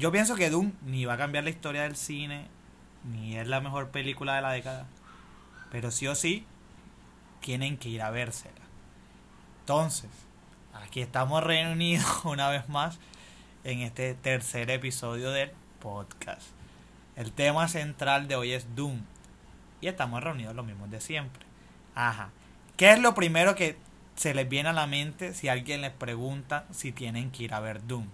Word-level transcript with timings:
Yo 0.00 0.10
pienso 0.10 0.34
que 0.34 0.48
Doom 0.48 0.72
ni 0.86 1.04
va 1.04 1.12
a 1.12 1.18
cambiar 1.18 1.44
la 1.44 1.50
historia 1.50 1.82
del 1.82 1.94
cine, 1.94 2.46
ni 3.04 3.36
es 3.36 3.46
la 3.46 3.60
mejor 3.60 3.90
película 3.90 4.34
de 4.34 4.40
la 4.40 4.52
década. 4.52 4.86
Pero 5.70 5.90
sí 5.90 6.06
o 6.06 6.14
sí, 6.14 6.46
tienen 7.40 7.76
que 7.76 7.90
ir 7.90 8.00
a 8.00 8.10
vérsela. 8.10 8.62
Entonces, 9.60 10.08
aquí 10.72 11.02
estamos 11.02 11.44
reunidos 11.44 12.06
una 12.24 12.48
vez 12.48 12.66
más 12.70 12.98
en 13.62 13.80
este 13.80 14.14
tercer 14.14 14.70
episodio 14.70 15.32
del 15.32 15.50
podcast. 15.80 16.46
El 17.14 17.30
tema 17.30 17.68
central 17.68 18.26
de 18.26 18.36
hoy 18.36 18.52
es 18.52 18.74
Doom. 18.74 19.02
Y 19.82 19.88
estamos 19.88 20.24
reunidos 20.24 20.56
los 20.56 20.64
mismos 20.64 20.90
de 20.90 21.02
siempre. 21.02 21.44
Ajá. 21.94 22.30
¿Qué 22.78 22.90
es 22.92 22.98
lo 22.98 23.12
primero 23.12 23.54
que 23.54 23.76
se 24.16 24.32
les 24.32 24.48
viene 24.48 24.70
a 24.70 24.72
la 24.72 24.86
mente 24.86 25.34
si 25.34 25.48
alguien 25.48 25.82
les 25.82 25.92
pregunta 25.92 26.64
si 26.70 26.90
tienen 26.90 27.30
que 27.30 27.42
ir 27.42 27.52
a 27.52 27.60
ver 27.60 27.86
Doom? 27.86 28.06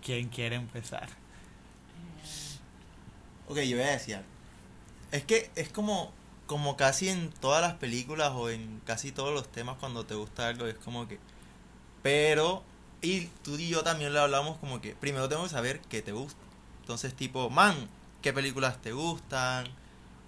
¿Quién 0.00 0.30
quiere 0.30 0.56
empezar? 0.56 1.10
Ok, 3.48 3.58
yo 3.60 3.76
voy 3.76 3.86
a 3.86 3.90
decir 3.92 4.16
algo. 4.16 4.28
Es 5.12 5.24
que 5.24 5.50
es 5.54 5.68
como, 5.68 6.12
como 6.46 6.76
casi 6.76 7.08
en 7.08 7.30
todas 7.30 7.62
las 7.62 7.74
películas 7.74 8.32
o 8.34 8.50
en 8.50 8.80
casi 8.84 9.12
todos 9.12 9.32
los 9.32 9.48
temas 9.50 9.76
cuando 9.78 10.04
te 10.04 10.14
gusta 10.14 10.48
algo, 10.48 10.66
es 10.66 10.76
como 10.76 11.06
que... 11.08 11.18
Pero, 12.02 12.62
y 13.02 13.26
tú 13.42 13.56
y 13.56 13.68
yo 13.68 13.82
también 13.82 14.12
lo 14.12 14.20
hablamos 14.20 14.58
como 14.58 14.80
que 14.80 14.94
primero 14.94 15.28
tengo 15.28 15.42
que 15.44 15.48
saber 15.48 15.80
qué 15.88 16.02
te 16.02 16.12
gusta. 16.12 16.40
Entonces, 16.80 17.14
tipo, 17.14 17.50
man, 17.50 17.88
¿qué 18.22 18.32
películas 18.32 18.80
te 18.80 18.92
gustan? 18.92 19.66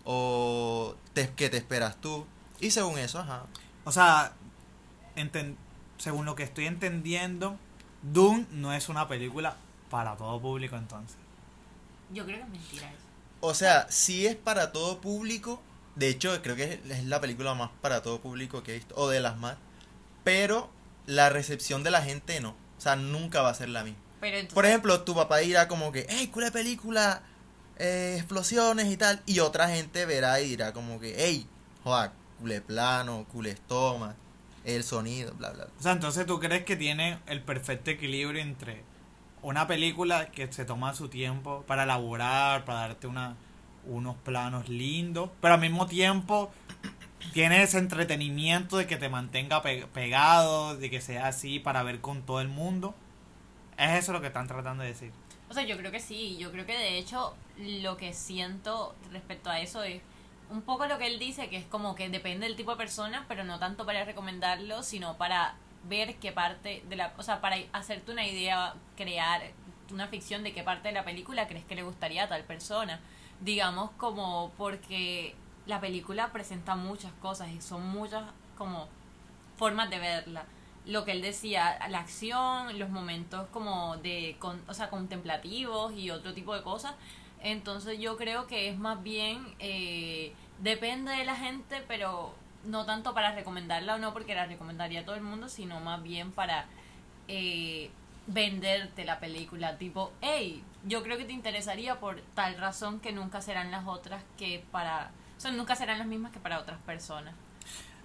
O 0.04 0.94
te, 1.12 1.30
qué 1.34 1.48
te 1.50 1.56
esperas 1.56 2.00
tú. 2.00 2.26
Y 2.60 2.70
según 2.70 2.98
eso, 2.98 3.20
ajá. 3.20 3.44
O 3.84 3.92
sea, 3.92 4.32
enten- 5.16 5.56
según 5.98 6.24
lo 6.24 6.34
que 6.34 6.42
estoy 6.42 6.66
entendiendo, 6.66 7.56
Doom 8.02 8.46
no 8.50 8.72
es 8.72 8.88
una 8.88 9.06
película 9.08 9.56
para 9.90 10.16
todo 10.16 10.40
público 10.40 10.76
entonces. 10.76 11.16
Yo 12.12 12.24
creo 12.24 12.38
que 12.38 12.42
es 12.44 12.48
mentira 12.48 12.88
eso. 12.90 13.07
O 13.40 13.54
sea, 13.54 13.86
sí 13.90 14.26
es 14.26 14.36
para 14.36 14.72
todo 14.72 15.00
público. 15.00 15.62
De 15.94 16.08
hecho, 16.08 16.40
creo 16.42 16.56
que 16.56 16.64
es, 16.64 16.90
es 16.90 17.04
la 17.04 17.20
película 17.20 17.54
más 17.54 17.70
para 17.80 18.02
todo 18.02 18.20
público 18.20 18.62
que 18.62 18.72
he 18.72 18.74
visto. 18.74 18.94
O 18.96 19.08
de 19.08 19.20
las 19.20 19.36
más. 19.36 19.56
Pero 20.24 20.70
la 21.06 21.28
recepción 21.30 21.82
de 21.82 21.90
la 21.90 22.02
gente 22.02 22.40
no. 22.40 22.50
O 22.50 22.80
sea, 22.80 22.96
nunca 22.96 23.42
va 23.42 23.50
a 23.50 23.54
ser 23.54 23.68
la 23.70 23.82
misma. 23.84 24.00
Pero 24.20 24.36
entonces, 24.36 24.54
Por 24.54 24.66
ejemplo, 24.66 25.00
tu 25.02 25.14
papá 25.14 25.38
dirá 25.38 25.68
como 25.68 25.92
que, 25.92 26.06
hey, 26.08 26.30
¿cuál 26.32 26.52
película? 26.52 27.22
Eh, 27.78 28.14
explosiones 28.16 28.86
y 28.88 28.96
tal. 28.96 29.22
Y 29.26 29.40
otra 29.40 29.68
gente 29.68 30.04
verá 30.06 30.40
y 30.40 30.50
dirá 30.50 30.72
como 30.72 30.98
que, 30.98 31.14
hey, 31.16 31.46
joder, 31.84 32.10
cule 32.40 32.60
plano, 32.60 33.26
cule 33.30 33.50
estoma, 33.50 34.16
el 34.64 34.84
sonido, 34.84 35.32
bla, 35.34 35.50
bla. 35.50 35.64
bla. 35.64 35.74
O 35.78 35.82
sea, 35.82 35.92
entonces 35.92 36.26
tú 36.26 36.40
crees 36.40 36.64
que 36.64 36.76
tiene 36.76 37.18
el 37.26 37.42
perfecto 37.42 37.90
equilibrio 37.90 38.42
entre 38.42 38.82
una 39.42 39.66
película 39.66 40.26
que 40.30 40.52
se 40.52 40.64
toma 40.64 40.94
su 40.94 41.08
tiempo 41.08 41.64
para 41.66 41.84
elaborar, 41.84 42.64
para 42.64 42.80
darte 42.80 43.06
una, 43.06 43.36
unos 43.86 44.16
planos 44.16 44.68
lindos, 44.68 45.30
pero 45.40 45.54
al 45.54 45.60
mismo 45.60 45.86
tiempo 45.86 46.50
tiene 47.32 47.62
ese 47.62 47.78
entretenimiento 47.78 48.76
de 48.76 48.86
que 48.86 48.96
te 48.96 49.08
mantenga 49.08 49.62
pe- 49.62 49.86
pegado, 49.92 50.76
de 50.76 50.90
que 50.90 51.00
sea 51.00 51.26
así 51.28 51.58
para 51.58 51.82
ver 51.82 52.00
con 52.00 52.22
todo 52.22 52.40
el 52.40 52.48
mundo. 52.48 52.94
Es 53.76 53.90
eso 54.04 54.12
lo 54.12 54.20
que 54.20 54.28
están 54.28 54.46
tratando 54.48 54.82
de 54.82 54.88
decir. 54.90 55.12
o 55.48 55.54
sea, 55.54 55.64
yo 55.64 55.76
creo 55.76 55.90
que 55.92 56.00
sí. 56.00 56.36
Yo 56.38 56.50
creo 56.52 56.66
que 56.66 56.76
de 56.76 56.98
hecho 56.98 57.34
lo 57.58 57.96
que 57.96 58.12
siento 58.12 58.94
respecto 59.12 59.50
a 59.50 59.60
eso 59.60 59.82
es 59.82 60.00
un 60.50 60.62
poco 60.62 60.86
lo 60.86 60.96
que 60.98 61.06
él 61.06 61.18
dice, 61.18 61.48
que 61.50 61.58
es 61.58 61.64
como 61.66 61.94
que 61.94 62.08
depende 62.08 62.46
del 62.46 62.56
tipo 62.56 62.70
de 62.72 62.76
persona, 62.78 63.24
pero 63.28 63.44
no 63.44 63.58
tanto 63.58 63.84
para 63.84 64.04
recomendarlo, 64.04 64.82
sino 64.82 65.16
para 65.18 65.54
ver 65.84 66.16
qué 66.16 66.32
parte 66.32 66.82
de 66.88 66.96
la... 66.96 67.12
O 67.18 67.22
sea, 67.22 67.40
para 67.40 67.56
hacerte 67.72 68.12
una 68.12 68.26
idea, 68.26 68.74
crear 68.96 69.42
una 69.92 70.08
ficción 70.08 70.42
de 70.42 70.52
qué 70.52 70.62
parte 70.62 70.88
de 70.88 70.94
la 70.94 71.04
película 71.04 71.46
crees 71.46 71.64
que 71.64 71.74
le 71.74 71.82
gustaría 71.82 72.24
a 72.24 72.28
tal 72.28 72.44
persona. 72.44 73.00
Digamos 73.40 73.90
como 73.92 74.52
porque 74.56 75.34
la 75.66 75.80
película 75.80 76.32
presenta 76.32 76.76
muchas 76.76 77.12
cosas 77.20 77.50
y 77.50 77.60
son 77.60 77.86
muchas 77.88 78.24
como 78.56 78.88
formas 79.56 79.90
de 79.90 79.98
verla. 79.98 80.44
Lo 80.86 81.04
que 81.04 81.12
él 81.12 81.20
decía, 81.20 81.78
la 81.90 81.98
acción, 81.98 82.78
los 82.78 82.88
momentos 82.88 83.46
como 83.50 83.98
de, 83.98 84.36
con, 84.38 84.62
o 84.68 84.74
sea, 84.74 84.88
contemplativos 84.88 85.92
y 85.92 86.10
otro 86.10 86.32
tipo 86.32 86.54
de 86.54 86.62
cosas. 86.62 86.94
Entonces 87.40 87.98
yo 87.98 88.16
creo 88.16 88.46
que 88.46 88.68
es 88.68 88.78
más 88.78 89.02
bien, 89.02 89.54
eh, 89.58 90.32
depende 90.60 91.12
de 91.12 91.24
la 91.24 91.36
gente, 91.36 91.84
pero 91.86 92.34
no 92.64 92.84
tanto 92.86 93.14
para 93.14 93.32
recomendarla 93.32 93.94
o 93.94 93.98
no, 93.98 94.12
porque 94.12 94.34
la 94.34 94.46
recomendaría 94.46 95.00
a 95.00 95.04
todo 95.04 95.14
el 95.16 95.22
mundo, 95.22 95.48
sino 95.48 95.80
más 95.80 96.02
bien 96.02 96.32
para 96.32 96.66
eh, 97.28 97.90
venderte 98.26 99.04
la 99.04 99.20
película. 99.20 99.78
Tipo, 99.78 100.12
hey, 100.20 100.62
yo 100.84 101.02
creo 101.02 101.18
que 101.18 101.24
te 101.24 101.32
interesaría 101.32 102.00
por 102.00 102.20
tal 102.34 102.56
razón 102.58 103.00
que 103.00 103.12
nunca 103.12 103.40
serán 103.40 103.70
las 103.70 103.86
otras 103.86 104.22
que 104.36 104.64
para... 104.70 105.10
O 105.36 105.40
sea, 105.40 105.52
nunca 105.52 105.76
serán 105.76 105.98
las 105.98 106.06
mismas 106.06 106.32
que 106.32 106.40
para 106.40 106.58
otras 106.58 106.80
personas. 106.82 107.34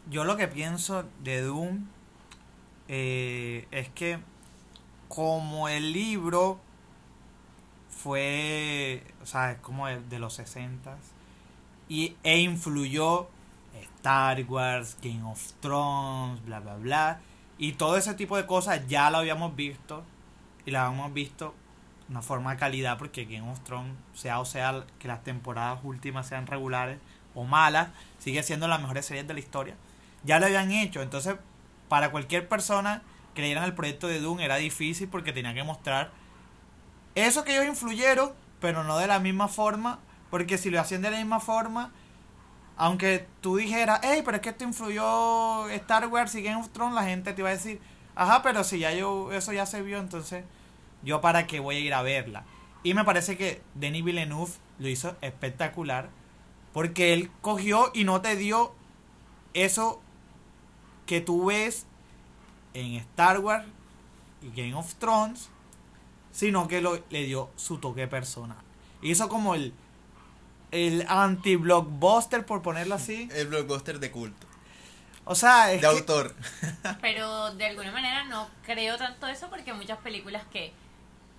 Yo 0.09 0.23
lo 0.23 0.37
que 0.37 0.47
pienso 0.47 1.05
de 1.23 1.41
Doom 1.41 1.87
eh, 2.87 3.67
es 3.71 3.89
que 3.89 4.19
como 5.07 5.67
el 5.69 5.93
libro 5.93 6.59
fue, 7.89 9.03
o 9.21 9.25
sea, 9.25 9.53
es 9.53 9.59
como 9.59 9.87
de, 9.87 10.01
de 10.01 10.19
los 10.19 10.33
60 10.33 10.97
y 11.87 12.15
e 12.23 12.39
influyó 12.39 13.29
Star 14.03 14.43
Wars, 14.49 14.97
Game 15.01 15.23
of 15.23 15.41
Thrones, 15.61 16.43
bla 16.43 16.59
bla 16.59 16.75
bla. 16.75 17.21
Y 17.57 17.71
todo 17.71 17.95
ese 17.95 18.13
tipo 18.15 18.35
de 18.35 18.45
cosas 18.45 18.85
ya 18.85 19.09
lo 19.09 19.19
habíamos 19.19 19.55
visto 19.55 20.03
y 20.65 20.71
la 20.71 20.87
habíamos 20.87 21.13
visto 21.13 21.55
de 22.07 22.11
una 22.11 22.21
forma 22.21 22.51
de 22.51 22.57
calidad 22.57 22.97
porque 22.97 23.23
Game 23.23 23.49
of 23.49 23.61
Thrones 23.61 23.95
sea 24.13 24.41
o 24.41 24.45
sea 24.45 24.83
que 24.99 25.07
las 25.07 25.23
temporadas 25.23 25.79
últimas 25.83 26.27
sean 26.27 26.47
regulares 26.47 26.99
o 27.33 27.45
malas 27.45 27.91
sigue 28.19 28.43
siendo 28.43 28.67
las 28.67 28.81
mejores 28.81 29.05
series 29.05 29.25
de 29.25 29.35
la 29.35 29.39
historia. 29.39 29.75
Ya 30.25 30.37
lo 30.37 30.47
habían 30.47 30.71
hecho 30.71 31.01
entonces 31.01 31.37
para 31.87 32.11
cualquier 32.11 32.49
persona 32.49 33.03
que 33.33 33.41
leyera 33.41 33.63
el 33.63 33.73
proyecto 33.73 34.07
de 34.07 34.19
Doom 34.19 34.41
era 34.41 34.57
difícil 34.57 35.07
porque 35.07 35.31
tenía 35.31 35.53
que 35.53 35.63
mostrar 35.63 36.11
eso 37.15 37.45
que 37.45 37.53
ellos 37.53 37.67
influyeron, 37.67 38.33
pero 38.59 38.83
no 38.83 38.97
de 38.97 39.07
la 39.07 39.19
misma 39.19 39.47
forma, 39.47 39.99
porque 40.29 40.57
si 40.57 40.69
lo 40.69 40.81
hacían 40.81 41.03
de 41.03 41.11
la 41.11 41.17
misma 41.17 41.39
forma, 41.39 41.93
aunque 42.77 43.27
tú 43.41 43.57
dijeras, 43.57 43.99
hey, 44.03 44.21
pero 44.25 44.37
es 44.37 44.41
que 44.41 44.49
esto 44.49 44.63
influyó 44.63 45.69
Star 45.69 46.07
Wars 46.07 46.35
y 46.35 46.41
Game 46.41 46.59
of 46.59 46.69
Thrones, 46.69 46.95
la 46.95 47.03
gente 47.03 47.33
te 47.33 47.41
iba 47.41 47.49
a 47.49 47.53
decir, 47.53 47.79
ajá, 48.15 48.41
pero 48.41 48.63
si 48.63 48.79
ya 48.79 48.91
yo, 48.93 49.31
eso 49.31 49.53
ya 49.53 49.65
se 49.65 49.81
vio, 49.81 49.99
entonces 49.99 50.43
yo 51.03 51.21
para 51.21 51.47
qué 51.47 51.59
voy 51.59 51.75
a 51.75 51.79
ir 51.79 51.93
a 51.93 52.01
verla. 52.01 52.45
Y 52.83 52.93
me 52.93 53.05
parece 53.05 53.37
que 53.37 53.61
Denis 53.75 54.03
Villeneuve 54.03 54.51
lo 54.79 54.87
hizo 54.89 55.15
espectacular, 55.21 56.09
porque 56.73 57.13
él 57.13 57.31
cogió 57.41 57.91
y 57.93 58.03
no 58.03 58.21
te 58.21 58.35
dio 58.35 58.73
eso 59.53 60.01
que 61.05 61.21
tú 61.21 61.45
ves 61.45 61.85
en 62.73 62.95
Star 62.95 63.39
Wars 63.39 63.65
y 64.41 64.49
Game 64.49 64.73
of 64.73 64.95
Thrones, 64.95 65.49
sino 66.31 66.67
que 66.67 66.81
lo, 66.81 66.99
le 67.09 67.23
dio 67.23 67.51
su 67.55 67.77
toque 67.77 68.07
personal. 68.07 68.57
Hizo 69.01 69.29
como 69.29 69.53
el, 69.53 69.73
el 70.73 71.05
anti-blockbuster, 71.07 72.45
por 72.45 72.61
ponerlo 72.61 72.95
así. 72.95 73.29
El 73.33 73.47
blockbuster 73.47 73.99
de 73.99 74.11
culto, 74.11 74.47
O 75.25 75.35
sea, 75.35 75.71
es 75.71 75.81
de 75.81 75.87
que- 75.87 75.95
autor. 75.95 76.35
Pero 77.01 77.53
de 77.55 77.65
alguna 77.67 77.91
manera 77.91 78.25
no 78.25 78.49
creo 78.65 78.97
tanto 78.97 79.27
eso 79.27 79.49
porque 79.49 79.73
muchas 79.73 79.99
películas 79.99 80.43
que 80.51 80.73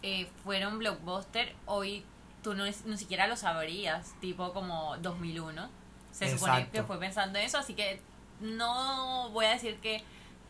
eh, 0.02 0.28
fueron 0.44 0.78
blockbuster 0.78 1.54
hoy 1.66 2.04
tú 2.42 2.54
no, 2.54 2.64
es- 2.64 2.84
ni 2.86 2.96
siquiera 2.98 3.26
lo 3.26 3.36
sabrías, 3.36 4.14
tipo 4.20 4.52
como 4.52 4.96
2001. 4.98 5.68
Se 6.12 6.30
supone 6.38 6.68
que 6.70 6.82
fue 6.84 6.98
pensando 7.00 7.38
en 7.38 7.46
eso, 7.46 7.58
así 7.58 7.74
que 7.74 8.00
no 8.40 9.30
voy 9.30 9.46
a 9.46 9.50
decir 9.50 9.76
que 9.80 10.02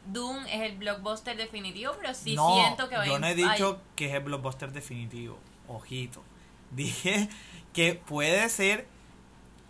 Doom 0.06 0.44
es 0.46 0.60
el 0.60 0.76
blockbuster 0.76 1.36
definitivo, 1.36 1.94
pero 1.98 2.12
sí 2.12 2.34
no, 2.34 2.52
siento 2.54 2.88
que 2.90 2.96
va 2.96 3.04
a 3.04 3.06
yo 3.06 3.18
no 3.18 3.26
he 3.26 3.30
hay- 3.30 3.34
dicho 3.36 3.80
que 3.96 4.08
es 4.08 4.14
el 4.14 4.20
blockbuster 4.24 4.72
definitivo. 4.72 5.38
Ojito. 5.68 6.22
Dije 6.70 7.28
que 7.74 7.94
puede 7.94 8.48
ser 8.48 8.86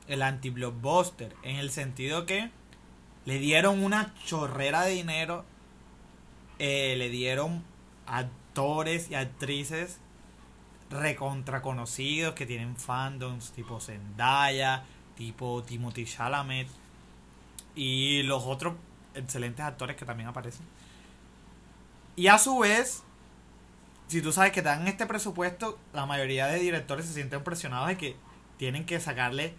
el 0.06 0.22
anti-blockbuster. 0.22 1.34
En 1.42 1.56
el 1.56 1.70
sentido 1.70 2.26
que 2.26 2.50
le 3.24 3.38
dieron 3.40 3.82
una 3.82 4.14
chorrera 4.24 4.82
de 4.82 4.92
dinero. 4.92 5.44
eh, 6.60 6.94
le 6.96 7.08
dieron 7.08 7.64
actores 8.06 9.10
y 9.10 9.16
actrices 9.16 9.98
recontra 10.90 11.62
conocidos 11.62 12.34
que 12.34 12.46
tienen 12.46 12.76
fandoms 12.76 13.50
tipo 13.52 13.80
Zendaya, 13.80 14.84
tipo 15.16 15.62
Timothy 15.64 16.04
Chalamet 16.04 16.68
y 17.74 18.22
los 18.22 18.44
otros 18.44 18.74
excelentes 19.14 19.64
actores 19.64 19.96
que 19.96 20.04
también 20.04 20.28
aparecen. 20.28 20.66
Y 22.16 22.28
a 22.28 22.38
su 22.38 22.58
vez, 22.58 23.02
si 24.06 24.20
tú 24.20 24.32
sabes 24.32 24.52
que 24.52 24.62
te 24.62 24.68
dan 24.68 24.86
este 24.86 25.06
presupuesto, 25.06 25.78
la 25.92 26.06
mayoría 26.06 26.46
de 26.46 26.58
directores 26.58 27.06
se 27.06 27.14
sienten 27.14 27.42
presionados 27.42 27.88
de 27.88 27.96
que 27.96 28.16
tienen 28.56 28.84
que 28.84 29.00
sacarle, 29.00 29.54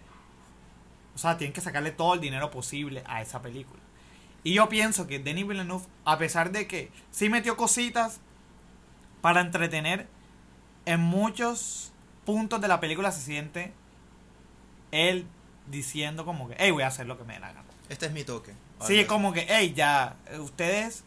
o 1.14 1.18
sea, 1.18 1.36
tienen 1.36 1.52
que 1.52 1.60
sacarle 1.60 1.90
todo 1.90 2.14
el 2.14 2.20
dinero 2.20 2.50
posible 2.50 3.02
a 3.06 3.22
esa 3.22 3.42
película. 3.42 3.80
Y 4.44 4.54
yo 4.54 4.68
pienso 4.68 5.06
que 5.06 5.18
Denis 5.18 5.46
Villeneuve, 5.46 5.84
a 6.04 6.18
pesar 6.18 6.52
de 6.52 6.68
que 6.68 6.90
sí 7.10 7.28
metió 7.28 7.56
cositas 7.56 8.20
para 9.20 9.40
entretener, 9.40 10.06
en 10.84 11.00
muchos 11.00 11.92
puntos 12.24 12.60
de 12.60 12.68
la 12.68 12.78
película 12.78 13.10
se 13.10 13.20
siente 13.20 13.72
él 14.92 15.26
diciendo 15.66 16.24
como 16.24 16.48
que, 16.48 16.54
hey, 16.58 16.70
voy 16.70 16.84
a 16.84 16.86
hacer 16.86 17.06
lo 17.06 17.18
que 17.18 17.24
me 17.24 17.34
dé 17.34 17.40
la 17.40 17.48
gana. 17.48 17.64
Este 17.88 18.06
es 18.06 18.12
mi 18.12 18.22
toque. 18.22 18.52
Sí, 18.82 19.00
Algo 19.00 19.08
como 19.08 19.32
que, 19.32 19.46
hey, 19.48 19.72
ya, 19.74 20.16
ustedes, 20.38 21.02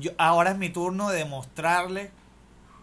yo, 0.00 0.10
ahora 0.18 0.50
es 0.50 0.58
mi 0.58 0.70
turno 0.70 1.10
de 1.10 1.24
mostrarle 1.24 2.10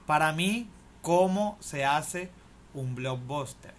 para 0.05 0.33
mí 0.33 0.67
cómo 1.01 1.57
se 1.59 1.85
hace 1.85 2.31
un 2.73 2.95
blockbuster. 2.95 3.73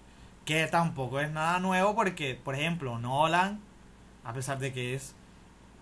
Que 0.45 0.67
tampoco 0.67 1.21
es 1.21 1.31
nada 1.31 1.59
nuevo 1.59 1.95
porque, 1.95 2.35
por 2.35 2.55
ejemplo, 2.55 2.99
Nolan, 2.99 3.61
a 4.25 4.33
pesar 4.33 4.59
de 4.59 4.73
que 4.73 4.95
es 4.95 5.15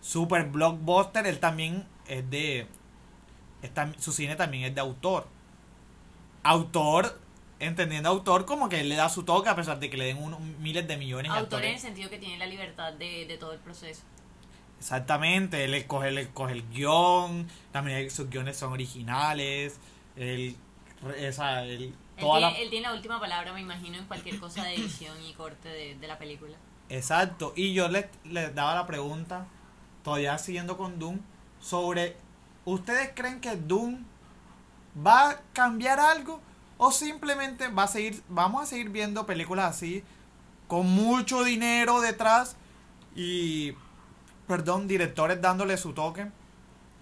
super 0.01 0.45
blockbuster, 0.45 1.27
él 1.27 1.39
también 1.41 1.87
es 2.07 2.29
de... 2.31 2.67
es 3.63 3.75
tam- 3.75 3.99
su 3.99 4.13
cine 4.13 4.37
también 4.37 4.65
es 4.65 4.75
de 4.75 4.81
autor. 4.81 5.27
Autor, 6.45 7.21
entendiendo 7.61 8.09
autor 8.09 8.47
como 8.47 8.69
que 8.69 8.81
él 8.81 8.89
le 8.89 8.97
da 8.97 9.09
su 9.09 9.23
toque 9.25 9.49
a 9.49 9.55
pesar 9.57 9.79
de 9.79 9.91
que 9.91 9.97
le 9.97 10.07
den 10.07 10.23
unos 10.23 10.41
miles 10.41 10.87
de 10.89 10.97
millones 10.97 11.31
Autor 11.31 11.61
en 11.63 11.71
el 11.71 11.75
actores. 11.77 11.83
sentido 11.83 12.11
que 12.11 12.19
tiene 12.19 12.39
la 12.39 12.47
libertad 12.47 12.93
de, 12.93 13.27
de 13.27 13.39
todo 13.39 13.53
el 13.53 13.61
proceso. 13.61 14.03
Exactamente, 14.79 15.65
él 15.65 15.75
escoge, 15.75 16.09
él 16.09 16.19
escoge 16.19 16.53
el 16.55 16.69
guion, 16.71 17.47
también 17.71 18.11
sus 18.11 18.29
guiones 18.29 18.57
son 18.57 18.73
originales, 18.73 19.79
él, 20.17 20.57
esa, 21.17 21.65
él, 21.65 21.83
Él 21.83 21.95
toda 22.21 22.39
tiene, 22.39 22.53
la- 22.53 22.59
él 22.59 22.71
tiene 22.71 22.89
la 22.89 22.95
última 22.95 23.21
palabra, 23.21 23.53
me 23.53 23.61
imagino, 23.61 23.99
en 23.99 24.07
cualquier 24.07 24.39
cosa 24.39 24.65
de 24.65 24.75
edición 24.75 25.17
y 25.23 25.33
corte 25.35 25.69
de, 25.69 25.95
de 25.97 26.07
la 26.07 26.19
película. 26.19 26.57
Exacto, 26.89 27.53
y 27.57 27.73
yo 27.75 27.89
les, 27.89 28.07
les 28.25 28.55
daba 28.55 28.75
la 28.75 28.87
pregunta, 28.87 29.47
todavía 30.05 30.37
siguiendo 30.39 30.77
con 30.77 30.99
Doom, 30.99 31.21
sobre, 31.61 32.17
¿ustedes 32.65 33.13
creen 33.15 33.41
que 33.41 33.57
Doom 33.57 34.05
va 35.07 35.31
a 35.31 35.41
cambiar 35.53 35.99
algo 36.01 36.41
o 36.77 36.91
simplemente 36.91 37.69
va 37.69 37.85
a 37.85 37.89
seguir, 37.89 38.23
vamos 38.29 38.63
a 38.63 38.67
seguir 38.67 38.91
viendo 38.91 39.25
películas 39.25 39.71
así, 39.77 40.03
con 40.69 40.87
mucho 40.87 41.45
dinero 41.45 42.01
detrás 42.01 42.57
y, 43.15 43.73
perdón, 44.47 44.89
directores 44.89 45.41
dándole 45.41 45.77
su 45.79 45.93
toque, 45.93 46.27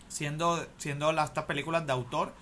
siendo, 0.08 0.66
siendo 0.76 1.12
las, 1.12 1.30
estas 1.30 1.44
películas 1.44 1.86
de 1.86 1.92
autor, 1.92 2.32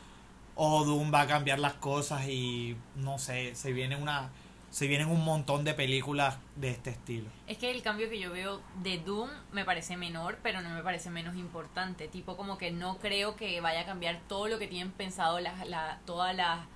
o 0.60 0.84
Doom 0.84 1.14
va 1.14 1.20
a 1.20 1.26
cambiar 1.28 1.60
las 1.60 1.74
cosas 1.74 2.26
y, 2.28 2.76
no 2.96 3.18
sé, 3.18 3.54
se 3.54 3.72
viene 3.72 3.94
una... 3.94 4.30
Se 4.70 4.86
vienen 4.86 5.08
un 5.08 5.24
montón 5.24 5.64
de 5.64 5.72
películas 5.72 6.36
de 6.56 6.70
este 6.70 6.90
estilo. 6.90 7.30
Es 7.46 7.56
que 7.56 7.70
el 7.70 7.80
cambio 7.82 8.10
que 8.10 8.18
yo 8.18 8.30
veo 8.30 8.60
de 8.82 8.98
Doom 8.98 9.30
me 9.50 9.64
parece 9.64 9.96
menor, 9.96 10.38
pero 10.42 10.60
no 10.60 10.68
me 10.68 10.82
parece 10.82 11.08
menos 11.08 11.36
importante. 11.36 12.06
Tipo 12.06 12.36
como 12.36 12.58
que 12.58 12.70
no 12.70 12.98
creo 12.98 13.34
que 13.34 13.62
vaya 13.62 13.80
a 13.80 13.86
cambiar 13.86 14.20
todo 14.28 14.46
lo 14.46 14.58
que 14.58 14.66
tienen 14.66 14.92
pensado 14.92 15.40
las, 15.40 15.66
la, 15.66 16.00
todas 16.04 16.36
las, 16.36 16.66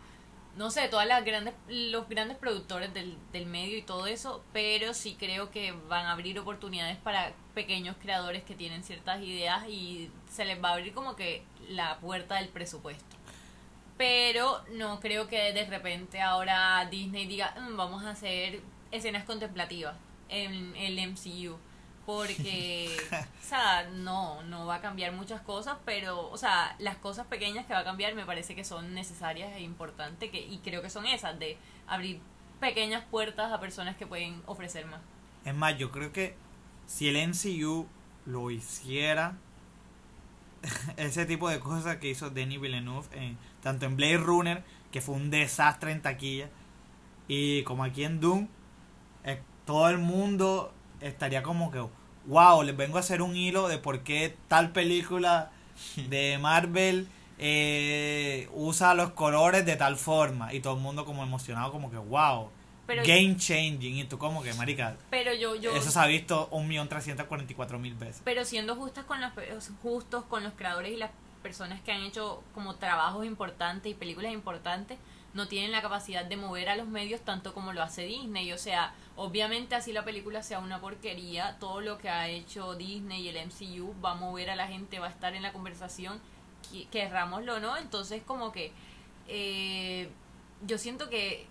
no 0.56 0.70
sé, 0.70 0.88
todas 0.88 1.06
las 1.06 1.22
grandes, 1.22 1.52
los 1.68 2.08
grandes 2.08 2.38
productores 2.38 2.94
del, 2.94 3.18
del 3.30 3.44
medio 3.44 3.76
y 3.76 3.82
todo 3.82 4.06
eso, 4.06 4.42
pero 4.54 4.94
sí 4.94 5.16
creo 5.18 5.50
que 5.50 5.72
van 5.72 6.06
a 6.06 6.12
abrir 6.12 6.38
oportunidades 6.38 6.96
para 6.96 7.34
pequeños 7.52 7.96
creadores 8.00 8.42
que 8.42 8.54
tienen 8.54 8.84
ciertas 8.84 9.20
ideas 9.20 9.68
y 9.68 10.10
se 10.30 10.46
les 10.46 10.64
va 10.64 10.70
a 10.70 10.72
abrir 10.74 10.94
como 10.94 11.14
que 11.14 11.44
la 11.68 11.98
puerta 11.98 12.36
del 12.36 12.48
presupuesto. 12.48 13.16
Pero 13.96 14.62
no 14.72 15.00
creo 15.00 15.28
que 15.28 15.52
de 15.52 15.64
repente 15.66 16.20
ahora 16.20 16.86
Disney 16.90 17.26
diga, 17.26 17.54
"Mm, 17.60 17.76
vamos 17.76 18.04
a 18.04 18.10
hacer 18.10 18.62
escenas 18.90 19.24
contemplativas 19.24 19.96
en 20.28 20.74
el 20.76 20.98
MCU. 20.98 21.56
Porque, 22.04 22.96
o 23.12 23.46
sea, 23.46 23.88
no, 23.92 24.42
no 24.44 24.66
va 24.66 24.76
a 24.76 24.80
cambiar 24.80 25.12
muchas 25.12 25.40
cosas, 25.42 25.76
pero, 25.84 26.30
o 26.30 26.36
sea, 26.36 26.74
las 26.80 26.96
cosas 26.96 27.26
pequeñas 27.26 27.64
que 27.66 27.74
va 27.74 27.80
a 27.80 27.84
cambiar 27.84 28.14
me 28.14 28.24
parece 28.24 28.56
que 28.56 28.64
son 28.64 28.92
necesarias 28.94 29.52
e 29.54 29.60
importantes, 29.60 30.30
que, 30.30 30.40
y 30.40 30.58
creo 30.58 30.82
que 30.82 30.90
son 30.90 31.06
esas, 31.06 31.38
de 31.38 31.56
abrir 31.86 32.20
pequeñas 32.58 33.04
puertas 33.04 33.52
a 33.52 33.60
personas 33.60 33.96
que 33.96 34.06
pueden 34.06 34.42
ofrecer 34.46 34.86
más. 34.86 35.00
Es 35.44 35.54
más, 35.54 35.78
yo 35.78 35.92
creo 35.92 36.12
que 36.12 36.34
si 36.86 37.08
el 37.08 37.16
MCU 37.16 37.86
lo 38.26 38.50
hiciera, 38.50 39.36
ese 40.96 41.26
tipo 41.26 41.48
de 41.48 41.60
cosas 41.60 41.96
que 41.96 42.10
hizo 42.10 42.30
Denis 42.30 42.60
Villeneuve, 42.60 43.06
en- 43.12 43.38
tanto 43.62 43.86
en 43.86 43.96
Blade 43.96 44.18
Runner, 44.18 44.64
que 44.90 45.00
fue 45.00 45.14
un 45.14 45.30
desastre 45.30 45.92
en 45.92 46.02
taquilla, 46.02 46.48
y 47.28 47.62
como 47.64 47.84
aquí 47.84 48.04
en 48.04 48.20
Doom, 48.20 48.48
eh, 49.24 49.40
todo 49.66 49.88
el 49.90 49.98
mundo 49.98 50.72
estaría 51.00 51.42
como 51.42 51.70
que, 51.70 51.84
wow, 52.26 52.62
les 52.62 52.76
vengo 52.76 52.96
a 52.98 53.00
hacer 53.00 53.22
un 53.22 53.36
hilo 53.36 53.68
de 53.68 53.78
por 53.78 54.00
qué 54.00 54.36
tal 54.48 54.72
película 54.72 55.50
de 56.08 56.38
Marvel 56.42 57.08
eh, 57.38 58.48
usa 58.54 58.94
los 58.94 59.10
colores 59.12 59.66
de 59.66 59.76
tal 59.76 59.96
forma, 59.96 60.52
y 60.54 60.60
todo 60.60 60.74
el 60.76 60.80
mundo 60.80 61.04
como 61.04 61.22
emocionado, 61.22 61.72
como 61.72 61.90
que, 61.90 61.98
wow. 61.98 62.50
Pero, 62.86 63.02
Game 63.04 63.36
changing, 63.36 63.96
y 63.98 64.04
tú 64.04 64.18
como 64.18 64.42
que, 64.42 64.52
marica, 64.54 64.96
pero 65.08 65.32
yo, 65.34 65.54
yo, 65.54 65.72
eso 65.74 65.90
se 65.90 65.98
ha 66.00 66.06
visto 66.06 66.48
un 66.50 66.66
millón 66.66 66.88
trescientos 66.88 67.26
cuarenta 67.26 67.52
y 67.52 67.56
cuatro 67.56 67.78
mil 67.78 67.94
veces. 67.94 68.20
pero 68.24 68.44
siendo 68.44 68.74
justas 68.74 69.04
con 69.04 69.20
los 69.20 69.32
justos 69.82 70.24
con 70.24 70.42
los 70.42 70.52
creadores 70.54 70.92
y 70.92 70.96
las 70.96 71.10
personas 71.42 71.80
que 71.82 71.92
han 71.92 72.02
hecho 72.02 72.42
como 72.54 72.74
trabajos 72.76 73.24
importantes 73.24 73.90
y 73.90 73.94
películas 73.94 74.32
importantes 74.32 74.98
no 75.34 75.48
tienen 75.48 75.72
la 75.72 75.80
capacidad 75.80 76.24
de 76.24 76.36
mover 76.36 76.68
a 76.68 76.76
los 76.76 76.86
medios 76.88 77.20
tanto 77.22 77.54
como 77.54 77.72
lo 77.72 77.82
hace 77.82 78.02
Disney 78.04 78.52
o 78.52 78.58
sea 78.58 78.94
obviamente 79.16 79.74
así 79.74 79.92
la 79.92 80.04
película 80.04 80.42
sea 80.42 80.58
una 80.58 80.80
porquería 80.80 81.56
todo 81.58 81.80
lo 81.80 81.98
que 81.98 82.10
ha 82.10 82.28
hecho 82.28 82.74
Disney 82.74 83.22
y 83.22 83.28
el 83.28 83.36
MCU 83.46 83.94
va 84.04 84.10
a 84.12 84.14
mover 84.14 84.50
a 84.50 84.56
la 84.56 84.66
gente 84.68 84.98
va 84.98 85.06
a 85.06 85.10
estar 85.10 85.34
en 85.34 85.42
la 85.42 85.52
conversación 85.52 86.20
que- 86.70 86.86
querrámoslo 86.88 87.54
o 87.56 87.60
no 87.60 87.76
entonces 87.76 88.22
como 88.24 88.52
que 88.52 88.72
eh, 89.28 90.08
yo 90.66 90.78
siento 90.78 91.08
que 91.08 91.46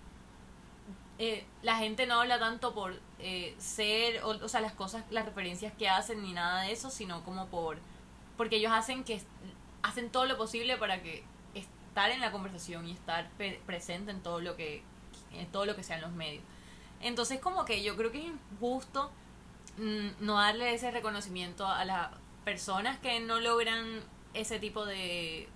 eh, 1.24 1.44
la 1.62 1.76
gente 1.76 2.06
no 2.06 2.20
habla 2.20 2.38
tanto 2.38 2.74
por 2.74 2.98
eh, 3.20 3.54
ser, 3.58 4.22
o, 4.24 4.30
o 4.30 4.48
sea, 4.48 4.60
las 4.60 4.72
cosas, 4.72 5.04
las 5.10 5.24
referencias 5.24 5.72
que 5.78 5.88
hacen 5.88 6.22
ni 6.22 6.32
nada 6.32 6.62
de 6.62 6.72
eso, 6.72 6.90
sino 6.90 7.24
como 7.24 7.46
por, 7.46 7.78
porque 8.36 8.56
ellos 8.56 8.72
hacen 8.72 9.04
que, 9.04 9.22
hacen 9.82 10.10
todo 10.10 10.26
lo 10.26 10.36
posible 10.36 10.76
para 10.76 11.02
que 11.02 11.24
estar 11.54 12.10
en 12.10 12.20
la 12.20 12.32
conversación 12.32 12.88
y 12.88 12.92
estar 12.92 13.28
pe- 13.38 13.60
presente 13.66 14.10
en 14.10 14.20
todo 14.22 14.40
lo 14.40 14.56
que, 14.56 14.82
en 15.32 15.46
todo 15.52 15.64
lo 15.66 15.76
que 15.76 15.82
sean 15.82 16.00
los 16.00 16.12
medios. 16.12 16.42
Entonces 17.00 17.40
como 17.40 17.64
que 17.64 17.82
yo 17.82 17.96
creo 17.96 18.10
que 18.12 18.18
es 18.20 18.26
injusto 18.26 19.10
mm, 19.78 20.08
no 20.24 20.34
darle 20.40 20.74
ese 20.74 20.90
reconocimiento 20.90 21.66
a 21.66 21.84
las 21.84 22.10
personas 22.44 22.98
que 22.98 23.20
no 23.20 23.40
logran 23.40 24.00
ese 24.34 24.58
tipo 24.58 24.84
de, 24.86 25.48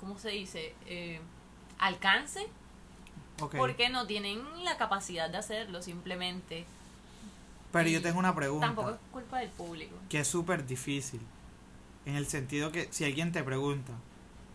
¿cómo 0.00 0.18
se 0.18 0.30
dice? 0.30 0.74
Eh, 0.86 1.20
alcance 1.78 2.46
Porque 3.50 3.88
no 3.88 4.06
tienen 4.06 4.40
la 4.64 4.76
capacidad 4.76 5.28
de 5.30 5.38
hacerlo 5.38 5.82
simplemente. 5.82 6.64
Pero 7.72 7.88
yo 7.88 8.02
tengo 8.02 8.18
una 8.18 8.34
pregunta 8.34 8.66
Tampoco 8.66 8.90
es 8.90 8.96
culpa 9.10 9.38
del 9.38 9.48
público. 9.50 9.96
que 10.08 10.20
es 10.20 10.28
súper 10.28 10.66
difícil. 10.66 11.20
En 12.04 12.16
el 12.16 12.26
sentido 12.26 12.70
que 12.72 12.88
si 12.90 13.04
alguien 13.04 13.32
te 13.32 13.42
pregunta, 13.42 13.92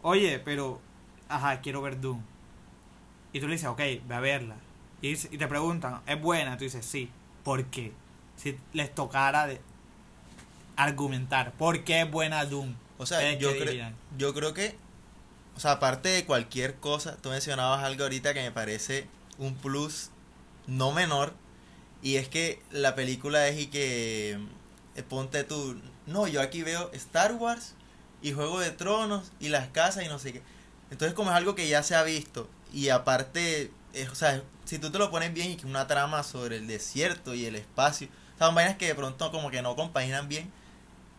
oye, 0.01 0.37
pero, 0.39 0.79
ajá, 1.29 1.61
quiero 1.61 1.81
ver 1.81 1.99
Doom. 1.99 2.21
Y 3.33 3.39
tú 3.39 3.47
le 3.47 3.53
dices, 3.53 3.69
ok, 3.69 3.79
ve 3.79 4.15
a 4.15 4.19
verla. 4.19 4.55
Y, 5.01 5.15
te 5.15 5.47
preguntan, 5.47 6.01
¿es 6.05 6.19
buena? 6.21 6.57
Tú 6.57 6.63
dices, 6.65 6.85
sí. 6.85 7.09
¿Por 7.43 7.65
qué? 7.65 7.93
Si 8.35 8.57
les 8.73 8.93
tocara 8.93 9.47
de 9.47 9.61
argumentar, 10.75 11.51
¿por 11.53 11.83
qué 11.83 12.01
es 12.01 12.11
buena 12.11 12.45
Doom? 12.45 12.75
O 12.97 13.05
sea, 13.05 13.17
¿Ustedes 13.19 13.39
yo, 13.39 13.53
qué 13.53 13.59
cre- 13.61 13.69
dirían? 13.69 13.95
yo 14.17 14.33
creo 14.33 14.53
que, 14.53 14.75
o 15.57 15.59
sea, 15.59 15.71
aparte 15.71 16.09
de 16.09 16.23
cualquier 16.23 16.75
cosa, 16.75 17.17
tú 17.17 17.29
mencionabas 17.29 17.83
algo 17.83 18.03
ahorita 18.03 18.35
que 18.35 18.43
me 18.43 18.51
parece 18.51 19.07
un 19.39 19.55
plus 19.55 20.11
no 20.67 20.91
menor, 20.91 21.33
y 22.03 22.17
es 22.17 22.29
que 22.29 22.61
la 22.69 22.93
película 22.93 23.47
es 23.47 23.59
y 23.59 23.65
que, 23.65 24.39
eh, 24.95 25.03
ponte 25.03 25.43
tú, 25.43 25.81
no, 26.05 26.27
yo 26.27 26.41
aquí 26.41 26.61
veo 26.61 26.91
Star 26.93 27.33
Wars 27.33 27.73
y 28.21 28.33
Juego 28.33 28.59
de 28.59 28.69
Tronos 28.69 29.31
y 29.39 29.49
las 29.49 29.67
casas 29.69 30.05
y 30.05 30.07
no 30.07 30.19
sé 30.19 30.31
qué. 30.31 30.43
Entonces 30.91 31.15
como 31.15 31.31
es 31.31 31.35
algo 31.35 31.55
que 31.55 31.67
ya 31.67 31.81
se 31.81 31.95
ha 31.95 32.03
visto, 32.03 32.47
y 32.71 32.89
aparte, 32.89 33.71
o 34.11 34.15
sea, 34.15 34.43
si 34.65 34.77
tú 34.77 34.91
te 34.91 34.99
lo 34.99 35.09
pones 35.09 35.33
bien 35.33 35.49
y 35.49 35.55
que 35.57 35.65
una 35.65 35.87
trama 35.87 36.21
sobre 36.21 36.57
el 36.57 36.67
desierto 36.67 37.33
y 37.33 37.45
el 37.45 37.55
espacio, 37.55 38.09
o 38.35 38.45
son 38.45 38.53
vainas 38.53 38.77
que 38.77 38.85
de 38.85 38.93
pronto 38.95 39.31
como 39.31 39.49
que 39.49 39.63
no 39.63 39.75
compaginan 39.75 40.29
bien, 40.29 40.51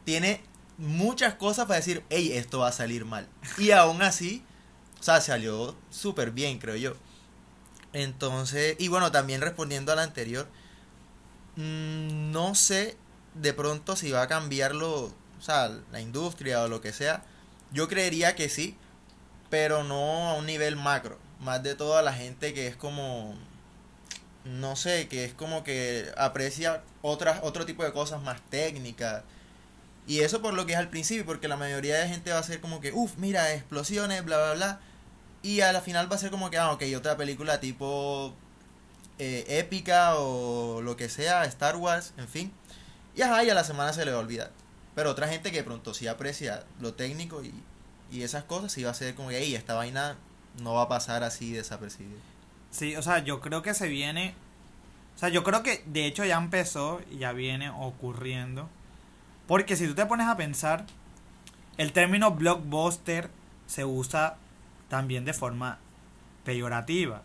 tiene 0.05 0.41
muchas 0.79 1.35
cosas 1.35 1.67
para 1.67 1.77
decir, 1.77 2.05
hey, 2.09 2.33
esto 2.35 2.61
va 2.61 2.69
a 2.69 2.73
salir 2.73 3.05
mal. 3.05 3.29
Y 3.59 3.73
aún 3.73 4.01
así, 4.03 4.45
o 4.99 5.03
sea, 5.03 5.21
salió 5.21 5.77
súper 5.91 6.31
bien, 6.31 6.59
creo 6.59 6.77
yo. 6.77 6.95
Entonces, 7.93 8.77
y 8.79 8.89
bueno, 8.89 9.11
también 9.13 9.41
respondiendo 9.41 9.93
a 9.93 9.97
la 9.97 10.03
anterior, 10.03 10.49
mm, 11.57 12.31
no 12.31 12.55
sé 12.55 12.97
de 13.35 13.53
pronto 13.53 13.97
si 13.97 14.11
va 14.11 14.23
a 14.23 14.29
cambiarlo, 14.29 15.05
o 15.05 15.41
sea, 15.41 15.71
la 15.93 16.01
industria 16.01 16.63
o 16.63 16.69
lo 16.69 16.81
que 16.81 16.93
sea. 16.93 17.23
Yo 17.73 17.89
creería 17.89 18.35
que 18.35 18.49
sí, 18.49 18.77
pero 19.51 19.85
no 19.85 20.29
a 20.29 20.35
un 20.35 20.47
nivel 20.47 20.77
macro. 20.77 21.19
Más 21.41 21.63
de 21.63 21.75
toda 21.75 22.03
la 22.03 22.13
gente 22.13 22.55
que 22.55 22.67
es 22.67 22.77
como, 22.77 23.35
no 24.45 24.77
sé, 24.77 25.09
que 25.09 25.25
es 25.25 25.35
como 25.35 25.65
que 25.65 26.11
aprecia 26.17 26.83
otras, 27.03 27.41
otro 27.43 27.67
tipo 27.67 27.85
de 27.85 27.93
cosas 27.93 28.23
más 28.23 28.41
técnicas. 28.51 29.23
Y 30.09 30.21
eso 30.21 30.41
por 30.41 30.55
lo 30.55 30.65
que 30.65 30.73
es 30.73 30.79
al 30.79 30.89
principio, 30.89 31.27
porque 31.27 31.49
la 31.49 31.59
mayoría 31.59 31.99
de 31.99 32.09
gente 32.09 32.33
va 32.33 32.39
a 32.39 32.43
ser 32.43 32.63
como 32.63 32.81
que, 32.81 32.93
uff, 32.93 33.19
mira, 33.19 33.53
explosiones, 33.53 34.25
bla, 34.25 34.39
bla, 34.39 34.55
bla. 34.55 34.81
Y 35.43 35.61
a 35.61 35.71
la 35.71 35.83
final 35.83 36.11
va 36.11 36.17
a 36.17 36.19
ser 36.19 36.31
como 36.31 36.51
que, 36.51 36.57
ah, 36.57 36.73
ok, 36.73 36.83
otra 36.97 37.19
película 37.19 37.61
tipo 37.61 38.35
eh, 39.19 39.45
épica 39.49 40.15
o 40.17 40.81
lo 40.81 40.97
que 40.97 41.11
sea, 41.11 41.45
Star 41.45 41.77
Wars, 41.77 42.15
en 42.17 42.27
fin. 42.27 42.53
Y 43.15 43.21
ajá, 43.21 43.45
y 43.45 43.51
a 43.51 43.55
la 43.55 43.65
semana 43.65 43.93
se 43.93 44.07
le 44.07 44.11
va 44.13 44.17
a 44.17 44.21
olvidar. 44.21 44.51
Pero 44.95 45.11
otra 45.11 45.29
gente 45.29 45.53
que 45.53 45.63
pronto 45.63 45.93
sí 45.93 46.07
aprecia 46.09 46.65
lo 46.81 46.95
técnico 46.95 47.45
y, 47.45 47.53
y 48.11 48.23
esas 48.23 48.45
cosas, 48.45 48.73
sí 48.73 48.85
va 48.85 48.93
a 48.93 48.95
ser 48.95 49.15
como 49.15 49.29
que, 49.29 49.39
hey, 49.39 49.55
esta 49.55 49.75
vaina 49.75 50.17
no 50.63 50.73
va 50.73 50.83
a 50.85 50.89
pasar 50.89 51.23
así 51.23 51.53
desapercibida. 51.53 52.19
Sí, 52.71 52.97
o 52.97 53.03
sea, 53.03 53.19
yo 53.19 53.41
creo 53.41 53.61
que 53.61 53.75
se 53.75 53.89
viene. 53.89 54.35
O 55.17 55.19
sea, 55.19 55.29
yo 55.29 55.45
creo 55.45 55.63
que 55.63 55.83
de 55.85 56.07
hecho 56.07 56.25
ya 56.25 56.39
empezó 56.39 57.03
y 57.11 57.19
ya 57.19 57.33
viene 57.33 57.69
ocurriendo. 57.69 58.71
Porque 59.49 59.75
si 59.75 59.89
tú 59.89 59.95
te 59.97 60.07
pones 60.07 60.29
a 60.29 60.37
pensar, 60.37 60.87
el 61.77 61.93
término 61.93 62.31
blockbuster 62.31 63.31
se 63.67 63.85
usa 63.85 64.37
también 64.89 65.25
de 65.25 65.33
forma 65.33 65.79
peyorativa. 66.45 67.23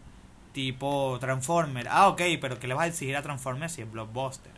Tipo 0.53 1.17
Transformer. 1.19 1.87
Ah, 1.89 2.07
ok, 2.07 2.21
pero 2.41 2.57
¿qué 2.59 2.67
le 2.67 2.73
vas 2.73 2.85
a 2.85 2.87
exigir 2.87 3.15
a 3.15 3.21
Transformer 3.21 3.69
si 3.69 3.83
es 3.83 3.91
blockbuster? 3.91 4.51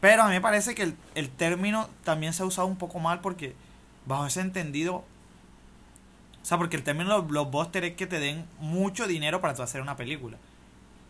Pero 0.00 0.24
a 0.24 0.26
mí 0.26 0.32
me 0.32 0.40
parece 0.40 0.74
que 0.74 0.82
el, 0.82 0.96
el 1.14 1.30
término 1.30 1.88
también 2.02 2.32
se 2.32 2.42
ha 2.42 2.46
usado 2.46 2.66
un 2.66 2.76
poco 2.76 2.98
mal 2.98 3.20
porque 3.20 3.54
bajo 4.06 4.26
ese 4.26 4.40
entendido 4.40 5.04
o 6.42 6.44
sea, 6.44 6.58
porque 6.58 6.76
el 6.76 6.82
término 6.82 7.22
blockbuster 7.22 7.84
es 7.84 7.94
que 7.94 8.06
te 8.06 8.18
den 8.18 8.44
mucho 8.58 9.06
dinero 9.06 9.40
para 9.40 9.54
tú 9.54 9.62
hacer 9.62 9.80
una 9.80 9.96
película. 9.96 10.38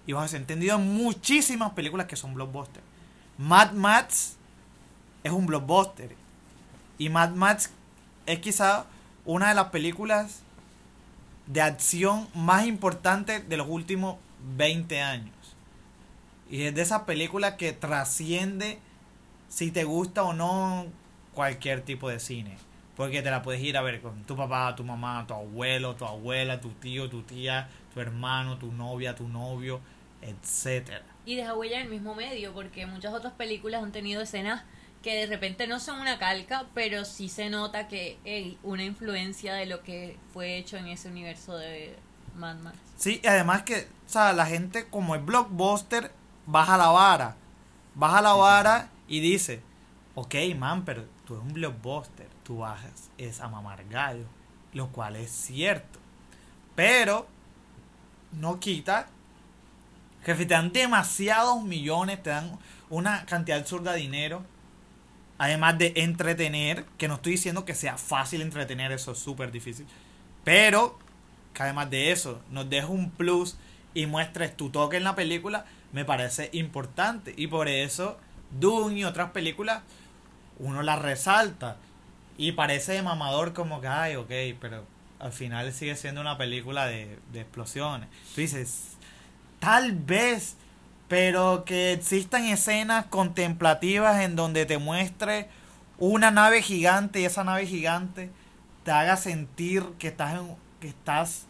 Y 0.07 0.13
bajo 0.13 0.27
ese 0.27 0.37
entendido, 0.37 0.79
muchísimas 0.79 1.73
películas 1.73 2.07
que 2.07 2.17
son 2.17 2.35
blockbuster. 2.35 2.83
Mad 3.39 3.73
Max 3.73 4.37
es 5.25 5.33
un 5.33 5.47
blockbuster. 5.47 6.15
Y 6.99 7.09
Mad 7.09 7.31
Max 7.31 7.71
es 8.27 8.39
quizá 8.39 8.87
una 9.25 9.49
de 9.49 9.55
las 9.55 9.67
películas 9.67 10.43
de 11.47 11.61
acción 11.61 12.29
más 12.35 12.67
importantes 12.67 13.49
de 13.49 13.57
los 13.57 13.69
últimos 13.69 14.17
20 14.57 15.01
años. 15.01 15.35
Y 16.51 16.63
es 16.65 16.75
de 16.75 16.83
esas 16.83 17.03
películas 17.03 17.55
que 17.55 17.73
trasciende 17.73 18.79
si 19.49 19.71
te 19.71 19.85
gusta 19.85 20.23
o 20.23 20.33
no 20.33 20.87
cualquier 21.35 21.83
tipo 21.83 22.09
de 22.09 22.21
cine. 22.21 22.57
Porque 22.97 23.23
te 23.23 23.31
la 23.31 23.43
puedes 23.43 23.63
ir 23.63 23.77
a 23.77 23.83
ver 23.83 24.01
con 24.03 24.23
tu 24.25 24.37
papá, 24.37 24.75
tu 24.77 24.85
mamá, 24.85 25.25
tu 25.27 25.35
abuelo, 25.35 25.97
tu 25.97 26.05
abuela, 26.05 26.61
tu 26.61 26.71
tío, 26.71 27.09
tu 27.09 27.23
tía, 27.23 27.69
tu 27.95 28.01
hermano, 28.01 28.59
tu 28.59 28.71
novia, 28.71 29.15
tu 29.15 29.29
novio, 29.29 29.81
etcétera. 30.21 31.03
Y 31.25 31.37
deja 31.37 31.55
huella 31.55 31.79
en 31.79 31.85
el 31.85 31.91
mismo 31.91 32.15
medio, 32.15 32.53
porque 32.53 32.85
muchas 32.87 33.15
otras 33.15 33.33
películas 33.33 33.83
han 33.83 33.93
tenido 33.93 34.21
escenas 34.21 34.63
que 35.03 35.15
de 35.17 35.27
repente 35.27 35.67
no 35.67 35.81
son 35.81 36.01
una 36.01 36.19
calca, 36.19 36.67
pero 36.75 37.05
sí 37.05 37.29
se 37.29 37.51
nota 37.51 37.89
que 37.89 38.19
hay 38.25 38.59
una 38.63 38.85
influencia 38.85 39.55
de 39.55 39.67
lo 39.67 39.83
que 39.83 40.17
fue 40.33 40.57
hecho 40.57 40.77
en 40.77 40.87
ese 40.87 41.09
universo 41.09 41.57
de 41.57 41.97
Mad 42.37 42.57
Max. 42.57 42.79
Sí, 42.97 43.21
y 43.23 43.27
además 43.27 43.63
que, 43.63 43.89
o 44.07 44.09
sea, 44.09 44.33
la 44.33 44.47
gente 44.47 44.87
como 44.89 45.15
es 45.15 45.25
blockbuster, 45.25 46.13
baja 46.47 46.77
la 46.77 46.89
vara. 46.89 47.37
Baja 47.95 48.23
la 48.23 48.33
vara 48.35 48.91
y 49.09 49.21
dice, 49.21 49.61
ok, 50.15 50.35
man, 50.57 50.85
pero 50.85 51.05
tú 51.27 51.35
eres 51.35 51.47
un 51.47 51.53
blockbuster, 51.53 52.29
tú 52.45 52.59
bajas 52.59 53.11
es 53.19 53.41
a 53.41 53.49
mamar 53.49 53.85
gallo, 53.89 54.27
lo 54.73 54.89
cual 54.89 55.17
es 55.17 55.31
cierto. 55.31 55.99
Pero 56.75 57.27
no 58.33 58.61
quita 58.61 59.09
que 60.25 60.37
si 60.37 60.47
te 60.47 60.55
dan 60.55 60.73
demasiados 60.73 61.63
millones, 61.63 62.23
te 62.23 62.31
dan 62.31 62.59
una 62.89 63.27
cantidad 63.27 63.59
absurda 63.59 63.93
de 63.93 63.99
dinero, 63.99 64.45
además 65.39 65.79
de 65.79 65.93
entretener, 65.97 66.85
que 66.99 67.09
no 67.09 67.15
estoy 67.15 67.33
diciendo 67.33 67.65
que 67.65 67.75
sea 67.75 67.99
fácil 67.99 68.43
entretener, 68.43 68.93
eso 68.93 69.13
es 69.13 69.19
súper 69.19 69.51
difícil, 69.53 69.87
pero 70.45 70.99
que 71.55 71.63
además 71.63 71.91
de 71.91 72.13
eso 72.13 72.41
nos 72.51 72.69
deja 72.69 72.87
un 72.89 73.11
plus 73.11 73.57
y 73.95 74.07
muestres 74.07 74.57
tu 74.57 74.71
toque 74.71 74.97
en 74.97 75.05
la 75.05 75.15
película, 75.15 75.67
me 75.93 76.05
parece 76.05 76.51
importante. 76.53 77.35
Y 77.37 77.47
por 77.47 77.69
eso 77.69 78.19
Dune 78.51 79.01
y 79.01 79.05
otras 79.05 79.31
películas 79.31 79.83
uno 80.59 80.83
las 80.83 81.01
resalta. 81.01 81.77
Y 82.39 82.53
parece 82.53 82.93
de 82.93 83.03
mamador 83.03 83.53
como 83.53 83.81
que, 83.81 83.89
ay, 83.89 84.17
ok, 84.17 84.31
pero 84.61 84.85
al 85.19 85.33
final 85.33 85.73
sigue 85.73 85.97
siendo 85.97 86.21
una 86.21 86.39
película 86.39 86.87
de, 86.87 87.19
de 87.33 87.43
explosiones. 87.43 88.09
Tú 88.35 88.41
dices, 88.41 88.97
tal 89.59 89.93
vez, 89.93 90.57
pero 91.13 91.67
que 91.67 91.93
existan 91.93 92.47
escenas 92.47 93.05
contemplativas 93.05 94.23
en 94.23 94.35
donde 94.35 94.65
te 94.65 94.79
muestre 94.79 95.47
una 95.99 96.31
nave 96.31 96.63
gigante 96.63 97.21
y 97.21 97.27
esa 97.27 97.45
nave 97.45 97.67
gigante 97.67 98.31
te 98.83 98.93
haga 98.93 99.19
sentir 99.19 99.85
que 99.99 100.09
estás 100.09 100.41
en, 100.41 100.57
que 100.81 100.89
estás 100.89 101.45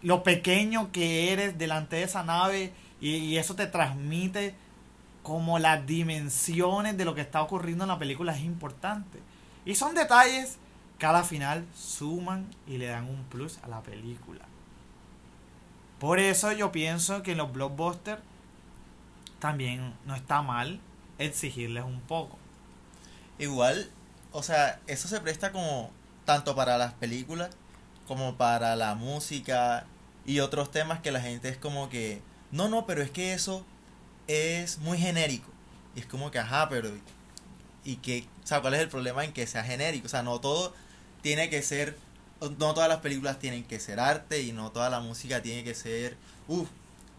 lo 0.00 0.22
pequeño 0.22 0.92
que 0.92 1.32
eres 1.32 1.58
delante 1.58 1.96
de 1.96 2.02
esa 2.04 2.22
nave 2.22 2.72
y, 3.00 3.16
y 3.16 3.36
eso 3.36 3.56
te 3.56 3.66
transmite 3.66 4.54
como 5.24 5.58
las 5.58 5.84
dimensiones 5.84 6.96
de 6.96 7.04
lo 7.04 7.16
que 7.16 7.22
está 7.22 7.42
ocurriendo 7.42 7.82
en 7.82 7.88
la 7.88 7.98
película 7.98 8.32
es 8.32 8.44
importante. 8.44 9.18
Y 9.64 9.74
son 9.74 9.96
detalles 9.96 10.58
que 11.00 11.06
a 11.06 11.12
la 11.12 11.24
final 11.24 11.66
suman 11.74 12.46
y 12.68 12.78
le 12.78 12.86
dan 12.86 13.08
un 13.08 13.24
plus 13.24 13.58
a 13.64 13.66
la 13.66 13.82
película. 13.82 14.44
Por 15.98 16.20
eso 16.20 16.52
yo 16.52 16.70
pienso 16.70 17.24
que 17.24 17.32
en 17.32 17.38
los 17.38 17.52
blockbusters 17.52 18.20
también 19.44 19.92
no 20.06 20.14
está 20.14 20.40
mal 20.40 20.80
exigirles 21.18 21.84
un 21.84 22.00
poco. 22.00 22.38
Igual, 23.38 23.90
o 24.32 24.42
sea, 24.42 24.80
eso 24.86 25.06
se 25.06 25.20
presta 25.20 25.52
como 25.52 25.90
tanto 26.24 26.56
para 26.56 26.78
las 26.78 26.94
películas 26.94 27.50
como 28.08 28.38
para 28.38 28.74
la 28.74 28.94
música 28.94 29.84
y 30.24 30.40
otros 30.40 30.70
temas 30.70 31.00
que 31.00 31.12
la 31.12 31.20
gente 31.20 31.50
es 31.50 31.58
como 31.58 31.90
que, 31.90 32.22
no, 32.52 32.68
no, 32.68 32.86
pero 32.86 33.02
es 33.02 33.10
que 33.10 33.34
eso 33.34 33.66
es 34.28 34.78
muy 34.78 34.96
genérico. 34.96 35.50
Y 35.94 36.00
es 36.00 36.06
como 36.06 36.30
que, 36.30 36.38
ajá, 36.38 36.70
pero 36.70 36.88
y 37.84 37.96
que, 37.96 38.26
o 38.42 38.46
sea, 38.46 38.62
cuál 38.62 38.72
es 38.72 38.80
el 38.80 38.88
problema 38.88 39.26
en 39.26 39.34
que 39.34 39.46
sea 39.46 39.62
genérico, 39.62 40.06
o 40.06 40.08
sea, 40.08 40.22
no 40.22 40.40
todo 40.40 40.72
tiene 41.20 41.50
que 41.50 41.60
ser, 41.60 41.98
no 42.40 42.72
todas 42.72 42.88
las 42.88 43.00
películas 43.00 43.38
tienen 43.40 43.64
que 43.64 43.78
ser 43.78 44.00
arte 44.00 44.40
y 44.40 44.52
no 44.52 44.72
toda 44.72 44.88
la 44.88 45.00
música 45.00 45.42
tiene 45.42 45.64
que 45.64 45.74
ser, 45.74 46.16
uff, 46.48 46.70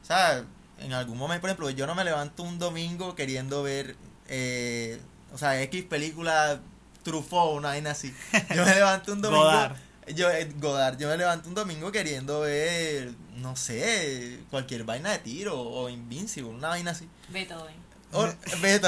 o 0.01 0.05
sea, 0.05 0.43
en 0.79 0.93
algún 0.93 1.17
momento, 1.17 1.41
por 1.41 1.49
ejemplo, 1.49 1.69
yo 1.69 1.87
no 1.87 1.95
me 1.95 2.03
levanto 2.03 2.43
un 2.43 2.59
domingo 2.59 3.15
queriendo 3.15 3.63
ver, 3.63 3.95
eh, 4.27 4.99
o 5.33 5.37
sea, 5.37 5.61
X 5.63 5.83
película 5.85 6.59
Truffaut, 7.03 7.57
una 7.57 7.69
vaina 7.69 7.91
así, 7.91 8.13
yo 8.55 8.65
me 8.65 8.75
levanto 8.75 9.13
un 9.13 9.21
domingo... 9.21 9.43
Godard. 9.43 9.75
Yo, 10.13 10.29
eh, 10.29 10.47
Godard, 10.57 10.99
yo 10.99 11.09
me 11.09 11.17
levanto 11.17 11.49
un 11.49 11.55
domingo 11.55 11.91
queriendo 11.91 12.41
ver, 12.41 13.11
no 13.37 13.55
sé, 13.55 14.39
cualquier 14.51 14.83
vaina 14.83 15.09
de 15.11 15.17
tiro 15.17 15.59
o 15.59 15.89
Invincible, 15.89 16.51
una 16.51 16.67
vaina 16.67 16.91
así. 16.91 17.09
Beethoven. 17.29 17.75
O- 18.11 18.27
Beto. 18.61 18.87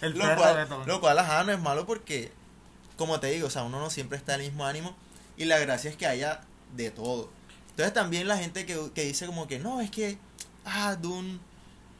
El 0.00 0.14
lo, 0.14 0.18
perro 0.24 0.30
de 0.30 0.36
cual, 0.36 0.56
Beethoven. 0.56 0.88
lo 0.88 1.00
cual, 1.00 1.18
ajá, 1.20 1.44
no 1.44 1.52
es 1.52 1.60
malo 1.60 1.86
porque, 1.86 2.32
como 2.96 3.20
te 3.20 3.28
digo, 3.28 3.46
o 3.46 3.50
sea, 3.50 3.62
uno 3.62 3.78
no 3.78 3.88
siempre 3.88 4.18
está 4.18 4.34
en 4.34 4.40
el 4.40 4.46
mismo 4.48 4.66
ánimo 4.66 4.96
y 5.36 5.44
la 5.44 5.60
gracia 5.60 5.90
es 5.90 5.96
que 5.96 6.06
haya 6.08 6.40
de 6.74 6.90
todo. 6.90 7.30
Entonces 7.70 7.94
también 7.94 8.26
la 8.26 8.36
gente 8.36 8.66
que, 8.66 8.90
que 8.96 9.04
dice 9.04 9.26
como 9.26 9.46
que, 9.46 9.60
no, 9.60 9.80
es 9.80 9.92
que, 9.92 10.18
ah, 10.64 10.96
Dune 10.96 11.38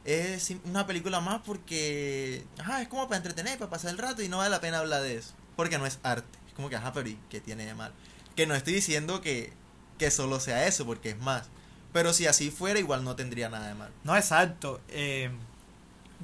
es 0.05 0.53
una 0.65 0.85
película 0.85 1.19
más 1.19 1.41
porque, 1.41 2.45
ajá, 2.59 2.81
es 2.81 2.87
como 2.87 3.07
para 3.07 3.17
entretener, 3.17 3.57
para 3.57 3.71
pasar 3.71 3.91
el 3.91 3.97
rato 3.97 4.21
y 4.21 4.29
no 4.29 4.37
vale 4.37 4.51
la 4.51 4.61
pena 4.61 4.79
hablar 4.79 5.01
de 5.01 5.17
eso. 5.17 5.33
Porque 5.55 5.77
no 5.77 5.85
es 5.85 5.99
arte. 6.03 6.37
Es 6.47 6.53
como 6.53 6.69
que, 6.69 6.75
ajá, 6.75 6.93
pero 6.93 7.09
¿y 7.09 7.17
qué 7.29 7.41
tiene 7.41 7.65
de 7.65 7.73
mal? 7.73 7.91
Que 8.35 8.45
no 8.45 8.53
estoy 8.53 8.73
diciendo 8.73 9.21
que, 9.21 9.51
que 9.97 10.11
solo 10.11 10.39
sea 10.39 10.67
eso, 10.67 10.85
porque 10.85 11.09
es 11.09 11.17
más. 11.17 11.49
Pero 11.91 12.13
si 12.13 12.27
así 12.27 12.51
fuera, 12.51 12.79
igual 12.79 13.03
no 13.03 13.15
tendría 13.15 13.49
nada 13.49 13.67
de 13.67 13.73
mal. 13.73 13.91
No, 14.03 14.15
exacto. 14.15 14.81
Eh, 14.89 15.31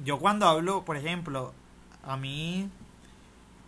yo 0.04 0.18
cuando 0.18 0.46
hablo, 0.46 0.84
por 0.84 0.96
ejemplo, 0.96 1.52
a 2.04 2.16
mí 2.16 2.68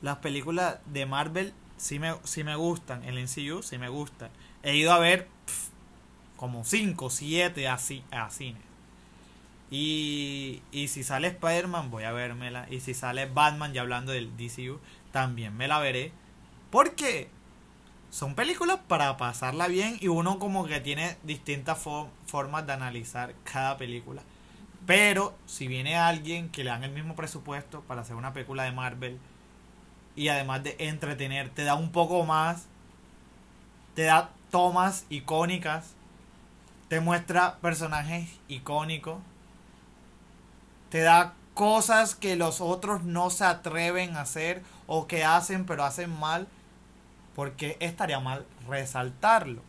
las 0.03 0.19
películas 0.19 0.77
de 0.87 1.07
Marvel 1.07 1.55
sí 1.77 1.99
me, 1.99 2.15
sí 2.25 2.45
me 2.45 2.57
gustan, 2.57 3.03
el 3.05 3.19
MCU 3.19 3.63
sí 3.63 3.79
me 3.79 3.89
gustan. 3.89 4.31
He 4.63 4.77
ido 4.77 4.93
a 4.93 4.99
ver 4.99 5.29
como 6.37 6.65
5, 6.65 7.11
7 7.11 7.69
a, 7.69 7.75
a 7.75 8.31
cine. 8.31 8.61
Y, 9.71 10.63
y 10.73 10.89
si 10.89 11.03
sale 11.03 11.29
Spider-Man 11.29 11.91
voy 11.91 12.05
a 12.05 12.13
vérmela. 12.13 12.67
Y 12.71 12.81
si 12.81 12.95
sale 12.95 13.27
Batman, 13.27 13.73
ya 13.73 13.83
hablando 13.83 14.13
del 14.13 14.37
DCU, 14.37 14.81
también 15.13 15.57
me 15.57 15.69
la 15.69 15.79
veré. 15.79 16.13
Porque 16.71 17.29
son 18.11 18.35
películas 18.35 18.81
para 18.89 19.17
pasarla 19.17 19.69
bien 19.69 19.99
y 20.01 20.09
uno 20.09 20.39
como 20.39 20.67
que 20.67 20.81
tiene 20.81 21.17
distintas 21.25 21.85
fo- 21.85 22.09
formas 22.27 22.67
de 22.67 22.75
analizar 22.75 23.35
cada 23.45 23.77
película. 23.77 24.23
Pero 24.87 25.37
si 25.47 25.69
viene 25.69 25.97
alguien 25.97 26.51
que 26.51 26.65
le 26.65 26.71
dan 26.71 26.85
el 26.85 26.93
mismo 26.93 27.17
presupuesto 27.17 27.83
para 27.83 28.03
hacer 28.03 28.17
una 28.17 28.33
película 28.35 28.65
de 28.65 28.73
Marvel 28.73 29.19
y 30.17 30.29
además 30.29 30.63
de 30.65 30.77
entretener, 30.79 31.51
te 31.51 31.65
da 31.65 31.75
un 31.77 31.93
poco 31.93 32.25
más, 32.25 32.67
te 33.95 34.03
da 34.03 34.31
tomas 34.51 35.07
icónicas, 35.09 35.95
te 36.89 37.01
muestra 37.01 37.59
personajes 37.59 38.29
icónicos, 38.49 39.19
te 40.91 41.01
da 41.01 41.35
cosas 41.55 42.15
que 42.15 42.37
los 42.37 42.61
otros 42.61 43.05
no 43.05 43.31
se 43.31 43.45
atreven 43.45 44.17
a 44.17 44.23
hacer 44.23 44.63
o 44.87 45.07
que 45.07 45.25
hacen 45.25 45.67
pero 45.67 45.85
hacen 45.85 46.11
mal, 46.19 46.49
porque 47.35 47.77
estaría 47.81 48.21
mal 48.21 48.47
resaltarlo. 48.69 49.63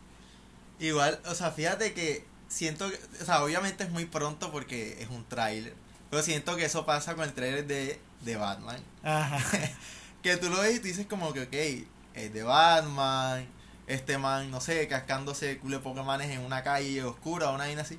Igual, 0.78 1.20
o 1.26 1.34
sea, 1.34 1.50
fíjate 1.50 1.94
que 1.94 2.24
siento 2.48 2.90
que, 2.90 3.00
o 3.22 3.24
sea, 3.24 3.42
obviamente 3.42 3.84
es 3.84 3.90
muy 3.90 4.04
pronto 4.04 4.52
porque 4.52 5.00
es 5.00 5.08
un 5.08 5.24
tráiler, 5.24 5.74
pero 6.10 6.22
siento 6.22 6.56
que 6.56 6.66
eso 6.66 6.84
pasa 6.84 7.14
con 7.14 7.24
el 7.24 7.32
tráiler 7.32 7.66
de, 7.66 8.00
de 8.22 8.36
Batman. 8.36 8.80
Ajá. 9.02 9.38
Que 10.22 10.36
tú 10.36 10.50
lo 10.50 10.60
ves 10.60 10.74
y 10.74 10.80
tú 10.80 10.86
dices 10.86 11.06
como 11.06 11.32
que, 11.32 11.42
ok, 11.42 11.86
es 12.14 12.32
de 12.34 12.42
Batman, 12.42 13.46
este 13.86 14.18
man, 14.18 14.50
no 14.50 14.60
sé, 14.60 14.86
cascándose 14.88 15.58
culo 15.58 15.78
de 15.78 15.82
Pokémones 15.82 16.30
en 16.30 16.40
una 16.40 16.62
calle 16.62 17.02
oscura 17.04 17.50
o 17.50 17.54
una 17.54 17.64
vaina 17.64 17.82
así. 17.82 17.98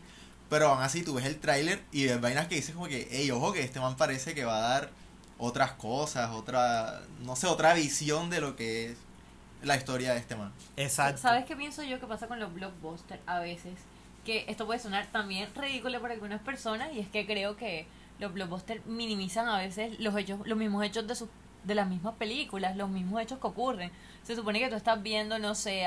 Pero 0.49 0.69
aún 0.69 0.81
así 0.81 1.03
tú 1.03 1.15
ves 1.15 1.25
el 1.25 1.39
tráiler 1.39 1.83
y 1.91 2.05
ves 2.05 2.21
vainas 2.21 2.47
que 2.47 2.55
dices 2.55 2.73
como 2.73 2.87
que, 2.87 3.07
hey, 3.11 3.29
ojo 3.31 3.53
que 3.53 3.61
este 3.61 3.79
man 3.79 3.97
parece 3.97 4.33
que 4.33 4.45
va 4.45 4.57
a 4.57 4.69
dar 4.69 4.89
otras 5.37 5.73
cosas, 5.73 6.31
otra, 6.31 7.01
no 7.23 7.35
sé, 7.35 7.47
otra 7.47 7.73
visión 7.73 8.29
de 8.29 8.41
lo 8.41 8.55
que 8.55 8.91
es 8.91 8.97
la 9.61 9.75
historia 9.75 10.13
de 10.13 10.19
este 10.19 10.35
man. 10.35 10.53
Exacto. 10.75 11.21
¿Sabes 11.21 11.45
qué 11.45 11.55
pienso 11.55 11.83
yo 11.83 11.99
que 11.99 12.07
pasa 12.07 12.27
con 12.27 12.39
los 12.39 12.53
blockbusters 12.53 13.21
a 13.25 13.39
veces? 13.39 13.73
Que 14.25 14.45
esto 14.47 14.65
puede 14.65 14.79
sonar 14.79 15.07
también 15.07 15.49
ridículo 15.55 16.01
para 16.01 16.13
algunas 16.13 16.41
personas 16.41 16.89
y 16.93 16.99
es 16.99 17.07
que 17.07 17.25
creo 17.25 17.55
que 17.57 17.87
los 18.19 18.33
blockbusters 18.33 18.85
minimizan 18.85 19.47
a 19.47 19.57
veces 19.57 19.99
los 19.99 20.15
hechos, 20.17 20.39
los 20.45 20.57
mismos 20.57 20.83
hechos 20.83 21.07
de 21.07 21.15
sus 21.15 21.29
de 21.67 21.75
las 21.75 21.87
mismas 21.87 22.15
películas, 22.15 22.75
los 22.75 22.89
mismos 22.89 23.21
hechos 23.21 23.39
que 23.39 23.47
ocurren. 23.47 23.91
Se 24.23 24.35
supone 24.35 24.59
que 24.59 24.69
tú 24.69 24.75
estás 24.75 25.01
viendo, 25.03 25.37
no 25.37 25.53
sé, 25.53 25.85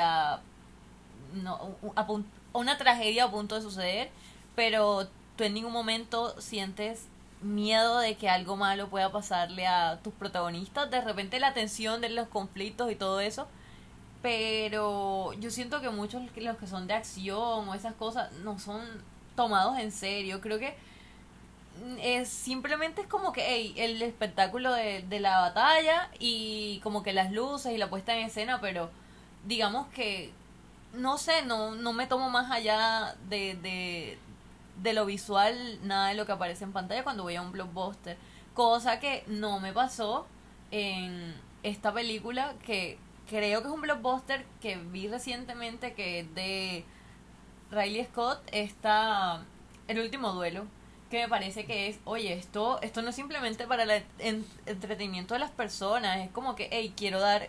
no, 1.34 1.76
a 1.96 2.06
a 2.52 2.58
una 2.58 2.78
tragedia 2.78 3.24
a 3.24 3.30
punto 3.30 3.54
de 3.54 3.62
suceder, 3.62 4.10
pero 4.54 5.08
tú 5.36 5.44
en 5.44 5.54
ningún 5.54 5.72
momento 5.72 6.40
sientes 6.40 7.06
miedo 7.42 7.98
de 7.98 8.16
que 8.16 8.28
algo 8.28 8.56
malo 8.56 8.88
pueda 8.88 9.10
pasarle 9.10 9.66
a 9.66 10.00
tus 10.02 10.12
protagonistas. 10.14 10.90
De 10.90 11.00
repente 11.00 11.40
la 11.40 11.54
tensión 11.54 12.00
de 12.00 12.10
los 12.10 12.28
conflictos 12.28 12.90
y 12.90 12.96
todo 12.96 13.20
eso. 13.20 13.48
Pero 14.22 15.32
yo 15.34 15.50
siento 15.50 15.80
que 15.80 15.88
muchos 15.88 16.22
los 16.36 16.56
que 16.58 16.66
son 16.66 16.86
de 16.86 16.94
acción 16.94 17.68
o 17.68 17.74
esas 17.74 17.94
cosas 17.94 18.30
no 18.44 18.58
son 18.58 18.82
tomados 19.34 19.78
en 19.78 19.92
serio. 19.92 20.40
Creo 20.42 20.58
que 20.58 20.76
es 22.00 22.28
simplemente 22.28 23.02
es 23.02 23.06
como 23.06 23.32
que 23.32 23.54
ey, 23.54 23.74
el 23.76 24.00
espectáculo 24.02 24.72
de, 24.72 25.02
de 25.02 25.20
la 25.20 25.40
batalla 25.40 26.10
y 26.18 26.80
como 26.82 27.02
que 27.02 27.12
las 27.12 27.32
luces 27.32 27.72
y 27.72 27.78
la 27.78 27.90
puesta 27.90 28.16
en 28.16 28.26
escena, 28.26 28.60
pero 28.60 28.90
digamos 29.46 29.88
que 29.88 30.32
no 30.92 31.18
sé, 31.18 31.42
no, 31.44 31.74
no 31.74 31.92
me 31.92 32.06
tomo 32.06 32.30
más 32.30 32.50
allá 32.50 33.16
de, 33.28 33.54
de, 33.56 34.18
de 34.82 34.92
lo 34.92 35.06
visual 35.06 35.78
nada 35.86 36.08
de 36.08 36.14
lo 36.14 36.26
que 36.26 36.32
aparece 36.32 36.64
en 36.64 36.72
pantalla 36.72 37.04
cuando 37.04 37.22
voy 37.22 37.36
a 37.36 37.42
un 37.42 37.52
blockbuster. 37.52 38.16
Cosa 38.54 39.00
que 39.00 39.24
no 39.26 39.60
me 39.60 39.72
pasó 39.72 40.26
en 40.70 41.34
esta 41.62 41.92
película 41.92 42.54
que 42.64 42.98
creo 43.28 43.62
que 43.62 43.68
es 43.68 43.74
un 43.74 43.80
blockbuster 43.82 44.44
que 44.60 44.76
vi 44.76 45.08
recientemente 45.08 45.94
que 45.94 46.20
es 46.20 46.34
de 46.34 46.84
Riley 47.70 48.04
Scott 48.06 48.42
está 48.52 49.44
El 49.88 50.00
último 50.00 50.32
duelo 50.32 50.66
que 51.10 51.22
me 51.22 51.28
parece 51.28 51.66
que 51.66 51.88
es, 51.88 51.98
oye, 52.04 52.32
esto 52.34 52.80
esto 52.82 53.02
no 53.02 53.10
es 53.10 53.16
simplemente 53.16 53.66
para 53.66 53.82
el 53.84 54.04
en- 54.18 54.46
entretenimiento 54.66 55.34
de 55.34 55.40
las 55.40 55.50
personas, 55.50 56.18
es 56.18 56.30
como 56.30 56.54
que, 56.56 56.68
hey, 56.72 56.94
quiero 56.96 57.20
dar 57.20 57.48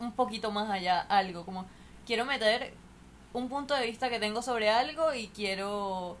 un 0.00 0.12
poquito 0.12 0.50
más 0.50 0.70
allá 0.70 1.00
algo, 1.00 1.44
como 1.44 1.66
quiero 2.06 2.24
meter 2.24 2.74
un 3.32 3.48
punto 3.48 3.74
de 3.74 3.86
vista 3.86 4.10
que 4.10 4.18
tengo 4.20 4.42
sobre 4.42 4.70
algo 4.70 5.14
y 5.14 5.28
quiero 5.28 6.16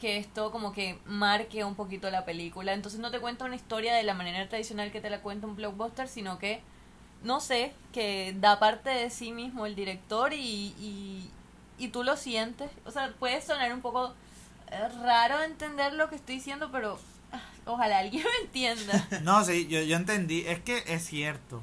que 0.00 0.16
esto 0.18 0.52
como 0.52 0.72
que 0.72 0.98
marque 1.06 1.64
un 1.64 1.74
poquito 1.74 2.10
la 2.10 2.24
película. 2.24 2.72
Entonces 2.74 3.00
no 3.00 3.10
te 3.10 3.20
cuenta 3.20 3.44
una 3.44 3.56
historia 3.56 3.94
de 3.94 4.02
la 4.04 4.14
manera 4.14 4.48
tradicional 4.48 4.92
que 4.92 5.00
te 5.00 5.10
la 5.10 5.20
cuenta 5.22 5.46
un 5.46 5.56
blockbuster, 5.56 6.08
sino 6.08 6.38
que, 6.38 6.60
no 7.22 7.40
sé, 7.40 7.72
que 7.92 8.34
da 8.38 8.58
parte 8.58 8.90
de 8.90 9.10
sí 9.10 9.32
mismo 9.32 9.66
el 9.66 9.74
director 9.74 10.32
y, 10.32 10.38
y, 10.78 11.30
y 11.78 11.88
tú 11.88 12.04
lo 12.04 12.16
sientes. 12.16 12.70
O 12.84 12.90
sea, 12.90 13.12
puede 13.18 13.40
sonar 13.42 13.72
un 13.72 13.80
poco 13.80 14.14
eh, 14.70 14.88
raro 15.02 15.42
entender 15.42 15.92
lo 15.94 16.08
que 16.08 16.16
estoy 16.16 16.36
diciendo, 16.36 16.70
pero 16.72 16.98
ah, 17.32 17.40
ojalá 17.66 17.98
alguien 17.98 18.24
me 18.24 18.46
entienda. 18.46 19.06
No, 19.22 19.44
sí, 19.44 19.66
yo, 19.68 19.80
yo 19.82 19.96
entendí. 19.96 20.44
Es 20.46 20.60
que 20.60 20.84
es 20.86 21.04
cierto. 21.04 21.62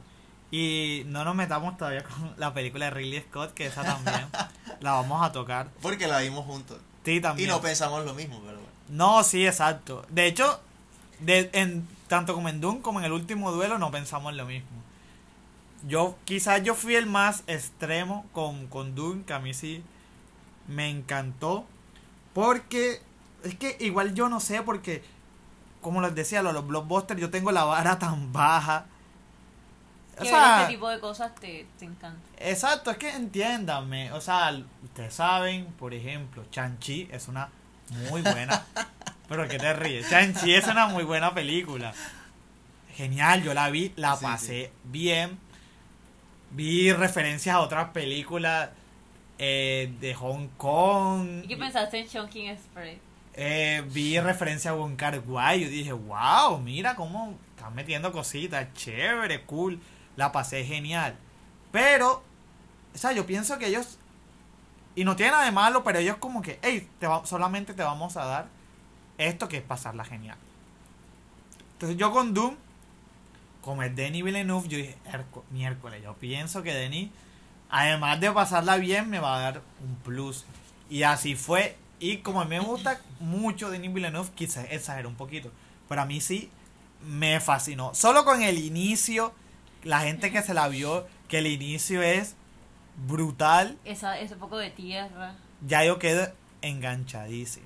Y 0.51 1.03
no 1.07 1.23
nos 1.25 1.35
metamos 1.35 1.77
todavía 1.77 2.03
con 2.03 2.33
la 2.37 2.53
película 2.53 2.85
de 2.85 2.91
Ridley 2.91 3.21
Scott, 3.21 3.53
que 3.53 3.65
esa 3.65 3.83
también 3.83 4.27
la 4.79 4.93
vamos 4.93 5.25
a 5.25 5.31
tocar. 5.31 5.69
Porque 5.81 6.07
la 6.07 6.19
vimos 6.19 6.45
juntos. 6.45 6.79
Sí, 7.03 7.15
Y 7.15 7.21
también. 7.21 7.49
no 7.49 7.61
pensamos 7.61 8.05
lo 8.05 8.13
mismo, 8.13 8.39
pero 8.45 8.57
bueno. 8.57 8.69
No, 8.89 9.23
sí, 9.23 9.45
exacto. 9.45 10.05
De 10.09 10.27
hecho, 10.27 10.59
de, 11.19 11.49
en, 11.53 11.87
tanto 12.07 12.33
como 12.33 12.49
en 12.49 12.61
Doom 12.61 12.81
como 12.81 12.99
en 12.99 13.05
el 13.05 13.11
último 13.11 13.51
duelo 13.51 13.77
no 13.79 13.91
pensamos 13.91 14.33
lo 14.33 14.45
mismo. 14.45 14.69
Yo, 15.87 16.15
quizás 16.25 16.63
yo 16.63 16.73
fui 16.73 16.95
el 16.95 17.05
más 17.05 17.43
extremo 17.47 18.25
con, 18.31 18.67
con 18.67 18.95
Doom, 18.95 19.23
que 19.23 19.33
a 19.33 19.39
mí 19.39 19.53
sí 19.53 19.83
me 20.67 20.89
encantó. 20.89 21.65
Porque, 22.35 23.01
es 23.45 23.55
que 23.55 23.77
igual 23.79 24.13
yo 24.13 24.27
no 24.27 24.41
sé, 24.41 24.61
porque, 24.61 25.01
como 25.79 26.01
les 26.01 26.13
decía, 26.13 26.41
lo 26.41 26.49
de 26.49 26.55
los 26.55 26.67
blockbusters, 26.67 27.21
yo 27.21 27.29
tengo 27.29 27.53
la 27.53 27.63
vara 27.63 27.97
tan 27.97 28.33
baja. 28.33 28.87
O 30.17 30.21
que 30.21 30.27
sea, 30.27 30.63
este 30.63 30.73
tipo 30.73 30.89
de 30.89 30.99
cosas 30.99 31.33
te, 31.35 31.65
te 31.79 31.85
encanta. 31.85 32.19
Exacto, 32.37 32.91
es 32.91 32.97
que 32.97 33.09
entiéndanme. 33.09 34.11
O 34.11 34.19
sea, 34.19 34.51
ustedes 34.83 35.13
saben, 35.13 35.67
por 35.79 35.93
ejemplo, 35.93 36.43
Chanchi 36.51 37.07
es 37.09 37.29
una 37.29 37.47
muy 38.09 38.21
buena. 38.21 38.65
pero 39.29 39.47
que 39.47 39.57
te 39.57 39.71
ríes. 39.73 40.09
Chanchi 40.09 40.53
es 40.55 40.67
una 40.67 40.87
muy 40.87 41.05
buena 41.05 41.33
película. 41.33 41.93
Genial, 42.97 43.43
yo 43.43 43.53
la 43.53 43.69
vi, 43.69 43.93
la 43.95 44.17
Sí, 44.17 44.25
pasé 44.25 44.71
bien. 44.83 45.39
Vi 46.51 46.91
referencias 46.91 47.55
a 47.55 47.61
otras 47.61 47.91
películas 47.91 48.71
eh, 49.37 49.93
de 49.99 50.13
Hong 50.15 50.47
Kong. 50.57 51.43
¿Y 51.43 51.47
qué 51.47 51.57
pensaste 51.57 51.99
en 51.99 52.07
Chunking 52.07 52.47
Express? 52.49 52.99
Eh, 53.33 53.83
vi 53.91 54.19
referencia 54.19 54.71
a 54.71 54.73
Wong 54.75 54.95
Kar 54.95 55.21
Wai. 55.25 55.61
Yo 55.63 55.69
dije, 55.69 55.91
wow, 55.93 56.57
mira 56.59 56.95
cómo 56.95 57.35
están 57.55 57.75
metiendo 57.75 58.11
cositas. 58.11 58.73
Chévere, 58.73 59.43
cool. 59.45 59.79
La 60.15 60.31
pasé 60.31 60.63
genial. 60.63 61.15
Pero, 61.71 62.23
o 62.93 62.97
sea, 62.97 63.11
yo 63.11 63.25
pienso 63.25 63.57
que 63.59 63.67
ellos. 63.67 63.97
Y 64.95 65.03
no 65.03 65.17
tiene 65.17 65.33
nada 65.33 65.43
de 65.45 65.51
malo, 65.51 65.83
pero 65.83 65.99
ellos 65.99 66.15
como 66.17 66.41
que, 66.41 66.57
hey, 66.61 66.87
te 66.99 67.07
va- 67.07 67.25
solamente 67.25 67.73
te 67.73 67.83
vamos 67.83 68.15
a 68.15 68.23
dar 68.23 68.47
esto 69.17 69.49
que 69.49 69.57
es 69.57 69.63
pasarla 69.63 70.05
genial. 70.05 70.37
Entonces 71.73 71.97
yo 71.97 72.11
con 72.13 72.33
Doom, 72.33 72.55
como 73.61 73.83
es 73.83 73.93
Denis 73.93 74.23
Villeneuve, 74.23 74.67
yo 74.69 74.77
dije, 74.77 74.95
"Hérco- 75.11 75.43
miércoles, 75.51 76.01
yo 76.01 76.13
pienso 76.13 76.63
que 76.63 76.73
Denis, 76.73 77.09
además 77.69 78.19
de 78.19 78.31
pasarla 78.31 78.77
bien, 78.77 79.09
me 79.09 79.19
va 79.19 79.37
a 79.37 79.39
dar 79.41 79.61
un 79.83 79.95
plus. 79.97 80.45
Y 80.89 81.03
así 81.03 81.35
fue. 81.35 81.77
Y 81.99 82.17
como 82.17 82.41
a 82.41 82.45
mí 82.45 82.51
me 82.51 82.59
gusta 82.59 82.99
mucho 83.19 83.69
Denis 83.69 83.93
Villeneuve, 83.93 84.29
quizás 84.35 84.65
exageré 84.69 85.07
un 85.07 85.15
poquito. 85.15 85.51
Pero 85.87 86.01
a 86.01 86.05
mí 86.05 86.19
sí 86.21 86.49
me 87.05 87.39
fascinó. 87.39 87.93
Solo 87.95 88.25
con 88.25 88.41
el 88.41 88.57
inicio, 88.57 89.33
la 89.83 90.01
gente 90.01 90.31
que 90.31 90.41
se 90.41 90.53
la 90.53 90.67
vio, 90.67 91.07
que 91.27 91.39
el 91.39 91.47
inicio 91.47 92.01
es 92.01 92.35
brutal, 93.07 93.77
Esa, 93.85 94.19
ese 94.19 94.35
poco 94.35 94.57
de 94.57 94.69
tierra. 94.71 95.35
ya 95.65 95.83
yo 95.83 95.99
quedo 95.99 96.31
enganchadísimo. 96.61 97.65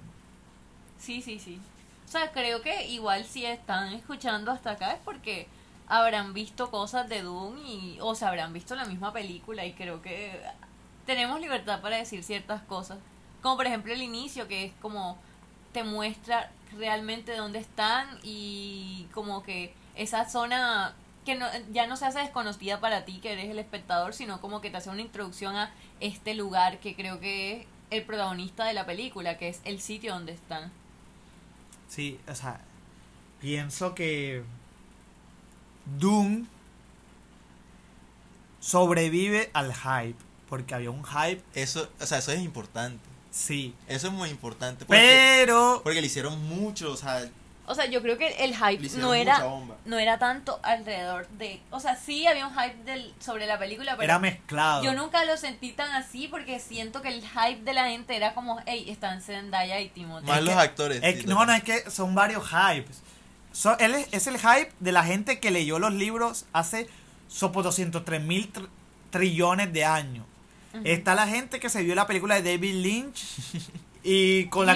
Sí, 0.98 1.22
sí, 1.22 1.40
sí. 1.40 1.60
O 2.08 2.12
sea, 2.12 2.32
creo 2.32 2.62
que 2.62 2.88
igual 2.88 3.26
si 3.26 3.46
están 3.46 3.94
escuchando 3.94 4.52
hasta 4.52 4.72
acá 4.72 4.94
es 4.94 5.00
porque 5.06 5.48
habrán 5.90 6.34
visto 6.34 6.70
cosas 6.70 7.10
de 7.10 7.24
Doom 7.24 7.58
y, 7.66 7.98
o 8.00 8.16
se 8.16 8.26
habrán 8.26 8.54
visto 8.54 8.76
la 8.76 8.86
misma 8.86 9.12
película 9.12 9.66
y 9.66 9.74
creo 9.74 10.02
que 10.02 10.40
tenemos 11.06 11.42
libertad 11.42 11.82
para 11.82 11.98
decir 11.98 12.24
ciertas 12.24 12.62
cosas. 12.62 13.00
Como 13.42 13.58
por 13.58 13.66
ejemplo 13.66 13.92
el 13.92 14.02
inicio, 14.02 14.48
que 14.48 14.66
es 14.66 14.74
como 14.82 15.18
te 15.74 15.84
muestra 15.84 16.52
realmente 16.78 17.36
dónde 17.36 17.60
están 17.60 18.08
y 18.24 19.08
como 19.14 19.44
que 19.44 19.74
esa 19.96 20.30
zona 20.30 20.94
que 21.26 21.36
no, 21.36 21.48
ya 21.72 21.88
no 21.88 21.98
se 21.98 22.06
hace 22.06 22.20
desconocida 22.20 22.80
para 22.80 23.06
ti, 23.06 23.20
que 23.20 23.34
eres 23.34 23.50
el 23.50 23.60
espectador, 23.60 24.14
sino 24.14 24.40
como 24.42 24.62
que 24.62 24.70
te 24.70 24.78
hace 24.78 24.90
una 24.90 25.02
introducción 25.02 25.56
a 25.56 25.72
este 26.00 26.36
lugar 26.36 26.80
que 26.80 26.96
creo 26.96 27.20
que 27.20 27.62
es 27.62 27.68
el 27.90 28.04
protagonista 28.04 28.66
de 28.66 28.74
la 28.74 28.86
película, 28.86 29.38
que 29.38 29.50
es 29.50 29.62
el 29.66 29.82
sitio 29.82 30.14
donde 30.14 30.34
están. 30.34 30.72
Sí, 31.88 32.20
o 32.28 32.36
sea, 32.36 32.62
pienso 33.42 33.96
que 33.96 34.44
Doom 35.98 36.46
sobrevive 38.60 39.50
al 39.54 39.74
hype, 39.74 40.18
porque 40.50 40.76
había 40.76 40.92
un 40.92 41.04
hype, 41.06 41.42
Eso, 41.54 41.90
o 42.00 42.06
sea, 42.06 42.18
eso 42.20 42.32
es 42.32 42.40
importante. 42.42 43.00
sí, 43.32 43.74
Eso 43.88 44.08
es 44.08 44.14
muy 44.14 44.30
importante. 44.30 44.86
Porque, 44.86 45.42
pero 45.46 45.82
porque 45.84 46.02
le 46.02 46.08
hicieron 46.08 46.44
mucho, 46.48 46.92
o 46.92 46.98
sea, 46.98 47.28
O 47.66 47.76
sea, 47.76 47.86
yo 47.86 48.02
creo 48.02 48.18
que 48.18 48.28
el 48.44 48.56
hype 48.56 48.90
no 48.98 49.14
era 49.14 49.44
no 49.86 50.00
era 50.00 50.18
tanto 50.18 50.60
alrededor 50.64 51.28
de, 51.38 51.62
o 51.70 51.80
sea, 51.80 51.96
sí 51.96 52.26
había 52.28 52.48
un 52.48 52.54
hype 52.54 52.84
del 52.84 53.14
sobre 53.20 53.46
la 53.46 53.58
película, 53.60 53.92
pero 53.94 54.04
era 54.06 54.20
mezclado. 54.20 54.84
yo 54.84 54.94
nunca 54.94 55.24
lo 55.24 55.38
sentí 55.38 55.72
tan 55.72 55.92
así 55.92 56.28
porque 56.28 56.60
siento 56.60 57.02
que 57.04 57.10
el 57.10 57.22
hype 57.22 57.62
de 57.64 57.74
la 57.74 57.88
gente 57.90 58.16
era 58.16 58.34
como, 58.34 58.60
hey, 58.66 58.86
están 58.90 59.22
Zendaya 59.22 59.80
y 59.80 59.90
Timothy. 59.90 60.26
Más 60.28 60.40
Es 60.40 60.44
los 60.46 60.56
que- 60.56 60.60
actores. 60.62 61.00
Es 61.04 61.26
no, 61.28 61.46
no, 61.46 61.54
es 61.54 61.64
que 61.64 61.90
son 61.92 62.14
varios 62.16 62.44
hypes. 62.52 63.02
So- 63.52 63.78
él 63.80 63.96
es, 63.96 64.08
es 64.12 64.28
el 64.28 64.38
hype 64.38 64.72
de 64.80 64.92
la 64.92 65.04
gente 65.04 65.40
que 65.40 65.52
leyó 65.52 65.80
los 65.80 65.94
libros 65.94 66.46
hace 66.54 66.88
sopo 67.28 67.64
203 67.64 68.22
mil 68.22 68.52
tr- 68.54 68.68
trillones 69.10 69.72
de 69.74 69.86
años. 69.86 70.26
Está 70.84 71.16
la 71.16 71.28
gente 71.28 71.60
que 71.60 71.68
se 71.70 71.82
vio 71.82 71.96
la 71.96 72.06
película 72.06 72.40
de 72.40 72.52
David 72.52 72.76
Lynch 72.76 73.24
y 74.04 74.46
con 74.46 74.68
la 74.68 74.74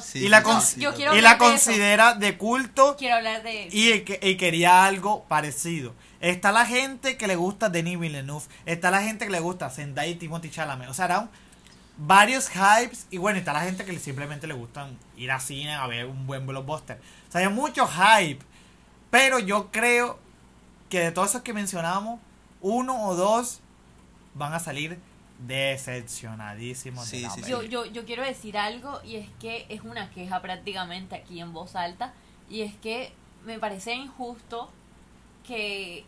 Sí, 0.00 0.20
y 0.24 0.28
la 0.30 0.42
con- 0.42 0.60
yo 0.76 0.92
y 1.14 1.20
la 1.20 1.32
de 1.34 1.38
considera 1.38 2.14
de 2.14 2.38
culto 2.38 2.96
quiero 2.98 3.16
hablar 3.16 3.42
de 3.42 3.68
y, 3.70 4.00
que- 4.00 4.18
y 4.22 4.36
quería 4.36 4.86
algo 4.86 5.24
parecido. 5.24 5.94
Está 6.20 6.52
la 6.52 6.64
gente 6.64 7.18
que 7.18 7.26
le 7.26 7.36
gusta 7.36 7.68
Denis 7.68 7.98
Villeneuve. 8.00 8.44
Está 8.64 8.90
la 8.90 9.02
gente 9.02 9.26
que 9.26 9.30
le 9.30 9.40
gusta 9.40 9.68
Zendaya 9.68 10.10
y 10.10 10.14
Timothy 10.14 10.48
Chalamet. 10.50 10.88
O 10.88 10.94
sea, 10.94 11.04
eran 11.04 11.30
varios 11.98 12.48
hypes. 12.50 13.06
Y 13.10 13.18
bueno, 13.18 13.38
está 13.38 13.52
la 13.52 13.60
gente 13.60 13.84
que 13.84 13.98
simplemente 13.98 14.46
le 14.46 14.54
gustan 14.54 14.96
ir 15.16 15.30
a 15.30 15.38
cine 15.38 15.74
a 15.74 15.86
ver 15.86 16.06
un 16.06 16.26
buen 16.26 16.46
blockbuster. 16.46 16.98
Sea, 17.36 17.48
hay 17.48 17.54
mucho 17.54 17.86
hype. 17.86 18.44
Pero 19.10 19.38
yo 19.38 19.70
creo 19.70 20.18
que 20.88 21.00
de 21.00 21.12
todos 21.12 21.30
esos 21.30 21.42
que 21.42 21.52
mencionamos, 21.52 22.20
uno 22.60 23.08
o 23.08 23.14
dos 23.14 23.60
van 24.34 24.52
a 24.52 24.58
salir 24.58 24.98
decepcionadísimos. 25.46 27.10
de 27.10 27.16
Sí, 27.18 27.22
la 27.22 27.30
sí, 27.30 27.42
sí. 27.42 27.50
Yo, 27.50 27.62
yo, 27.62 27.84
yo 27.86 28.04
quiero 28.04 28.22
decir 28.22 28.56
algo 28.58 29.00
y 29.04 29.16
es 29.16 29.28
que 29.40 29.66
es 29.68 29.82
una 29.82 30.10
queja 30.10 30.40
prácticamente 30.40 31.14
aquí 31.14 31.40
en 31.40 31.52
voz 31.52 31.76
alta 31.76 32.12
y 32.48 32.62
es 32.62 32.74
que 32.74 33.12
me 33.44 33.58
parece 33.58 33.94
injusto 33.94 34.70
que 35.46 36.04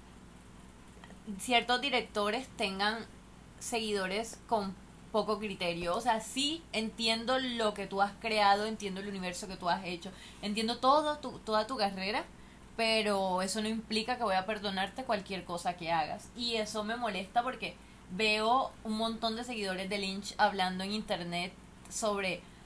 ciertos 1.38 1.80
directores 1.80 2.48
tengan 2.56 3.04
seguidores 3.60 4.38
con 4.48 4.74
poco 5.12 5.38
criterio. 5.38 5.94
O 5.96 6.00
sea, 6.00 6.20
sí 6.20 6.62
entiendo 6.72 7.38
lo 7.38 7.74
que 7.74 7.86
tú 7.86 8.02
has 8.02 8.12
creado, 8.20 8.66
entiendo 8.66 9.00
el 9.00 9.08
universo 9.08 9.48
que 9.48 9.56
tú 9.56 9.68
has 9.68 9.84
hecho, 9.84 10.10
entiendo 10.42 10.78
todo 10.78 11.18
tu, 11.18 11.38
toda 11.40 11.66
tu 11.66 11.76
carrera, 11.76 12.24
pero 12.76 13.42
eso 13.42 13.60
no 13.60 13.68
implica 13.68 14.16
que 14.16 14.22
voy 14.22 14.36
a 14.36 14.46
perdonarte 14.46 15.04
cualquier 15.04 15.44
cosa 15.44 15.76
que 15.76 15.90
hagas. 15.92 16.28
Y 16.36 16.56
eso 16.56 16.84
me 16.84 16.96
molesta 16.96 17.42
porque 17.42 17.74
veo 18.10 18.70
un 18.84 18.96
montón 18.96 19.36
de 19.36 19.44
seguidores 19.44 19.88
de 19.90 19.98
Lynch 19.98 20.34
hablando 20.38 20.84
en 20.84 20.92
internet 20.92 21.52
sobre 21.90 22.36
"Mm, 22.38 22.57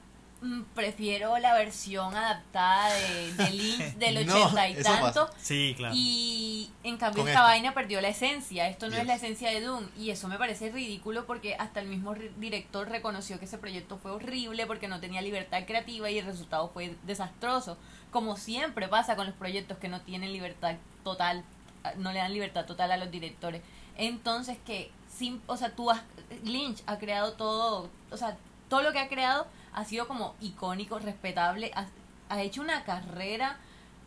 prefiero 0.75 1.39
la 1.39 1.55
versión 1.55 2.15
adaptada 2.17 2.93
de, 2.93 3.33
de 3.35 3.51
Lynch 3.51 3.95
del 3.97 4.27
No, 4.27 4.35
80 4.47 4.69
y 4.69 4.83
tanto 4.83 5.27
pasa. 5.27 5.39
Sí, 5.41 5.75
claro. 5.77 5.95
y 5.97 6.71
en 6.83 6.97
cambio 6.97 7.23
Con 7.23 7.29
esta 7.29 7.43
vaina 7.43 7.75
perdió 7.75 8.01
la 8.01 8.09
esencia. 8.09 8.69
Esto 8.69 8.89
no 8.89 8.97
es 8.97 9.07
la 9.07 9.15
esencia 9.15 9.51
de 9.51 9.61
Doom. 9.61 9.89
Y 9.97 10.11
eso 10.11 10.29
me 10.29 10.39
parece 10.39 10.71
ridículo 10.71 11.27
porque 11.27 11.55
hasta 11.55 11.81
el 11.81 11.89
mismo 11.89 12.15
director 12.39 12.89
reconoció 12.89 13.39
que 13.39 13.45
ese 13.45 13.59
proyecto 13.59 13.99
fue 13.99 14.11
horrible 14.11 14.67
porque 14.67 14.89
no 14.89 15.01
tenía 15.01 15.23
libertad 15.23 15.63
creativa 15.67 16.11
y 16.11 16.19
el 16.19 16.27
resultado 16.27 16.69
fue 16.69 16.97
desastroso. 17.05 17.79
Como 18.11 18.37
siempre 18.37 18.89
pasa 18.89 19.17
con 19.17 19.27
los 19.27 19.37
proyectos 19.37 19.79
que 19.79 19.89
no 19.89 20.01
tienen 20.01 20.33
libertad 20.33 20.77
total, 21.05 21.45
ah, 21.85 21.93
no 21.97 22.13
le 22.13 22.19
dan 22.19 22.33
libertad 22.33 22.67
total 22.67 22.91
a 22.91 22.97
los 22.97 23.11
directores. 23.11 23.63
Entonces 23.97 24.59
que, 24.67 24.91
sin, 25.09 25.41
o 25.47 25.57
sea, 25.57 25.71
tú 25.71 25.91
has, 25.91 26.03
Lynch 26.45 26.83
ha 26.87 26.99
creado 26.99 27.35
todo, 27.35 27.89
o 28.11 28.17
sea, 28.17 28.37
todo 28.69 28.83
lo 28.83 28.93
que 28.93 28.99
ha 28.99 29.09
creado 29.09 29.47
ha 29.75 29.85
sido 29.85 30.09
como 30.09 30.35
icónico, 30.41 30.99
respetable, 30.99 31.71
ha, 31.75 31.87
ha 32.29 32.43
hecho 32.43 32.61
una 32.61 32.85
carrera 32.85 33.59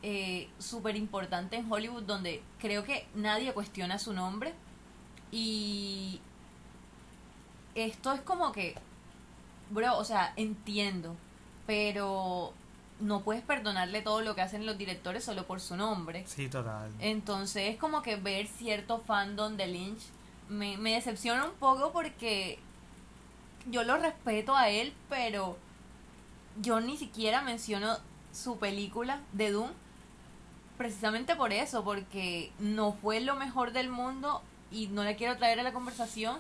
eh, 0.03 0.49
súper 0.59 0.95
importante 0.95 1.55
en 1.55 1.71
Hollywood 1.71 2.03
donde 2.03 2.43
creo 2.59 2.83
que 2.83 3.07
nadie 3.15 3.53
cuestiona 3.53 3.97
su 3.97 4.13
nombre 4.13 4.53
y 5.31 6.19
esto 7.73 8.13
es 8.13 8.21
como 8.21 8.51
que 8.51 8.75
bro, 9.69 9.97
o 9.97 10.03
sea, 10.03 10.33
entiendo, 10.35 11.15
pero 11.65 12.53
no 12.99 13.21
puedes 13.21 13.43
perdonarle 13.43 14.01
todo 14.01 14.21
lo 14.21 14.35
que 14.35 14.41
hacen 14.41 14.65
los 14.65 14.77
directores 14.77 15.23
solo 15.23 15.45
por 15.45 15.59
su 15.59 15.75
nombre. 15.75 16.23
Sí, 16.27 16.47
total. 16.47 16.91
Entonces 16.99 17.73
es 17.73 17.77
como 17.77 18.01
que 18.01 18.15
ver 18.15 18.47
cierto 18.47 18.99
fandom 18.99 19.57
de 19.57 19.67
Lynch 19.67 20.01
me, 20.49 20.77
me 20.77 20.93
decepciona 20.93 21.45
un 21.45 21.55
poco 21.55 21.91
porque 21.91 22.59
yo 23.69 23.83
lo 23.83 23.97
respeto 23.97 24.55
a 24.55 24.69
él, 24.69 24.93
pero 25.09 25.57
yo 26.61 26.79
ni 26.79 26.97
siquiera 26.97 27.41
menciono 27.41 27.97
su 28.31 28.57
película 28.57 29.21
de 29.33 29.51
Doom 29.51 29.71
precisamente 30.77 31.35
por 31.35 31.53
eso, 31.53 31.83
porque 31.83 32.51
no 32.59 32.93
fue 32.93 33.21
lo 33.21 33.35
mejor 33.35 33.71
del 33.71 33.89
mundo 33.89 34.41
y 34.71 34.87
no 34.87 35.03
la 35.03 35.15
quiero 35.15 35.37
traer 35.37 35.59
a 35.59 35.63
la 35.63 35.73
conversación. 35.73 36.37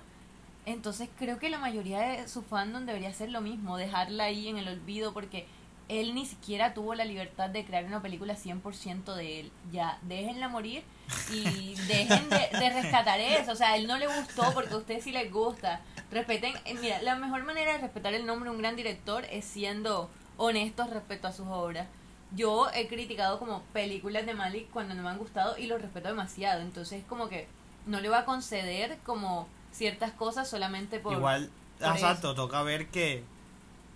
Entonces 0.65 1.09
creo 1.17 1.39
que 1.39 1.49
la 1.49 1.59
mayoría 1.59 2.01
de 2.01 2.27
su 2.27 2.41
fandom 2.41 2.85
debería 2.85 3.09
hacer 3.09 3.29
lo 3.29 3.41
mismo, 3.41 3.77
dejarla 3.77 4.25
ahí 4.25 4.47
en 4.47 4.57
el 4.57 4.67
olvido 4.67 5.13
porque 5.13 5.47
él 5.87 6.15
ni 6.15 6.25
siquiera 6.25 6.73
tuvo 6.73 6.95
la 6.95 7.05
libertad 7.05 7.49
de 7.49 7.63
crear 7.63 7.85
una 7.85 8.01
película 8.01 8.35
100% 8.35 9.13
de 9.13 9.39
él. 9.39 9.51
Ya, 9.71 9.99
déjenla 10.01 10.47
morir 10.47 10.83
y 11.31 11.75
dejen 11.87 12.29
de, 12.29 12.49
de 12.57 12.69
rescatar 12.69 13.19
eso. 13.19 13.51
O 13.51 13.55
sea, 13.55 13.75
él 13.75 13.87
no 13.87 13.97
le 13.97 14.07
gustó 14.07 14.51
porque 14.53 14.73
a 14.73 14.77
ustedes 14.77 15.03
sí 15.03 15.11
les 15.11 15.31
gusta. 15.31 15.81
Respeten, 16.11 16.53
eh, 16.65 16.75
mira, 16.81 17.01
la 17.01 17.15
mejor 17.15 17.43
manera 17.43 17.73
de 17.73 17.77
respetar 17.79 18.13
el 18.13 18.25
nombre 18.25 18.49
de 18.49 18.55
un 18.55 18.61
gran 18.61 18.75
director 18.75 19.25
es 19.25 19.45
siendo 19.45 20.09
honestos 20.37 20.89
respecto 20.89 21.27
a 21.27 21.31
sus 21.33 21.47
obras. 21.47 21.87
Yo 22.31 22.67
he 22.73 22.87
criticado 22.87 23.39
como 23.39 23.61
películas 23.73 24.25
de 24.25 24.33
Malik 24.33 24.69
cuando 24.71 24.95
no 24.95 25.03
me 25.03 25.09
han 25.09 25.17
gustado 25.17 25.57
y 25.57 25.67
los 25.67 25.81
respeto 25.81 26.07
demasiado. 26.07 26.61
Entonces, 26.61 27.03
como 27.07 27.29
que 27.29 27.47
no 27.85 28.01
le 28.01 28.09
voy 28.09 28.17
a 28.17 28.25
conceder 28.25 28.97
como 29.05 29.47
ciertas 29.71 30.11
cosas 30.11 30.49
solamente 30.49 30.99
por... 30.99 31.13
Igual, 31.13 31.49
por 31.79 31.89
exacto, 31.89 32.33
toca 32.33 32.63
ver 32.63 32.87
que 32.87 33.23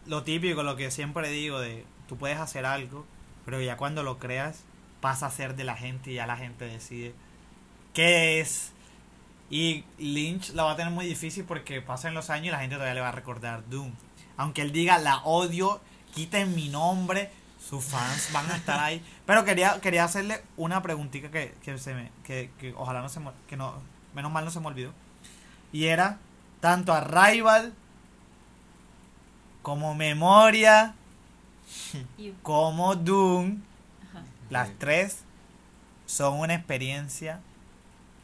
lo 0.05 0.23
típico, 0.23 0.63
lo 0.63 0.75
que 0.75 0.91
siempre 0.91 1.29
digo 1.29 1.59
de 1.59 1.85
tú 2.07 2.17
puedes 2.17 2.37
hacer 2.37 2.65
algo, 2.65 3.05
pero 3.45 3.61
ya 3.61 3.77
cuando 3.77 4.03
lo 4.03 4.19
creas 4.19 4.63
pasa 5.01 5.27
a 5.27 5.31
ser 5.31 5.55
de 5.55 5.63
la 5.63 5.75
gente 5.75 6.11
y 6.11 6.15
ya 6.15 6.27
la 6.27 6.37
gente 6.37 6.65
decide 6.65 7.13
qué 7.93 8.39
es. 8.39 8.71
Y 9.49 9.83
Lynch 9.97 10.51
la 10.51 10.63
va 10.63 10.71
a 10.71 10.75
tener 10.75 10.93
muy 10.93 11.05
difícil 11.05 11.43
porque 11.45 11.81
pasan 11.81 12.13
los 12.13 12.29
años 12.29 12.47
y 12.47 12.51
la 12.51 12.59
gente 12.59 12.75
todavía 12.75 12.93
le 12.93 13.01
va 13.01 13.09
a 13.09 13.13
recordar 13.13 13.67
Doom. 13.69 13.91
Aunque 14.37 14.61
él 14.61 14.71
diga 14.71 14.99
la 14.99 15.17
odio, 15.23 15.81
quiten 16.13 16.55
mi 16.55 16.69
nombre, 16.69 17.31
sus 17.59 17.83
fans 17.83 18.29
van 18.31 18.49
a 18.51 18.55
estar 18.55 18.79
ahí. 18.79 19.03
Pero 19.25 19.45
quería, 19.45 19.81
quería 19.81 20.03
hacerle 20.03 20.43
una 20.55 20.81
preguntita 20.81 21.29
que, 21.29 21.55
que 21.63 21.77
se 21.77 21.93
me, 21.93 22.11
que, 22.23 22.51
que 22.59 22.73
ojalá 22.77 23.01
no 23.01 23.09
se 23.09 23.19
me, 23.19 23.31
que 23.47 23.57
no, 23.57 23.73
menos 24.13 24.31
mal 24.31 24.45
no 24.45 24.51
se 24.51 24.59
me 24.59 24.67
olvidó. 24.67 24.93
Y 25.71 25.85
era 25.85 26.19
tanto 26.61 26.93
a 26.93 27.01
Rival 27.01 27.73
como 29.61 29.95
Memoria 29.95 30.93
como 32.43 32.95
Doom. 32.95 33.61
ajá. 34.09 34.23
Las 34.49 34.69
tres 34.77 35.19
son 36.05 36.39
una 36.39 36.55
experiencia 36.55 37.39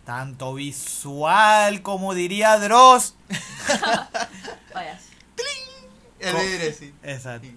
tanto 0.06 0.54
visual 0.56 1.82
como 1.82 2.14
diría 2.14 2.58
Dross. 2.60 3.16
Vaya. 4.74 5.00
El 6.20 6.74
sí. 6.74 6.94
Exacto. 7.04 7.48
Sí. 7.48 7.56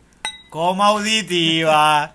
Como 0.50 0.82
auditiva. 0.84 2.14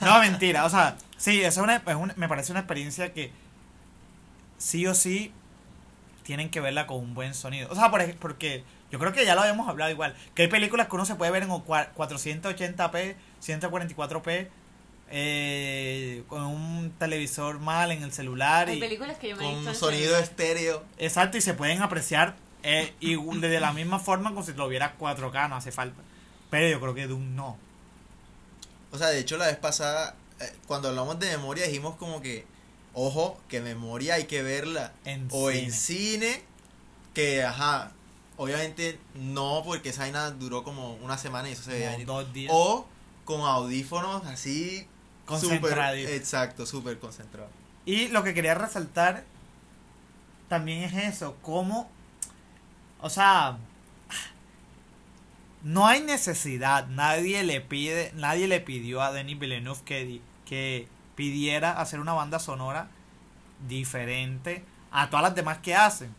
No, 0.00 0.20
mentira. 0.20 0.64
O 0.64 0.70
sea, 0.70 0.96
sí, 1.16 1.40
eso 1.40 1.60
es 1.60 1.64
una, 1.64 1.76
es 1.76 1.94
una- 1.96 2.14
me 2.16 2.28
parece 2.28 2.52
una 2.52 2.60
experiencia 2.60 3.12
que 3.12 3.32
sí 4.58 4.86
o 4.86 4.94
sí 4.94 5.32
tienen 6.22 6.50
que 6.50 6.60
verla 6.60 6.86
con 6.86 6.98
un 6.98 7.14
buen 7.14 7.34
sonido. 7.34 7.68
O 7.70 7.74
sea, 7.74 7.90
por 7.90 8.14
porque 8.16 8.64
yo 8.94 9.00
creo 9.00 9.12
que 9.12 9.24
ya 9.26 9.34
lo 9.34 9.40
habíamos 9.40 9.68
hablado 9.68 9.90
igual. 9.90 10.14
Que 10.36 10.42
hay 10.42 10.48
películas 10.48 10.86
que 10.86 10.94
uno 10.94 11.04
se 11.04 11.16
puede 11.16 11.32
ver 11.32 11.42
en 11.42 11.48
cua- 11.50 11.92
480p, 11.94 13.16
144p, 13.44 14.48
eh, 15.10 16.22
con 16.28 16.42
un 16.42 16.92
televisor 16.96 17.58
mal 17.58 17.90
en 17.90 18.04
el 18.04 18.12
celular. 18.12 18.68
Hay 18.68 18.76
Y, 18.76 18.80
películas 18.80 19.18
que 19.18 19.30
yo 19.30 19.36
me 19.36 19.42
he 19.50 19.64
Con 19.64 19.74
sonido 19.74 20.02
celular. 20.04 20.22
estéreo. 20.22 20.84
exacto, 20.98 21.36
y 21.36 21.40
se 21.40 21.54
pueden 21.54 21.82
apreciar 21.82 22.36
eh, 22.62 22.94
y 23.00 23.16
de 23.16 23.60
la 23.60 23.72
misma 23.72 23.98
forma 23.98 24.30
como 24.30 24.44
si 24.44 24.52
lo 24.52 24.68
viera 24.68 24.94
4K, 24.96 25.48
no 25.48 25.56
hace 25.56 25.72
falta. 25.72 26.00
Pero 26.50 26.68
yo 26.68 26.80
creo 26.80 26.94
que 26.94 27.08
Doom 27.08 27.34
no. 27.34 27.58
O 28.92 28.96
sea, 28.98 29.08
de 29.08 29.18
hecho 29.18 29.36
la 29.36 29.46
vez 29.46 29.56
pasada, 29.56 30.14
eh, 30.40 30.52
cuando 30.68 30.88
hablamos 30.88 31.18
de 31.18 31.30
memoria, 31.36 31.66
dijimos 31.66 31.96
como 31.96 32.22
que, 32.22 32.46
ojo, 32.94 33.40
que 33.48 33.60
memoria 33.60 34.14
hay 34.14 34.24
que 34.24 34.42
verla. 34.44 34.92
En 35.04 35.26
o 35.32 35.50
cine. 35.50 35.64
en 35.64 35.72
cine, 35.72 36.42
que, 37.12 37.42
ajá, 37.42 37.90
obviamente 38.36 38.98
no, 39.14 39.62
porque 39.64 39.90
esa 39.90 40.02
vaina 40.02 40.30
duró 40.30 40.64
como 40.64 40.94
una 40.96 41.18
semana 41.18 41.48
y 41.48 41.52
eso 41.52 41.62
se 41.62 41.70
veía 41.72 41.86
Como 41.86 41.92
venir. 41.92 42.06
dos 42.06 42.32
días. 42.32 42.52
O 42.54 42.86
con 43.24 43.40
audífonos 43.40 44.24
así, 44.26 44.80
súper, 44.80 44.86
Concentradito. 45.26 46.10
exacto, 46.10 46.66
súper 46.66 46.98
concentrado. 46.98 47.48
Y 47.86 48.08
lo 48.08 48.22
que 48.22 48.34
quería 48.34 48.54
resaltar 48.54 49.24
también 50.48 50.82
es 50.82 50.94
eso, 51.14 51.36
cómo, 51.42 51.90
o 53.00 53.08
sea, 53.10 53.56
no 55.62 55.86
hay 55.86 56.02
necesidad, 56.02 56.86
nadie 56.88 57.42
le 57.42 57.60
pide, 57.60 58.12
nadie 58.14 58.46
le 58.48 58.60
pidió 58.60 59.00
a 59.02 59.12
Denis 59.12 59.38
Villeneuve 59.38 59.80
que, 59.84 60.20
que 60.44 60.86
pidiera 61.14 61.80
hacer 61.80 62.00
una 62.00 62.12
banda 62.12 62.38
sonora 62.38 62.88
diferente 63.66 64.62
a 64.90 65.08
todas 65.08 65.22
las 65.22 65.34
demás 65.34 65.58
que 65.58 65.74
hacen. 65.74 66.14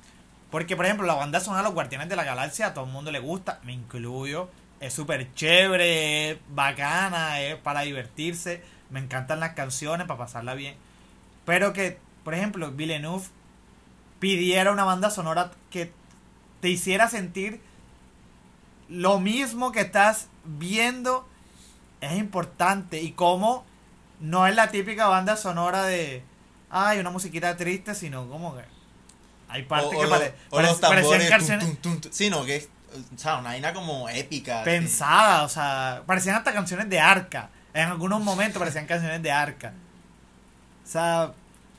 Porque, 0.56 0.78
por 0.78 0.86
ejemplo, 0.86 1.06
la 1.06 1.16
banda 1.16 1.42
sonora 1.42 1.64
de 1.64 1.66
los 1.66 1.74
Guardianes 1.74 2.08
de 2.08 2.16
la 2.16 2.24
Galaxia 2.24 2.68
a 2.68 2.74
todo 2.74 2.86
el 2.86 2.92
mundo 2.94 3.12
le 3.12 3.20
gusta, 3.20 3.60
me 3.64 3.74
incluyo. 3.74 4.50
Es 4.80 4.94
súper 4.94 5.34
chévere, 5.34 6.32
es 6.32 6.38
bacana, 6.48 7.42
es 7.42 7.58
para 7.58 7.82
divertirse. 7.82 8.64
Me 8.90 9.02
encantan 9.02 9.42
las 9.42 9.52
canciones, 9.52 10.08
para 10.08 10.18
pasarla 10.18 10.54
bien. 10.54 10.76
Pero 11.44 11.74
que, 11.74 12.00
por 12.24 12.36
ejemplo, 12.36 12.72
Villeneuve 12.72 13.26
pidiera 14.22 14.72
una 14.72 14.86
banda 14.86 15.10
sonora 15.10 15.52
que 15.72 15.92
te 16.62 16.70
hiciera 16.70 17.10
sentir 17.10 17.60
lo 18.88 19.20
mismo 19.20 19.74
que 19.74 19.82
estás 19.82 20.30
viendo 20.46 21.28
es 22.00 22.18
importante 22.18 23.02
y 23.02 23.12
cómo 23.12 23.66
no 24.22 24.48
es 24.48 24.56
la 24.56 24.72
típica 24.72 25.10
banda 25.10 25.36
sonora 25.36 25.84
de 25.84 26.24
ay 26.70 27.00
una 27.00 27.10
musiquita 27.10 27.58
triste 27.58 27.94
sino 27.94 28.30
como 28.30 28.56
que 28.56 28.75
hay 29.50 29.64
partes 29.64 29.88
O- 29.94 29.98
o 29.98 30.00
que 30.02 30.04
lo- 30.06 30.10
pare- 30.10 30.34
o 30.50 30.56
pare- 30.56 30.68
los 30.68 30.80
parecían 30.80 31.30
tambores, 31.30 31.60
tum, 31.60 31.76
tum, 31.78 32.02
tum. 32.02 32.12
Sí, 32.12 32.30
no, 32.30 32.44
que 32.46 32.56
es, 32.58 32.70
o 33.16 33.18
sea, 33.18 33.36
una 33.38 33.50
vaina 33.50 33.74
como 33.74 34.08
épica. 34.10 34.60
sí. 34.60 34.66
pensadas 34.66 35.44
o 35.44 35.50
sea 35.54 36.04
parecían 36.06 36.36
hasta 36.38 36.54
canciones 36.54 36.90
de 36.90 37.00
arca 37.00 37.50
en 37.74 37.88
algunos 37.90 38.22
momentos 38.24 38.58
parecían 38.60 38.86
canciones 38.86 39.22
de 39.22 39.32
arca 39.32 39.74
o 40.84 40.88
sea 40.88 41.34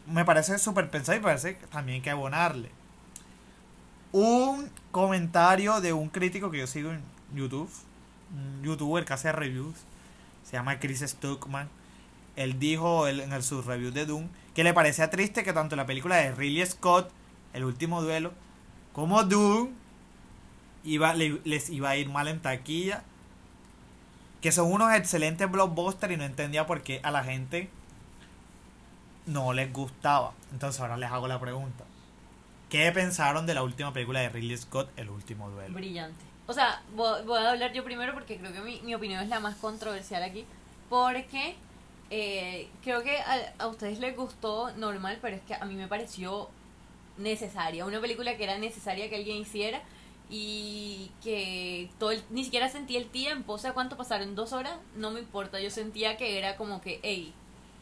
me 0.06 0.24
parece 0.24 0.58
súper 0.58 0.90
pensado 0.90 1.16
y 1.18 1.20
parece 1.22 1.56
que 1.56 1.66
también 1.68 1.96
hay 1.96 2.02
que 2.02 2.10
abonarle 2.10 2.70
un 4.12 4.70
comentario 4.92 5.80
de 5.80 5.92
un 5.92 6.08
crítico 6.08 6.50
que 6.50 6.58
yo 6.58 6.66
sigo 6.66 6.90
en 6.92 7.02
YouTube, 7.34 7.70
un 8.34 8.62
youtuber 8.62 9.04
que 9.04 9.12
hace 9.12 9.30
reviews, 9.32 9.74
se 10.44 10.52
llama 10.52 10.78
Chris 10.78 11.00
Stuckman. 11.00 11.68
Él 12.36 12.58
dijo 12.58 13.08
en 13.08 13.32
el, 13.32 13.42
su 13.42 13.62
review 13.62 13.90
de 13.90 14.06
Doom 14.06 14.28
que 14.54 14.64
le 14.64 14.72
parecía 14.72 15.10
triste 15.10 15.42
que 15.42 15.52
tanto 15.52 15.76
la 15.76 15.86
película 15.86 16.16
de 16.16 16.32
Ridley 16.34 16.64
Scott, 16.66 17.10
El 17.56 17.64
último 17.64 18.02
duelo, 18.02 18.32
como 18.92 19.22
Doom 19.24 19.70
iba, 20.84 21.14
le- 21.14 21.40
les 21.44 21.70
iba 21.70 21.90
a 21.90 21.96
ir 21.96 22.08
mal 22.08 22.28
en 22.28 22.40
taquilla. 22.40 23.02
Que 24.40 24.52
son 24.52 24.70
unos 24.72 24.92
excelentes 24.94 25.50
blockbusters 25.50 26.12
y 26.14 26.16
no 26.16 26.24
entendía 26.24 26.66
por 26.66 26.82
qué 26.82 27.00
a 27.02 27.10
la 27.10 27.24
gente 27.24 27.68
no 29.26 29.52
les 29.52 29.72
gustaba. 29.72 30.32
Entonces 30.52 30.80
ahora 30.80 30.96
les 30.96 31.10
hago 31.10 31.26
la 31.28 31.40
pregunta. 31.40 31.84
¿Qué 32.68 32.90
pensaron 32.92 33.46
de 33.46 33.54
la 33.54 33.62
última 33.62 33.92
película 33.92 34.20
de 34.20 34.28
Ridley 34.28 34.56
Scott, 34.56 34.88
El 34.96 35.10
último 35.10 35.50
duelo? 35.50 35.74
Brillante. 35.74 36.24
O 36.46 36.52
sea, 36.52 36.82
voy, 36.94 37.22
voy 37.24 37.38
a 37.38 37.50
hablar 37.50 37.72
yo 37.72 37.82
primero 37.84 38.12
porque 38.14 38.38
creo 38.38 38.52
que 38.52 38.60
mi, 38.60 38.80
mi 38.82 38.94
opinión 38.94 39.22
es 39.22 39.28
la 39.28 39.40
más 39.40 39.56
controversial 39.56 40.22
aquí. 40.22 40.44
Porque 40.88 41.56
eh, 42.10 42.68
creo 42.84 43.02
que 43.02 43.18
a, 43.18 43.52
a 43.58 43.66
ustedes 43.66 43.98
les 43.98 44.16
gustó 44.16 44.70
normal, 44.76 45.18
pero 45.20 45.36
es 45.36 45.42
que 45.42 45.54
a 45.54 45.64
mí 45.64 45.74
me 45.74 45.88
pareció 45.88 46.48
necesaria. 47.18 47.84
Una 47.86 48.00
película 48.00 48.36
que 48.36 48.44
era 48.44 48.58
necesaria 48.58 49.08
que 49.08 49.16
alguien 49.16 49.36
hiciera 49.38 49.82
y 50.28 51.10
que 51.22 51.88
todo 51.98 52.10
el- 52.10 52.22
ni 52.30 52.44
siquiera 52.44 52.68
sentí 52.68 52.96
el 52.96 53.06
tiempo. 53.08 53.54
O 53.54 53.58
sea, 53.58 53.72
¿cuánto 53.72 53.96
pasaron? 53.96 54.34
¿Dos 54.34 54.52
horas? 54.52 54.76
No 54.96 55.10
me 55.10 55.20
importa. 55.20 55.60
Yo 55.60 55.70
sentía 55.70 56.16
que 56.16 56.38
era 56.38 56.56
como 56.56 56.80
que, 56.80 57.00
hey, 57.02 57.32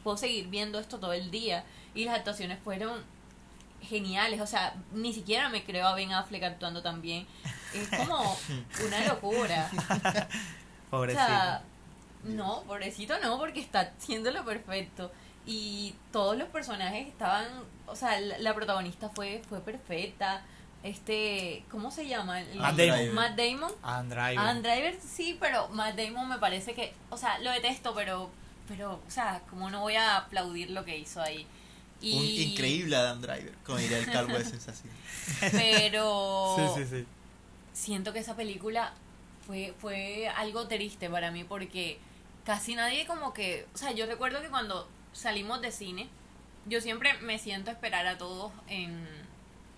puedo 0.02 0.16
seguir 0.16 0.48
viendo 0.48 0.78
esto 0.78 0.98
todo 0.98 1.12
el 1.12 1.30
día. 1.30 1.64
Y 1.94 2.04
las 2.04 2.16
actuaciones 2.16 2.58
fueron 2.62 3.02
geniales. 3.82 4.40
O 4.40 4.46
sea, 4.46 4.74
ni 4.92 5.12
siquiera 5.12 5.48
me 5.48 5.64
creo 5.64 5.86
a 5.86 5.94
Ben 5.94 6.12
Affleck 6.12 6.42
actuando 6.42 6.82
tan 6.82 7.00
bien. 7.02 7.26
Es 7.74 7.88
como 7.98 8.36
una 8.86 9.06
locura. 9.08 9.70
O 10.90 10.98
Pobrecito. 10.98 11.24
sea, 11.26 11.62
no, 12.22 12.62
pobrecito 12.68 13.18
no, 13.20 13.36
porque 13.36 13.58
está 13.58 13.80
haciéndolo 13.98 14.44
perfecto. 14.44 15.10
Y 15.44 15.92
todos 16.12 16.36
los 16.36 16.46
personajes 16.50 17.08
estaban, 17.08 17.48
o 17.86 17.96
sea, 17.96 18.20
la, 18.20 18.38
la 18.38 18.54
protagonista 18.54 19.08
fue 19.10 19.42
fue 19.48 19.60
perfecta. 19.60 20.42
Este, 20.82 21.64
¿cómo 21.70 21.90
se 21.90 22.06
llama? 22.06 22.40
El- 22.42 22.58
Matt 22.58 22.76
Damon. 22.76 23.14
Matt 23.14 23.36
Damon. 23.38 23.72
Adam 23.82 24.08
Driver. 24.10 24.38
Adam 24.38 24.62
Driver 24.62 24.98
sí, 25.00 25.36
pero 25.40 25.68
Matt 25.70 25.96
Damon 25.96 26.28
me 26.28 26.38
parece 26.38 26.74
que, 26.74 26.92
o 27.10 27.16
sea, 27.16 27.38
lo 27.38 27.50
detesto, 27.52 27.94
pero 27.94 28.30
pero, 28.68 29.00
o 29.06 29.10
sea, 29.10 29.42
como 29.50 29.68
no 29.70 29.80
voy 29.80 29.94
a 29.96 30.16
aplaudir 30.18 30.70
lo 30.70 30.84
que 30.84 30.96
hizo 30.98 31.20
ahí. 31.22 31.46
Y, 32.00 32.18
Un 32.18 32.24
increíble 32.50 32.96
Adam 32.96 33.20
Driver, 33.20 33.52
como 33.64 33.78
diría 33.78 33.98
el 33.98 34.10
calvo 34.10 34.36
de 34.36 34.44
sensación. 34.44 34.92
Pero 35.52 36.56
Sí, 36.74 36.82
sí, 36.84 36.88
sí. 36.90 37.06
siento 37.72 38.12
que 38.12 38.18
esa 38.18 38.36
película 38.36 38.92
fue, 39.46 39.74
fue 39.80 40.28
algo 40.28 40.66
triste 40.66 41.08
para 41.08 41.30
mí 41.30 41.44
porque 41.44 41.98
casi 42.44 42.74
nadie 42.74 43.06
como 43.06 43.32
que, 43.32 43.66
o 43.74 43.78
sea, 43.78 43.92
yo 43.92 44.06
recuerdo 44.06 44.40
que 44.42 44.48
cuando 44.48 44.88
salimos 45.12 45.60
de 45.62 45.70
cine, 45.72 46.08
yo 46.66 46.80
siempre 46.80 47.14
me 47.18 47.38
siento 47.38 47.70
a 47.70 47.74
esperar 47.74 48.06
a 48.06 48.18
todos 48.18 48.52
en, 48.68 49.06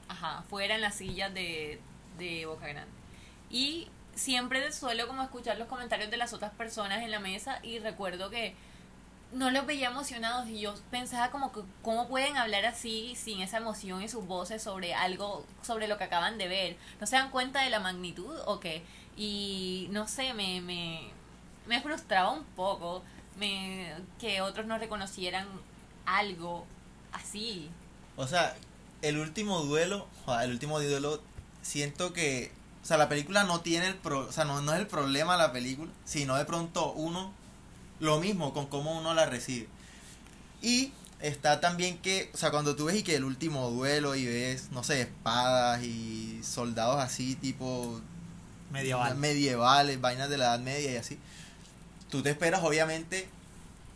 ajá, 0.09 0.43
fuera 0.49 0.75
en 0.75 0.81
las 0.81 0.97
sillas 0.97 1.33
de, 1.35 1.81
de 2.19 2.47
Boca 2.47 2.67
Grande. 2.67 2.91
Y 3.51 3.89
siempre 4.15 4.73
suelo 4.73 5.07
como 5.07 5.23
escuchar 5.23 5.59
los 5.59 5.69
comentarios 5.69 6.11
de 6.11 6.17
las 6.17 6.33
otras 6.33 6.53
personas 6.53 7.03
en 7.03 7.11
la 7.11 7.21
mesa 7.21 7.61
y 7.63 7.79
recuerdo 7.79 8.31
que 8.31 8.55
no 9.33 9.51
los 9.51 9.67
veía 9.67 9.89
emocionados 9.89 10.49
y 10.49 10.61
yo 10.61 10.75
pensaba 10.91 11.31
como 11.31 11.53
que 11.53 11.61
cómo 11.83 12.09
pueden 12.09 12.37
hablar 12.37 12.65
así 12.65 13.15
sin 13.17 13.41
esa 13.41 13.59
emoción 13.59 14.03
y 14.03 14.09
sus 14.09 14.27
voces 14.27 14.63
sobre 14.63 14.95
algo, 14.95 15.45
sobre 15.63 15.89
lo 15.89 15.99
que 15.99 16.05
acaban 16.05 16.39
de 16.39 16.49
ver. 16.49 16.77
¿No 17.01 17.07
se 17.07 17.17
dan 17.17 17.31
cuenta 17.31 17.63
de 17.63 17.71
la 17.71 17.81
magnitud 17.81 18.39
o 18.47 18.61
qué? 18.61 18.83
Y 19.17 19.89
no 19.91 20.07
sé, 20.09 20.33
me, 20.35 20.61
me, 20.61 21.11
me 21.67 21.81
frustraba 21.81 22.31
un 22.31 22.45
poco 22.45 23.03
me, 23.37 23.93
que 24.19 24.41
otros 24.41 24.67
no 24.67 24.79
reconocieran 24.79 25.47
algo 26.07 26.67
así. 27.17 27.71
O 28.17 28.27
sea, 28.27 28.57
el 29.03 29.19
último 29.19 29.61
duelo, 29.61 30.07
joder, 30.25 30.45
el 30.45 30.53
último 30.53 30.81
duelo, 30.81 31.23
siento 31.63 32.13
que, 32.13 32.53
o 32.83 32.87
sea, 32.87 32.97
la 32.97 33.09
película 33.09 33.45
no 33.45 33.61
tiene 33.61 33.89
el 33.89 33.95
pro, 33.95 34.21
o 34.29 34.33
sea, 34.33 34.45
no, 34.45 34.63
no 34.63 34.73
es 34.73 34.81
el 34.81 34.87
problema 34.87 35.37
la 35.37 35.53
película, 35.53 35.91
sino 36.05 36.37
de 36.37 36.45
pronto 36.45 36.93
uno, 36.93 37.33
lo 38.01 38.21
mismo 38.21 38.53
con 38.53 38.67
cómo 38.67 38.99
uno 38.99 39.15
la 39.15 39.27
recibe. 39.27 39.69
Y 40.63 40.93
está 41.21 41.61
también 41.61 41.99
que, 41.99 42.31
o 42.35 42.37
sea, 42.37 42.51
cuando 42.51 42.77
tú 42.77 42.87
ves 42.87 42.97
y 42.97 43.03
que 43.03 43.17
el 43.17 43.25
último 43.25 43.71
duelo 43.71 44.15
y 44.15 44.27
ves, 44.27 44.71
no 44.71 44.85
sé, 44.85 45.03
espadas 45.03 45.83
y 45.83 46.41
soldados 46.43 46.99
así, 46.99 47.35
tipo 47.37 48.01
Medieval. 48.71 49.17
medievales, 49.17 50.01
vainas 50.01 50.29
de 50.29 50.39
la 50.39 50.47
Edad 50.47 50.61
Media 50.61 50.93
y 50.93 50.97
así. 50.97 51.19
Tú 52.11 52.23
te 52.23 52.31
esperas, 52.31 52.63
obviamente, 52.63 53.29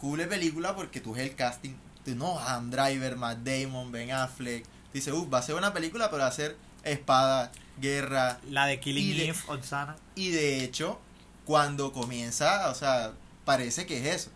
cool 0.00 0.26
película 0.26 0.74
porque 0.74 1.00
tú 1.00 1.14
ves 1.14 1.22
el 1.22 1.35
casting. 1.35 1.74
No, 2.06 2.38
Adam 2.38 2.70
Driver, 2.70 3.16
Matt 3.16 3.38
Damon, 3.38 3.92
Ben 3.92 4.10
Affleck. 4.10 4.64
Dice, 4.92 5.12
uff, 5.12 5.32
va 5.32 5.38
a 5.38 5.42
ser 5.42 5.54
una 5.54 5.72
película, 5.72 6.10
pero 6.10 6.22
va 6.22 6.28
a 6.28 6.32
ser 6.32 6.56
espada, 6.82 7.52
guerra. 7.80 8.40
La 8.48 8.66
de 8.66 8.80
Killing 8.80 9.20
Eve, 9.20 9.38
Otsana. 9.46 9.96
Y 10.14 10.30
de 10.30 10.64
hecho, 10.64 10.98
cuando 11.44 11.92
comienza, 11.92 12.68
o 12.70 12.74
sea, 12.74 13.12
parece 13.44 13.86
que 13.86 13.98
es 13.98 14.22
eso. 14.22 14.30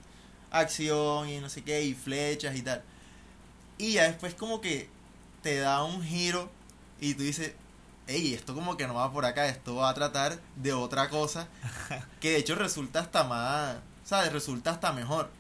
Acción 0.51 1.29
y 1.29 1.41
no 1.41 1.49
sé 1.49 1.63
qué, 1.65 1.83
y 1.83 1.95
flechas 1.95 2.57
y 2.57 2.63
tal. 2.63 2.83
Y 3.79 3.95
ya 3.95 4.05
después 4.05 4.35
como 4.35 4.61
que 4.61 4.89
te 5.43 5.59
da 5.59 5.83
un 5.83 6.03
giro 6.03 6.51
y 7.01 7.15
tú 7.15 7.23
dices, 7.23 7.53
hey, 8.07 8.35
esto 8.35 8.55
como 8.55 8.77
que 8.77 8.87
no 8.87 8.95
va 8.95 9.13
por 9.13 9.25
acá, 9.25 9.49
esto 9.49 9.77
va 9.77 9.91
a 9.91 9.95
tratar 9.95 10.39
de 10.57 10.73
otra 10.73 11.09
cosa. 11.09 11.49
Que 12.21 12.31
de 12.31 12.37
hecho 12.39 12.55
resulta 12.55 13.01
hasta 13.01 13.25
más, 13.25 13.77
¿sabes? 14.05 14.33
Resulta 14.33 14.71
hasta 14.71 14.93
mejor. 14.93 15.31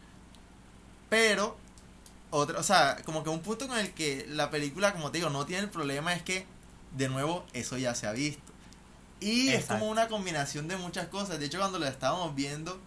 Pero, 1.08 1.56
otra, 2.34 2.58
o 2.58 2.62
sea, 2.62 2.96
como 3.04 3.22
que 3.22 3.30
un 3.30 3.40
punto 3.40 3.68
con 3.68 3.78
el 3.78 3.92
que 3.92 4.26
la 4.28 4.50
película, 4.50 4.92
como 4.92 5.10
te 5.10 5.18
digo, 5.18 5.30
no 5.30 5.46
tiene 5.46 5.62
el 5.64 5.70
problema 5.70 6.12
es 6.14 6.22
que, 6.22 6.46
de 6.96 7.08
nuevo, 7.08 7.44
eso 7.52 7.76
ya 7.78 7.94
se 7.94 8.06
ha 8.06 8.12
visto. 8.12 8.42
Y 9.20 9.48
es 9.50 9.64
como 9.66 9.88
una 9.88 10.08
combinación 10.08 10.68
de 10.68 10.76
muchas 10.76 11.06
cosas. 11.08 11.38
De 11.38 11.46
hecho, 11.46 11.58
cuando 11.58 11.78
lo 11.78 11.86
estábamos 11.86 12.34
viendo, 12.34 12.78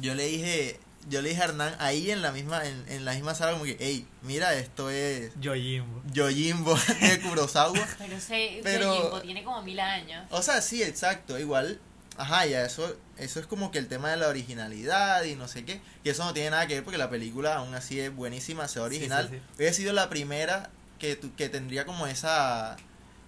yo 0.00 0.14
le 0.14 0.26
dije, 0.26 0.78
yo 1.08 1.22
le 1.22 1.30
dije 1.30 1.40
a 1.40 1.44
Hernán 1.46 1.74
ahí 1.78 2.10
en 2.10 2.20
la 2.20 2.32
misma, 2.32 2.66
en, 2.66 2.84
en 2.88 3.04
la 3.04 3.12
misma 3.14 3.34
sala 3.34 3.52
como 3.52 3.64
que, 3.64 3.76
hey, 3.80 4.06
mira, 4.22 4.54
esto 4.54 4.90
es 4.90 5.32
Yojimbo. 5.40 6.02
Yojimbo 6.12 6.74
de 7.00 7.20
Kurosawa. 7.20 7.78
Pero 7.98 8.16
ese 8.16 8.60
Pero- 8.62 8.94
Yojimbo 8.94 9.20
tiene 9.22 9.44
como 9.44 9.62
mil 9.62 9.78
años. 9.80 10.26
O 10.30 10.42
sea, 10.42 10.60
sí, 10.60 10.82
exacto. 10.82 11.38
Igual, 11.38 11.80
ajá, 12.16 12.46
ya 12.46 12.64
eso, 12.64 12.96
eso 13.18 13.40
es 13.40 13.46
como 13.46 13.70
que 13.70 13.78
el 13.78 13.88
tema 13.88 14.10
de 14.10 14.16
la 14.16 14.28
originalidad 14.28 15.22
y 15.24 15.34
no 15.36 15.48
sé 15.48 15.64
qué. 15.64 15.80
Y 16.04 16.08
eso 16.10 16.24
no 16.24 16.32
tiene 16.32 16.50
nada 16.50 16.66
que 16.66 16.74
ver 16.74 16.84
porque 16.84 16.98
la 16.98 17.10
película 17.10 17.56
aún 17.56 17.74
así 17.74 17.98
es 18.00 18.14
buenísima, 18.14 18.68
sea 18.68 18.82
original. 18.82 19.28
sí, 19.30 19.36
sí. 19.36 19.42
Hubiera 19.56 19.72
sido 19.72 19.92
la 19.92 20.08
primera 20.08 20.70
que, 20.98 21.16
tu- 21.16 21.34
que 21.34 21.48
tendría 21.48 21.84
como 21.86 22.06
esa 22.06 22.76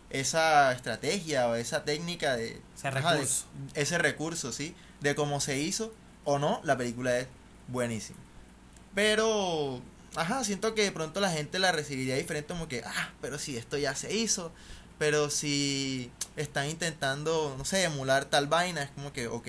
esa 0.08 0.70
estrategia 0.72 1.48
o 1.48 1.56
esa 1.56 1.84
técnica 1.84 2.36
de 2.36 2.60
Ese 2.76 2.88
ajá, 2.88 3.10
de- 3.12 3.18
recurso. 3.18 3.44
ese 3.74 3.98
recurso, 3.98 4.52
sí, 4.52 4.74
de 5.00 5.14
cómo 5.16 5.40
se 5.40 5.58
hizo 5.58 5.92
o 6.24 6.38
no, 6.38 6.60
la 6.62 6.76
película 6.76 7.18
es 7.18 7.26
buenísima. 7.68 8.18
Pero, 8.94 9.82
ajá, 10.14 10.44
siento 10.44 10.74
que 10.74 10.84
de 10.84 10.92
pronto 10.92 11.20
la 11.20 11.30
gente 11.30 11.58
la 11.58 11.72
recibiría 11.72 12.16
diferente 12.16 12.48
como 12.48 12.68
que, 12.68 12.82
ah, 12.86 13.10
pero 13.20 13.38
si 13.38 13.56
esto 13.56 13.76
ya 13.76 13.94
se 13.94 14.14
hizo, 14.14 14.52
pero 14.98 15.30
si 15.30 16.10
están 16.36 16.68
intentando, 16.68 17.54
no 17.58 17.64
sé, 17.64 17.84
emular 17.84 18.26
tal 18.26 18.46
vaina, 18.46 18.82
es 18.82 18.90
como 18.90 19.12
que, 19.12 19.28
ok, 19.28 19.48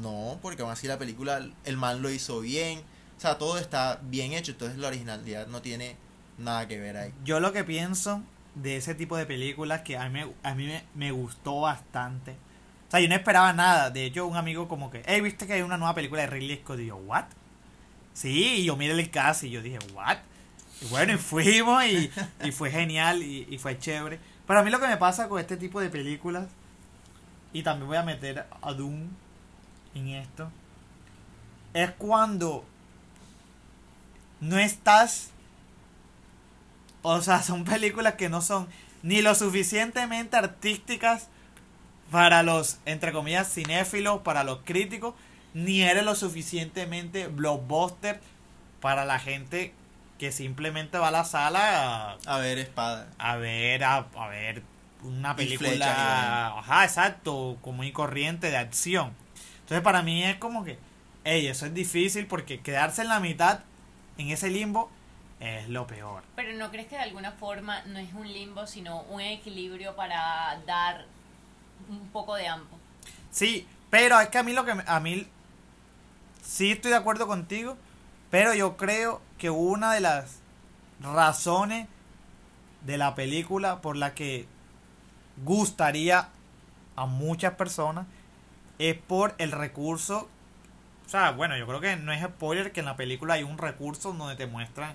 no, 0.00 0.38
porque 0.42 0.62
aún 0.62 0.70
así 0.70 0.86
la 0.86 0.98
película, 0.98 1.46
el 1.64 1.76
man 1.76 2.02
lo 2.02 2.10
hizo 2.10 2.40
bien, 2.40 2.80
o 3.16 3.20
sea, 3.20 3.38
todo 3.38 3.58
está 3.58 4.00
bien 4.02 4.32
hecho, 4.32 4.52
entonces 4.52 4.78
la 4.78 4.88
originalidad 4.88 5.46
no 5.48 5.62
tiene 5.62 5.96
nada 6.38 6.68
que 6.68 6.78
ver 6.78 6.96
ahí. 6.96 7.12
Yo 7.24 7.40
lo 7.40 7.52
que 7.52 7.64
pienso 7.64 8.22
de 8.54 8.76
ese 8.76 8.94
tipo 8.94 9.16
de 9.16 9.26
películas 9.26 9.82
que 9.82 9.96
a 9.96 10.08
mí, 10.08 10.20
a 10.42 10.54
mí 10.54 10.66
me, 10.66 10.84
me 10.94 11.10
gustó 11.12 11.62
bastante. 11.62 12.32
O 12.88 12.90
sea, 12.90 13.00
yo 13.00 13.08
no 13.08 13.14
esperaba 13.14 13.52
nada. 13.52 13.90
De 13.90 14.04
hecho, 14.04 14.26
un 14.26 14.36
amigo 14.36 14.68
como 14.68 14.90
que, 14.90 15.02
hey, 15.06 15.20
¿viste 15.20 15.46
que 15.46 15.54
hay 15.54 15.62
una 15.62 15.76
nueva 15.76 15.94
película 15.94 16.22
de 16.22 16.28
Ridley 16.28 16.58
Scott? 16.58 16.80
Y 16.80 16.86
yo, 16.86 16.96
¿what? 16.96 17.26
Sí, 18.14 18.60
y 18.60 18.64
yo 18.64 18.76
miré 18.76 18.94
el 18.94 19.10
cast 19.10 19.44
y 19.44 19.50
yo 19.50 19.62
dije, 19.62 19.78
¿what? 19.94 20.18
Y 20.80 20.86
bueno, 20.86 21.12
y 21.12 21.16
fuimos 21.16 21.84
y, 21.84 22.10
y 22.44 22.52
fue 22.52 22.70
genial 22.70 23.22
y, 23.22 23.46
y 23.50 23.58
fue 23.58 23.78
chévere. 23.78 24.18
Pero 24.48 24.60
a 24.60 24.62
mí 24.62 24.70
lo 24.70 24.80
que 24.80 24.88
me 24.88 24.96
pasa 24.96 25.28
con 25.28 25.38
este 25.38 25.58
tipo 25.58 25.78
de 25.78 25.90
películas, 25.90 26.46
y 27.52 27.62
también 27.62 27.86
voy 27.86 27.98
a 27.98 28.02
meter 28.02 28.46
a 28.62 28.72
Doom 28.72 29.08
en 29.94 30.08
esto, 30.08 30.50
es 31.74 31.90
cuando 31.92 32.64
no 34.40 34.58
estás... 34.58 35.30
O 37.02 37.20
sea, 37.20 37.42
son 37.42 37.64
películas 37.64 38.14
que 38.14 38.30
no 38.30 38.40
son 38.40 38.66
ni 39.02 39.20
lo 39.20 39.34
suficientemente 39.34 40.36
artísticas 40.38 41.28
para 42.10 42.42
los, 42.42 42.78
entre 42.86 43.12
comillas, 43.12 43.52
cinéfilos, 43.52 44.22
para 44.22 44.44
los 44.44 44.60
críticos, 44.64 45.14
ni 45.52 45.82
eres 45.82 46.04
lo 46.04 46.14
suficientemente 46.14 47.28
blockbuster 47.28 48.20
para 48.80 49.04
la 49.04 49.18
gente 49.18 49.74
que 50.18 50.32
simplemente 50.32 50.98
va 50.98 51.08
a 51.08 51.12
la 51.12 51.24
sala 51.24 52.12
a, 52.12 52.18
A 52.26 52.38
ver, 52.38 52.58
espada. 52.58 53.08
a 53.18 53.36
ver 53.36 53.84
a, 53.84 53.96
a 54.16 54.28
ver 54.28 54.62
una 55.04 55.36
película 55.36 55.70
vaina. 55.86 56.58
ajá 56.58 56.84
exacto 56.84 57.56
común 57.62 57.86
y 57.86 57.92
corriente 57.92 58.50
de 58.50 58.56
acción 58.56 59.14
entonces 59.60 59.82
para 59.82 60.02
mí 60.02 60.24
es 60.24 60.36
como 60.36 60.64
que 60.64 60.78
ey 61.24 61.46
eso 61.46 61.66
es 61.66 61.74
difícil 61.74 62.26
porque 62.26 62.60
quedarse 62.60 63.02
en 63.02 63.08
la 63.08 63.20
mitad 63.20 63.60
en 64.16 64.30
ese 64.30 64.50
limbo 64.50 64.90
es 65.38 65.68
lo 65.68 65.86
peor 65.86 66.24
Pero 66.34 66.52
¿no 66.54 66.70
crees 66.70 66.88
que 66.88 66.96
de 66.96 67.02
alguna 67.02 67.30
forma 67.30 67.82
no 67.86 68.00
es 68.00 68.12
un 68.12 68.26
limbo, 68.26 68.66
sino 68.66 69.02
un 69.02 69.20
equilibrio 69.20 69.94
para 69.94 70.60
dar 70.66 71.04
un 71.88 72.08
poco 72.08 72.34
de 72.34 72.48
ambos? 72.48 72.76
sí 73.30 73.68
pero 73.90 74.20
es 74.20 74.28
que 74.30 74.38
a 74.38 74.42
mí 74.42 74.52
lo 74.52 74.64
que 74.64 74.74
me- 74.74 74.84
a 74.86 74.98
mí 74.98 75.28
sí 76.42 76.72
estoy 76.72 76.90
de 76.90 76.96
acuerdo 76.96 77.26
contigo 77.28 77.76
pero 78.30 78.54
yo 78.54 78.76
creo 78.76 79.20
que 79.38 79.50
una 79.50 79.92
de 79.92 80.00
las 80.00 80.40
razones 81.00 81.88
de 82.84 82.98
la 82.98 83.14
película 83.14 83.80
por 83.80 83.96
la 83.96 84.14
que 84.14 84.46
gustaría 85.44 86.28
a 86.96 87.06
muchas 87.06 87.54
personas 87.54 88.06
es 88.78 88.96
por 88.96 89.34
el 89.38 89.52
recurso. 89.52 90.28
O 91.06 91.08
sea, 91.08 91.30
bueno, 91.32 91.56
yo 91.56 91.66
creo 91.66 91.80
que 91.80 91.96
no 91.96 92.12
es 92.12 92.22
spoiler 92.22 92.72
que 92.72 92.80
en 92.80 92.86
la 92.86 92.96
película 92.96 93.34
hay 93.34 93.42
un 93.44 93.58
recurso 93.58 94.12
donde 94.12 94.36
te 94.36 94.46
muestran 94.46 94.94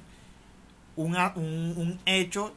una- 0.95 1.33
un, 1.35 1.73
un 1.77 1.99
hecho 2.05 2.53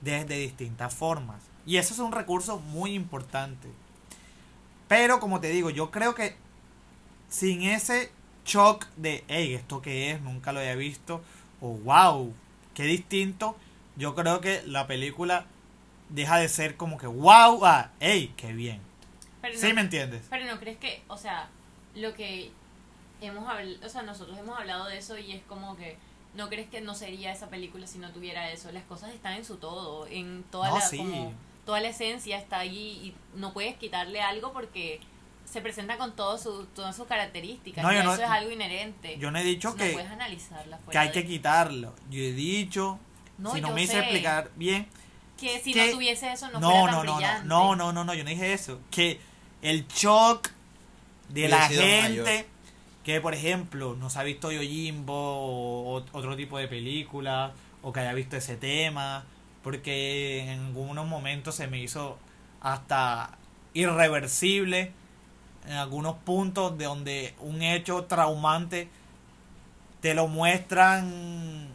desde 0.00 0.38
distintas 0.38 0.94
formas. 0.94 1.40
Y 1.66 1.76
eso 1.78 1.94
es 1.94 2.00
un 2.00 2.12
recurso 2.12 2.58
muy 2.58 2.94
importante. 2.94 3.68
Pero 4.88 5.20
como 5.20 5.40
te 5.40 5.48
digo, 5.48 5.70
yo 5.70 5.90
creo 5.90 6.14
que 6.14 6.36
sin 7.28 7.62
ese 7.62 8.10
shock 8.46 8.86
de, 8.96 9.24
hey, 9.28 9.54
¿esto 9.54 9.82
qué 9.82 10.12
es? 10.12 10.20
Nunca 10.22 10.52
lo 10.52 10.60
había 10.60 10.74
visto. 10.76 11.22
O 11.60 11.70
wow, 11.72 12.32
qué 12.74 12.84
distinto. 12.84 13.56
Yo 13.96 14.14
creo 14.14 14.40
que 14.40 14.62
la 14.66 14.86
película 14.86 15.46
deja 16.08 16.38
de 16.38 16.48
ser 16.48 16.76
como 16.76 16.98
que 16.98 17.06
wow, 17.06 17.64
ah, 17.66 17.90
hey, 18.00 18.32
qué 18.36 18.52
bien. 18.52 18.80
Pero 19.42 19.58
¿Sí 19.58 19.68
no- 19.68 19.74
me 19.74 19.80
entiendes? 19.82 20.22
Pero 20.30 20.44
no 20.46 20.58
crees 20.58 20.78
que, 20.78 21.02
o 21.08 21.16
sea, 21.18 21.48
lo 21.94 22.14
que 22.14 22.50
hemos 23.20 23.48
hablado, 23.48 23.86
o 23.86 23.88
sea, 23.88 24.02
nosotros 24.02 24.38
hemos 24.38 24.58
hablado 24.58 24.86
de 24.86 24.98
eso 24.98 25.18
y 25.18 25.32
es 25.32 25.42
como 25.44 25.76
que 25.76 25.96
no 26.34 26.48
crees 26.48 26.68
que 26.68 26.80
no 26.82 26.94
sería 26.94 27.32
esa 27.32 27.48
película 27.48 27.86
si 27.86 27.98
no 27.98 28.10
tuviera 28.12 28.50
eso. 28.50 28.70
Las 28.72 28.84
cosas 28.84 29.14
están 29.14 29.34
en 29.34 29.44
su 29.44 29.56
todo, 29.56 30.06
en 30.06 30.44
toda 30.50 30.68
No, 30.70 30.76
la 30.76 30.82
sí. 30.82 30.98
como 30.98 31.32
toda 31.64 31.80
la 31.80 31.88
esencia 31.88 32.38
está 32.38 32.58
ahí 32.58 32.76
y 32.76 33.14
no 33.38 33.52
puedes 33.52 33.76
quitarle 33.76 34.20
algo 34.20 34.52
porque 34.52 35.00
se 35.46 35.60
presenta 35.60 35.96
con 35.96 36.14
todo 36.16 36.36
su, 36.38 36.66
todas 36.74 36.94
sus 36.94 37.06
características. 37.06 37.82
No, 37.82 37.92
y 37.92 37.96
yo 37.96 38.02
no- 38.04 38.12
eso 38.14 38.22
es 38.24 38.28
algo 38.30 38.50
inherente. 38.50 39.16
Yo 39.18 39.30
no 39.30 39.38
he 39.38 39.44
dicho 39.44 39.70
no 39.70 39.76
que, 39.76 39.90
puedes 39.92 40.10
analizarla 40.10 40.78
que 40.90 40.98
hay 40.98 41.08
de- 41.08 41.12
que 41.14 41.26
quitarlo. 41.26 41.94
Yo 42.10 42.20
he 42.20 42.32
dicho, 42.32 42.98
No, 43.38 43.52
si 43.54 43.60
no 43.60 43.72
me 43.72 43.82
hice 43.84 43.98
explicar 44.00 44.50
bien, 44.56 44.86
que 45.38 45.60
si 45.60 45.72
que- 45.72 45.86
no 45.86 45.92
tuviese 45.92 46.32
eso 46.32 46.48
no, 46.50 46.60
no, 46.60 46.70
fuera 46.70 46.80
no, 46.80 46.86
tan 46.86 46.94
no, 46.96 47.04
no, 47.04 47.16
brillante. 47.16 47.48
no, 47.48 47.76
no, 47.76 47.92
no, 47.92 48.04
no, 48.04 48.14
yo 48.14 48.24
no 48.24 48.30
dije 48.30 48.52
eso. 48.52 48.80
Que 48.90 49.20
el 49.62 49.86
shock 49.88 50.48
de 51.28 51.40
Hubiera 51.42 51.58
la 51.58 51.68
gente 51.68 52.00
mayor. 52.32 52.44
que, 53.04 53.20
por 53.20 53.34
ejemplo, 53.34 53.94
no 53.98 54.10
se 54.10 54.18
ha 54.18 54.22
visto 54.22 54.50
Yojimbo 54.50 55.12
o, 55.14 55.96
o 55.98 56.04
otro 56.12 56.36
tipo 56.36 56.58
de 56.58 56.68
película, 56.68 57.52
o 57.82 57.92
que 57.92 58.00
haya 58.00 58.12
visto 58.14 58.36
ese 58.36 58.56
tema, 58.56 59.24
porque 59.62 60.40
en 60.50 60.60
algunos 60.60 61.06
momentos 61.06 61.54
se 61.54 61.66
me 61.68 61.80
hizo 61.80 62.18
hasta 62.60 63.36
irreversible 63.74 64.92
en 65.66 65.72
algunos 65.72 66.16
puntos 66.18 66.76
de 66.78 66.84
donde 66.84 67.34
un 67.40 67.62
hecho 67.62 68.04
traumante 68.04 68.88
te 70.00 70.14
lo 70.14 70.28
muestran 70.28 71.68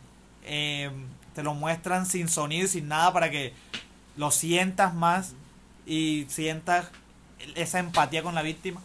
eh, 0.44 0.90
te 1.36 1.44
lo 1.44 1.54
muestran 1.54 2.06
sin 2.06 2.28
sonido 2.28 2.68
sin 2.68 2.88
nada 2.88 3.12
para 3.14 3.30
que 3.30 3.54
lo 4.18 4.32
sientas 4.32 4.94
más 4.94 5.34
y 5.86 6.26
sientas 6.30 6.88
esa 7.56 7.80
empatía 7.80 8.24
con 8.24 8.36
la 8.36 8.42
víctima. 8.42 8.82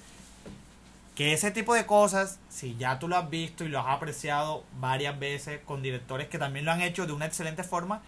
Que 1.14 1.32
ese 1.32 1.50
tipo 1.50 1.74
de 1.74 1.86
cosas 1.86 2.38
si 2.50 2.76
ya 2.76 2.98
tú 2.98 3.08
lo 3.08 3.16
has 3.16 3.30
visto 3.30 3.64
y 3.64 3.68
lo 3.68 3.80
has 3.80 3.88
apreciado 3.88 4.64
varias 4.80 5.18
veces 5.18 5.60
con 5.64 5.82
directores 5.82 6.28
que 6.28 6.38
también 6.38 6.64
lo 6.64 6.72
han 6.72 6.80
hecho 6.80 7.06
de 7.06 7.12
una 7.12 7.26
excelente 7.26 7.64
forma 7.64 8.02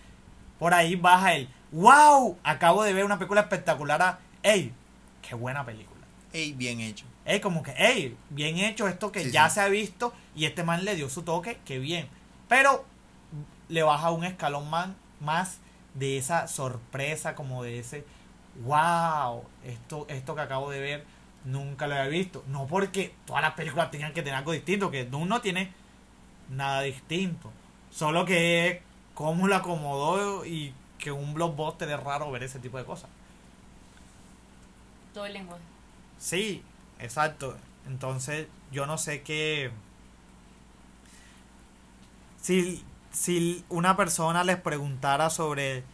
por 0.59 0.75
ahí 0.75 0.97
baja 0.97 1.35
el 1.35 1.49
wow 1.71 2.39
acabo 2.43 2.83
de 2.83 2.95
ver 2.95 3.05
una 3.05 3.19
película 3.19 3.43
espectacular 3.43 4.01
a 4.03 4.19
ey 4.43 4.73
qué 5.23 5.35
buena 5.35 5.65
película 5.65 5.98
Ey, 6.33 6.53
bien 6.53 6.81
hecho. 6.81 7.05
Ey, 7.25 7.41
como 7.41 7.63
que, 7.63 7.73
ey, 7.73 8.17
bien 8.31 8.59
hecho 8.59 8.89
esto 8.89 9.13
que 9.13 9.25
Sí, 9.25 9.31
ya 9.31 9.49
sí. 9.49 9.57
se 9.57 9.61
ha 9.61 9.69
visto 9.69 10.13
y 10.35 10.45
este 10.47 10.63
man 10.65 10.85
le 10.85 10.95
dio 10.95 11.09
su 11.09 11.23
toque, 11.23 11.59
que 11.65 11.79
bien. 11.79 12.09
Pero 12.49 12.85
le 13.69 13.83
baja 13.83 14.11
un 14.11 14.25
escalón 14.25 14.69
más, 14.71 14.91
más 15.21 15.59
de 15.95 16.17
esa 16.17 16.49
sorpresa, 16.49 17.35
como 17.35 17.63
de 17.63 17.79
ese, 17.81 18.05
wow, 18.65 19.43
esto, 19.65 20.07
esto 20.09 20.35
que 20.35 20.41
acabo 20.41 20.71
de 20.71 20.81
ver 20.81 21.05
nunca 21.45 21.87
lo 21.87 21.95
había 21.95 22.09
visto. 22.09 22.45
No 22.49 22.67
porque 22.67 23.15
todas 23.27 23.43
las 23.43 23.55
películas 23.55 23.91
tengan 23.91 24.13
que 24.13 24.23
tener 24.23 24.37
algo 24.39 24.53
distinto, 24.53 24.91
que 24.91 25.05
Doom 25.05 25.29
no 25.29 25.41
tiene 25.41 25.73
nada 26.51 26.83
distinto. 26.83 27.51
Solo 27.91 28.25
que 28.25 28.69
es 28.69 28.79
cómo 29.15 29.49
lo 29.49 29.57
acomodó 29.57 30.45
y 30.47 30.73
que 30.99 31.11
un 31.11 31.35
blockbuster 31.35 31.89
es 31.91 32.01
raro 32.03 32.31
ver 32.31 32.43
ese 32.43 32.59
tipo 32.59 32.79
de 32.79 32.85
cosas. 32.85 33.09
Todo 35.15 35.27
el 35.27 35.33
lenguaje. 35.35 35.63
Sí, 36.19 36.65
exacto. 36.99 37.59
Entonces, 37.87 38.49
yo 38.71 38.87
no 38.87 38.99
sé 38.99 39.23
qué. 39.23 39.71
Si, 42.41 42.85
si 43.13 43.65
una 43.69 43.97
persona 43.97 44.45
les 44.45 44.57
preguntara 44.61 45.31
sobre 45.31 45.85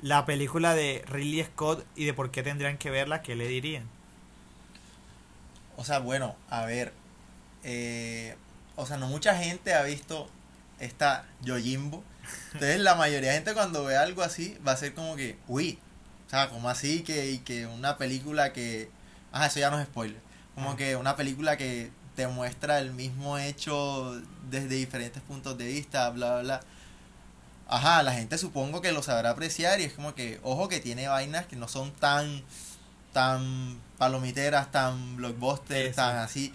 la 0.00 0.24
película 0.26 0.74
de 0.74 1.04
Ridley 1.08 1.44
Scott 1.44 1.86
y 1.96 2.04
de 2.04 2.14
por 2.14 2.30
qué 2.30 2.42
tendrían 2.42 2.78
que 2.78 2.90
verla, 2.90 3.22
¿qué 3.22 3.34
le 3.36 3.48
dirían? 3.48 3.90
O 5.76 5.84
sea, 5.84 5.98
bueno, 5.98 6.36
a 6.48 6.64
ver. 6.64 6.92
eh, 7.64 8.36
o 8.76 8.86
sea, 8.86 8.98
no 8.98 9.08
mucha 9.08 9.36
gente 9.36 9.74
ha 9.74 9.82
visto 9.84 10.30
esta 10.80 11.26
Yojimbo. 11.42 12.04
Entonces, 12.54 12.80
la 12.80 12.94
mayoría 12.96 13.30
de 13.30 13.36
gente 13.36 13.54
cuando 13.54 13.84
ve 13.84 13.96
algo 13.96 14.22
así 14.22 14.58
va 14.66 14.72
a 14.72 14.76
ser 14.76 14.94
como 14.94 15.16
que, 15.16 15.38
uy. 15.48 15.80
O 16.28 16.30
sea, 16.30 16.50
como 16.50 16.68
así 16.70 17.04
que, 17.04 17.42
que 17.44 17.66
una 17.66 17.98
película 17.98 18.52
que. 18.52 18.93
Ajá, 19.34 19.46
eso 19.46 19.58
ya 19.58 19.70
no 19.70 19.80
es 19.80 19.86
spoiler. 19.86 20.20
Como 20.54 20.70
Ah. 20.70 20.76
que 20.76 20.94
una 20.94 21.16
película 21.16 21.56
que 21.56 21.90
te 22.14 22.28
muestra 22.28 22.78
el 22.78 22.92
mismo 22.92 23.36
hecho 23.36 24.20
desde 24.48 24.68
diferentes 24.76 25.20
puntos 25.22 25.58
de 25.58 25.66
vista, 25.66 26.08
bla, 26.10 26.34
bla, 26.34 26.42
bla. 26.42 26.60
Ajá, 27.66 28.02
la 28.04 28.12
gente 28.12 28.38
supongo 28.38 28.80
que 28.80 28.92
lo 28.92 29.02
sabrá 29.02 29.30
apreciar 29.30 29.80
y 29.80 29.84
es 29.84 29.94
como 29.94 30.14
que, 30.14 30.38
ojo 30.44 30.68
que 30.68 30.78
tiene 30.78 31.08
vainas 31.08 31.46
que 31.46 31.56
no 31.56 31.66
son 31.66 31.90
tan, 31.92 32.42
tan 33.12 33.80
palomiteras, 33.98 34.70
tan 34.70 35.16
blockbuster, 35.16 35.92
tan 35.94 36.28
sí. 36.28 36.46
así. 36.50 36.54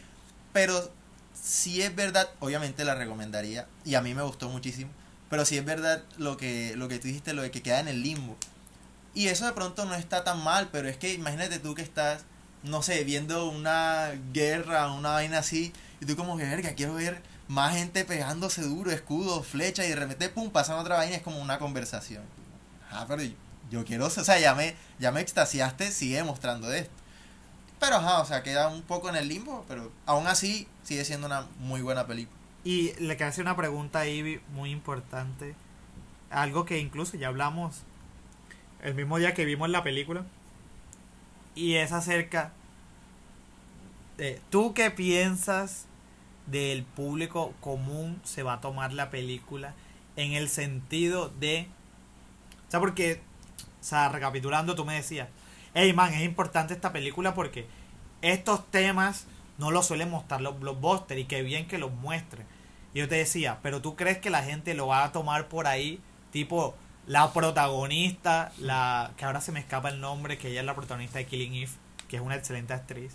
Pero 0.54 0.90
si 1.34 1.82
es 1.82 1.94
verdad, 1.94 2.30
obviamente 2.40 2.86
la 2.86 2.96
recomendaría 2.96 3.68
y 3.84 3.96
a 3.96 4.02
mí 4.02 4.14
me 4.14 4.22
gustó 4.22 4.48
muchísimo. 4.48 4.92
Pero 5.30 5.44
si 5.46 5.58
es 5.58 5.66
verdad 5.66 6.02
lo 6.18 6.38
que, 6.38 6.74
lo 6.78 6.88
que 6.88 7.00
tú 7.00 7.08
dijiste, 7.08 7.34
lo 7.34 7.42
de 7.42 7.52
que 7.52 7.62
queda 7.62 7.82
en 7.82 7.90
el 7.90 8.02
limbo. 8.02 8.38
Y 9.14 9.28
eso 9.28 9.46
de 9.46 9.52
pronto 9.52 9.84
no 9.86 9.96
está 9.96 10.24
tan 10.24 10.42
mal, 10.44 10.70
pero 10.72 10.88
es 10.88 10.96
que 10.98 11.12
imagínate 11.14 11.60
tú 11.60 11.76
que 11.76 11.82
estás, 11.82 12.22
no 12.64 12.82
sé, 12.82 13.04
viendo 13.04 13.50
una 13.50 14.12
guerra, 14.34 14.92
una 14.92 15.12
vaina 15.12 15.40
así, 15.40 15.74
y 16.02 16.06
tú 16.06 16.16
como 16.16 16.38
que, 16.38 16.44
verga, 16.44 16.74
quiero 16.74 16.96
ver 16.96 17.22
más 17.48 17.76
gente 17.76 18.06
pegándose 18.06 18.62
duro, 18.62 18.92
escudos, 18.92 19.48
flechas, 19.48 19.86
y 19.86 19.90
de 19.90 19.96
repente, 19.96 20.30
pum, 20.30 20.52
pasan 20.52 20.78
otra 20.78 20.98
vaina, 20.98 21.16
es 21.16 21.24
como 21.24 21.40
una 21.42 21.60
conversación. 21.60 22.24
Ah, 22.92 23.06
pero 23.08 23.24
yo, 23.70 23.86
quiero, 23.86 24.06
o 24.06 24.10
sea, 24.10 24.40
ya 24.40 24.56
me, 24.56 24.76
ya 25.00 25.12
me 25.12 25.22
extasiaste, 25.22 25.92
sigue 25.92 26.24
mostrando 26.24 26.72
esto. 26.72 26.94
Pero 27.80 27.96
ajá, 27.96 28.22
o 28.22 28.26
sea, 28.26 28.44
queda 28.44 28.68
un 28.68 28.82
poco 28.82 29.10
en 29.10 29.16
el 29.16 29.28
limbo, 29.30 29.66
pero 29.68 29.92
aún 30.06 30.28
así 30.28 30.68
sigue 30.84 31.06
siendo 31.06 31.28
una 31.28 31.48
muy 31.60 31.82
buena 31.82 32.06
película. 32.08 32.38
Y 32.64 32.94
le 33.00 33.16
queda 33.16 33.30
hacer 33.30 33.44
una 33.44 33.56
pregunta 33.56 34.00
ahí 34.00 34.42
muy 34.54 34.72
importante. 34.72 35.56
Algo 36.30 36.66
que 36.66 36.80
incluso 36.80 37.16
ya 37.16 37.30
hablamos 37.30 37.84
el 38.84 38.96
mismo 38.96 39.18
día 39.18 39.34
que 39.34 39.46
vimos 39.46 39.70
la 39.70 39.82
película. 39.82 40.26
Y 41.60 41.76
es 41.76 41.92
acerca 41.92 42.54
de, 44.16 44.40
¿tú 44.50 44.74
qué 44.74 44.92
piensas 44.92 45.88
del 46.46 46.84
público 46.84 47.54
común 47.60 48.22
se 48.24 48.44
va 48.44 48.54
a 48.54 48.62
tomar 48.62 48.94
la 48.94 49.10
película 49.10 49.74
en 50.16 50.32
el 50.32 50.48
sentido 50.48 51.28
de... 51.28 51.68
O 52.68 52.72
sea, 52.72 52.80
porque 52.80 53.22
o 53.82 53.84
sea, 53.84 54.08
recapitulando, 54.08 54.74
tú 54.74 54.86
me 54.86 54.96
decías, 54.96 55.28
hey 55.74 55.92
man, 55.92 56.14
es 56.14 56.24
importante 56.24 56.74
esta 56.74 56.94
película 56.94 57.34
porque 57.34 57.68
estos 58.22 58.70
temas 58.72 59.26
no 59.58 59.70
los 59.70 59.88
suelen 59.88 60.10
mostrar 60.10 60.40
los 60.40 60.58
blockbusters 60.62 61.20
y 61.20 61.26
qué 61.26 61.42
bien 61.42 61.68
que 61.68 61.78
los 61.78 61.92
muestren. 61.92 62.48
Y 62.94 63.00
yo 63.00 63.10
te 63.10 63.16
decía, 63.16 63.60
pero 63.62 63.82
tú 63.82 63.98
crees 63.98 64.20
que 64.20 64.30
la 64.30 64.44
gente 64.44 64.76
lo 64.76 64.88
va 64.88 65.04
a 65.04 65.12
tomar 65.12 65.50
por 65.50 65.68
ahí, 65.68 66.00
tipo 66.32 66.74
la 67.10 67.34
protagonista, 67.34 68.52
la 68.60 69.10
que 69.18 69.26
ahora 69.26 69.42
se 69.42 69.52
me 69.52 69.60
escapa 69.60 69.90
el 69.90 70.00
nombre, 70.00 70.38
que 70.38 70.50
ella 70.50 70.60
es 70.60 70.66
la 70.68 70.76
protagonista 70.76 71.18
de 71.18 71.26
Killing 71.26 71.56
Eve, 71.56 71.72
que 72.08 72.18
es 72.18 72.22
una 72.22 72.36
excelente 72.36 72.72
actriz. 72.72 73.14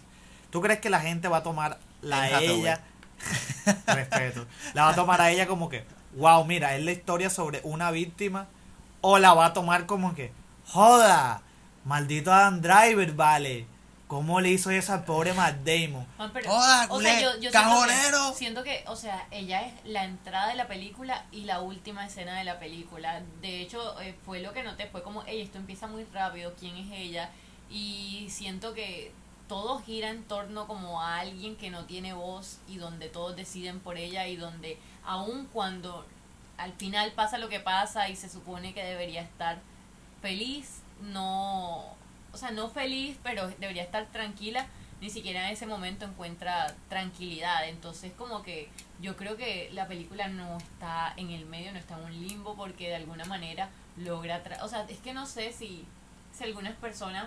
¿Tú 0.51 0.61
crees 0.61 0.81
que 0.81 0.91
la 0.91 1.01
gente 1.01 1.29
va 1.29 1.39
a 1.39 1.43
tomar 1.45 1.79
la 2.03 2.25
Hathaway. 2.25 2.61
ella 2.61 2.81
respeto, 3.87 4.47
la 4.75 4.87
va 4.87 4.91
a 4.91 4.95
tomar 4.97 5.21
a 5.21 5.31
ella 5.31 5.47
como 5.47 5.69
que, 5.69 5.85
wow, 6.17 6.45
mira, 6.45 6.75
es 6.75 6.85
la 6.85 6.91
historia 6.91 7.31
sobre 7.31 7.61
una 7.63 7.93
víctima 7.93 8.49
o 9.01 9.21
la 9.21 9.33
va 9.33 9.47
a 9.47 9.53
tomar 9.53 9.87
como 9.87 10.13
que, 10.13 10.33
joda, 10.67 11.43
maldito 11.85 12.33
Adam 12.33 12.61
Driver, 12.61 13.13
vale. 13.13 13.69
¿Cómo 14.15 14.41
le 14.41 14.51
hizo 14.51 14.71
eso 14.71 14.93
al 14.93 15.05
pobre 15.05 15.33
Matt 15.35 15.57
Damon? 15.65 16.07
Ah, 16.19 16.31
pero- 16.33 16.49
Joda, 16.49 16.87
o 16.89 17.01
sea, 17.01 17.21
yo, 17.21 17.31
siento 17.33 17.51
cajonero. 17.51 18.31
que- 18.31 18.39
Siento 18.39 18.63
que, 18.63 18.85
o 18.87 18.95
sea, 18.95 19.27
ella 19.33 19.63
es 19.63 19.75
la 19.85 20.05
entrada 20.05 20.47
de 20.51 20.55
la 20.55 20.69
película 20.69 21.25
y 21.33 21.47
la 21.47 21.61
última 21.61 22.07
escena 22.07 22.39
de 22.39 22.45
la 22.45 22.61
película. 22.61 23.23
De 23.41 23.61
hecho, 23.61 24.01
eh, 24.01 24.15
fue 24.25 24.39
lo 24.39 24.53
que 24.53 24.63
noté, 24.63 24.87
fue 24.87 25.03
como, 25.03 25.25
hey, 25.27 25.41
esto 25.41 25.59
empieza 25.59 25.89
muy 25.89 26.05
rápido, 26.13 26.55
¿quién 26.57 26.77
es 26.77 26.93
ella? 26.93 27.31
Y 27.69 28.29
siento 28.31 28.73
que 28.73 29.13
todo 29.49 29.81
gira 29.83 30.11
en 30.11 30.23
torno 30.23 30.69
como 30.69 31.03
a 31.03 31.19
alguien 31.19 31.57
que 31.57 31.71
no 31.71 31.85
tiene 31.87 32.13
voz 32.13 32.59
y 32.69 32.77
donde 32.77 33.09
todos 33.09 33.35
deciden 33.35 33.81
por 33.81 33.99
ella 33.99 34.29
y 34.29 34.37
donde 34.37 34.79
aun 35.05 35.49
cuando 35.53 36.07
al 36.57 36.73
final 36.75 37.11
pasa 37.17 37.37
lo 37.39 37.49
que 37.49 37.59
pasa 37.59 38.09
y 38.09 38.15
se 38.15 38.29
supone 38.29 38.75
que 38.75 38.85
debería 38.85 39.23
estar 39.23 39.59
feliz, 40.23 40.83
no, 41.03 41.97
o 42.35 42.37
sea, 42.37 42.51
no 42.51 42.69
feliz, 42.69 43.17
pero 43.23 43.49
debería 43.59 43.83
estar 43.83 44.07
tranquila, 44.13 44.67
ni 45.01 45.09
siquiera 45.09 45.47
en 45.47 45.53
ese 45.55 45.67
momento 45.67 46.05
encuentra 46.05 46.75
tranquilidad. 46.89 47.69
Entonces, 47.69 48.13
como 48.19 48.43
que 48.43 48.69
yo 49.01 49.17
creo 49.17 49.37
que 49.37 49.71
la 49.73 49.87
película 49.89 50.29
no 50.29 50.59
está 50.59 51.15
en 51.17 51.31
el 51.31 51.47
medio, 51.47 51.73
no 51.73 51.79
está 51.79 51.99
en 51.99 52.05
un 52.05 52.27
limbo, 52.27 52.57
porque 52.57 52.89
de 52.89 52.97
alguna 52.97 53.25
manera 53.25 53.71
logra, 53.97 54.43
tra- 54.45 54.63
o 54.63 54.69
sea, 54.69 54.85
es 54.89 54.99
que 54.99 55.15
no 55.15 55.27
sé 55.27 55.53
si, 55.53 55.85
si 56.37 56.45
algunas 56.45 56.75
personas 56.75 57.27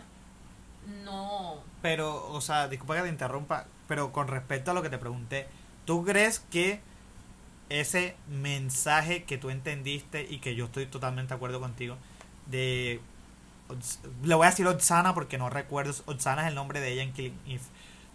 no... 1.04 1.62
Pero, 1.82 2.32
o 2.32 2.42
sea, 2.42 2.68
disculpa 2.68 2.96
que 2.96 3.04
te 3.04 3.10
interrumpa, 3.10 3.66
pero 3.88 4.12
con 4.12 4.28
respecto 4.28 4.72
a 4.72 4.74
lo 4.74 4.82
que 4.82 4.90
te 4.90 4.98
pregunté, 4.98 5.48
¿tú 5.86 6.04
crees 6.06 6.40
que 6.40 6.82
ese 7.70 8.16
mensaje 8.30 9.24
que 9.24 9.38
tú 9.38 9.50
entendiste 9.50 10.26
y 10.30 10.40
que 10.40 10.56
yo 10.56 10.66
estoy 10.66 10.86
totalmente 10.86 11.30
de 11.30 11.36
acuerdo 11.36 11.60
contigo, 11.60 11.98
de... 12.46 13.02
Le 14.24 14.36
voy 14.36 14.48
a 14.48 14.50
decir 14.50 14.68
Otsana 14.68 15.14
porque 15.14 15.38
no 15.38 15.50
recuerdo, 15.50 15.94
Otsana 16.06 16.44
es 16.44 16.48
el 16.50 16.56
nombre 16.56 16.80
de 16.80 16.94
ella 16.94 17.04
en 17.04 17.14
Killing 17.14 17.40
Eve, 17.48 17.62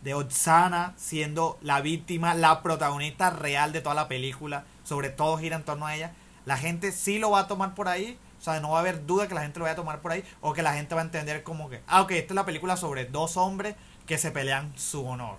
de 0.02 0.14
Otsana 0.14 0.94
siendo 0.96 1.58
la 1.62 1.80
víctima, 1.80 2.34
la 2.34 2.62
protagonista 2.62 3.30
real 3.30 3.72
de 3.72 3.80
toda 3.80 3.94
la 3.94 4.08
película, 4.08 4.64
sobre 4.84 5.10
todo 5.10 5.38
gira 5.38 5.56
en 5.56 5.64
torno 5.64 5.86
a 5.86 5.94
ella, 5.94 6.12
la 6.46 6.56
gente 6.56 6.92
sí 6.92 7.18
lo 7.18 7.30
va 7.30 7.40
a 7.40 7.46
tomar 7.48 7.74
por 7.74 7.88
ahí, 7.88 8.18
o 8.38 8.42
sea, 8.42 8.58
no 8.60 8.70
va 8.70 8.78
a 8.78 8.80
haber 8.80 9.06
duda 9.06 9.28
que 9.28 9.34
la 9.34 9.42
gente 9.42 9.58
lo 9.60 9.64
vaya 9.64 9.74
a 9.74 9.76
tomar 9.76 10.00
por 10.00 10.12
ahí, 10.12 10.24
o 10.40 10.52
que 10.52 10.62
la 10.62 10.74
gente 10.74 10.94
va 10.94 11.02
a 11.02 11.04
entender 11.04 11.42
como 11.42 11.70
que, 11.70 11.80
ah, 11.86 12.02
ok, 12.02 12.10
esta 12.12 12.32
es 12.32 12.36
la 12.36 12.44
película 12.44 12.76
sobre 12.76 13.04
dos 13.04 13.36
hombres 13.36 13.76
que 14.06 14.18
se 14.18 14.32
pelean 14.32 14.76
su 14.76 15.06
honor. 15.06 15.38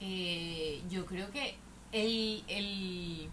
Eh, 0.00 0.82
yo 0.90 1.06
creo 1.06 1.30
que 1.30 1.56
el, 1.92 2.44
el, 2.48 3.30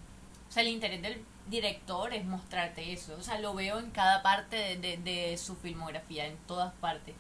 o 0.48 0.52
sea, 0.52 0.62
el 0.62 0.70
interés 0.70 1.02
del 1.02 1.24
director 1.48 2.14
es 2.14 2.26
mostrarte 2.26 2.93
eso. 2.93 3.16
O 3.18 3.22
sea, 3.22 3.39
lo 3.39 3.54
veo 3.54 3.80
en 3.80 3.91
cada 3.91 4.22
parte 4.24 4.56
de, 4.56 4.78
de, 4.78 4.98
de 4.98 5.38
su 5.38 5.56
filmografía, 5.56 6.26
en 6.26 6.38
todas 6.48 6.74
partes. 6.76 7.16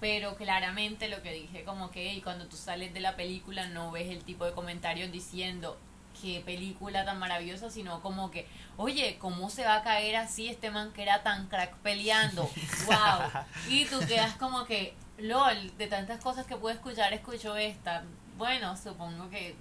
Pero 0.00 0.36
claramente 0.36 1.08
lo 1.08 1.22
que 1.22 1.32
dije, 1.32 1.64
como 1.64 1.90
que 1.90 2.12
y 2.14 2.20
cuando 2.20 2.46
tú 2.46 2.56
sales 2.56 2.94
de 2.94 3.00
la 3.00 3.16
película 3.16 3.66
no 3.68 3.90
ves 3.90 4.08
el 4.08 4.22
tipo 4.22 4.44
de 4.44 4.52
comentarios 4.52 5.10
diciendo 5.10 5.76
qué 6.20 6.42
película 6.44 7.04
tan 7.04 7.18
maravillosa, 7.18 7.70
sino 7.70 8.00
como 8.00 8.30
que, 8.30 8.46
oye, 8.76 9.18
¿cómo 9.18 9.50
se 9.50 9.64
va 9.64 9.76
a 9.76 9.82
caer 9.82 10.16
así 10.16 10.48
este 10.48 10.70
man 10.70 10.92
que 10.92 11.02
era 11.02 11.22
tan 11.22 11.48
crack 11.48 11.74
peleando? 11.78 12.48
¡Wow! 12.86 13.44
Y 13.68 13.86
tú 13.86 13.98
quedas 14.06 14.34
como 14.34 14.64
que, 14.64 14.94
lol, 15.18 15.76
de 15.76 15.86
tantas 15.86 16.22
cosas 16.22 16.46
que 16.46 16.56
puedo 16.56 16.74
escuchar, 16.74 17.12
escucho 17.12 17.56
esta. 17.56 18.04
Bueno, 18.36 18.76
supongo 18.76 19.28
que 19.30 19.56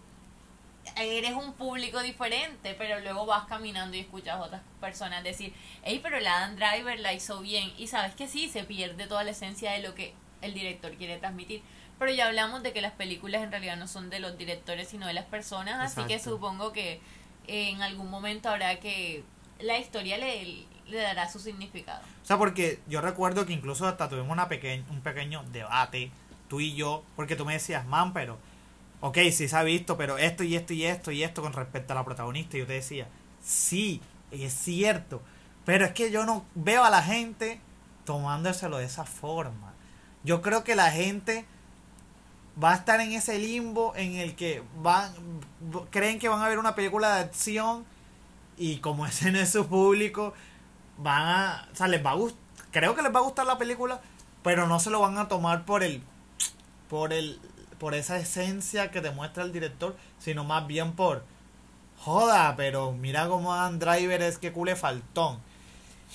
eres 0.96 1.34
un 1.34 1.54
público 1.54 2.02
diferente, 2.02 2.74
pero 2.78 3.00
luego 3.00 3.26
vas 3.26 3.46
caminando 3.46 3.98
y 3.98 4.02
escuchas 4.02 4.36
a 4.36 4.42
otras 4.42 4.62
personas 4.80 5.24
decir, 5.24 5.54
hey, 5.84 6.00
pero 6.02 6.20
la 6.20 6.38
Adam 6.38 6.56
Driver 6.56 7.00
la 7.00 7.14
hizo 7.14 7.40
bien. 7.42 7.72
Y 7.78 7.88
sabes 7.88 8.16
que 8.16 8.28
sí, 8.28 8.50
se 8.50 8.64
pierde 8.64 9.08
toda 9.08 9.24
la 9.24 9.32
esencia 9.32 9.72
de 9.72 9.80
lo 9.80 9.94
que 9.96 10.14
el 10.42 10.54
director 10.54 10.94
quiere 10.96 11.18
transmitir. 11.18 11.62
Pero 12.00 12.12
ya 12.12 12.28
hablamos 12.28 12.62
de 12.64 12.74
que 12.74 12.82
las 12.82 12.94
películas 12.94 13.42
en 13.42 13.52
realidad 13.52 13.76
no 13.78 13.88
son 13.88 14.10
de 14.10 14.20
los 14.20 14.38
directores, 14.38 14.88
sino 14.88 15.08
de 15.08 15.14
las 15.14 15.26
personas, 15.26 15.80
así 15.80 16.06
que 16.08 16.14
Exacto. 16.16 16.36
supongo 16.36 16.72
que 16.72 17.00
en 17.48 17.82
algún 17.82 18.10
momento 18.10 18.50
habrá 18.50 18.80
que 18.80 19.24
la 19.60 19.78
historia 19.80 20.18
le, 20.18 20.66
le 20.86 20.98
dará 20.98 21.28
su 21.30 21.40
significado. 21.40 22.02
O 22.22 22.26
sea, 22.26 22.38
porque 22.38 22.80
yo 22.88 23.02
recuerdo 23.02 23.46
que 23.48 23.54
incluso 23.54 23.88
hasta 23.88 24.08
tuvimos 24.10 24.30
una 24.32 24.48
peque- 24.48 24.84
un 24.92 25.02
pequeño 25.02 25.44
debate, 25.52 26.12
tú 26.50 26.60
y 26.60 26.76
yo, 26.76 27.04
porque 27.16 27.36
tú 27.36 27.46
me 27.46 27.54
decías, 27.54 27.86
man, 27.88 28.14
pero, 28.14 28.38
ok, 29.02 29.18
sí 29.32 29.48
se 29.48 29.56
ha 29.56 29.64
visto, 29.64 29.98
pero 29.98 30.18
esto 30.18 30.44
y 30.44 30.56
esto 30.56 30.74
y 30.74 30.86
esto 30.86 31.12
y 31.12 31.24
esto 31.24 31.42
con 31.42 31.54
respecto 31.54 31.94
a 31.94 31.96
la 31.96 32.06
protagonista, 32.06 32.58
y 32.58 32.62
yo 32.62 32.68
te 32.68 32.74
decía, 32.74 33.08
sí, 33.44 34.02
es 34.32 34.54
cierto, 34.54 35.22
pero 35.66 35.86
es 35.86 35.92
que 35.92 36.12
yo 36.12 36.26
no 36.26 36.46
veo 36.56 36.84
a 36.84 36.90
la 36.90 37.04
gente 37.04 37.60
tomándoselo 38.06 38.78
de 38.78 38.86
esa 38.86 39.06
forma. 39.06 39.74
Yo 40.24 40.42
creo 40.42 40.64
que 40.64 40.76
la 40.76 40.92
gente 40.92 41.46
va 42.62 42.72
a 42.72 42.76
estar 42.76 43.00
en 43.02 43.12
ese 43.12 43.38
limbo 43.38 43.94
en 43.96 44.16
el 44.16 44.36
que 44.36 44.64
van 44.82 45.14
creen 45.92 46.18
que 46.20 46.30
van 46.30 46.42
a 46.42 46.48
ver 46.48 46.58
una 46.58 46.76
película 46.76 47.16
de 47.16 47.22
acción 47.22 47.86
y 48.58 48.78
como 48.78 49.06
ese 49.08 49.32
no 49.32 49.40
es 49.40 49.52
su 49.52 49.68
público 49.68 50.34
van 50.98 51.22
a 51.22 51.68
o 51.72 51.76
sea 51.76 51.88
les 51.88 52.04
va 52.04 52.12
a 52.12 52.16
gustar 52.16 52.42
creo 52.72 52.96
que 52.96 53.02
les 53.04 53.14
va 53.14 53.20
a 53.20 53.24
gustar 53.24 53.46
la 53.46 53.58
película 53.58 54.02
pero 54.44 54.68
no 54.68 54.80
se 54.80 54.90
lo 54.90 55.00
van 55.00 55.18
a 55.18 55.28
tomar 55.28 55.66
por 55.66 55.84
el 55.84 56.02
por 56.90 57.14
el 57.14 57.40
por 57.80 57.94
esa 57.96 58.18
esencia 58.18 58.92
que 58.92 59.02
demuestra 59.02 59.44
el 59.44 59.52
director 59.54 59.96
sino 60.20 60.44
más 60.44 60.68
bien 60.68 60.94
por 60.94 61.24
joda 61.98 62.56
pero 62.56 62.92
mira 62.92 63.28
cómo 63.28 63.54
Adam 63.54 63.80
Driver 63.80 64.22
es 64.22 64.38
que 64.38 64.52
cule 64.52 64.76
faltón 64.76 65.40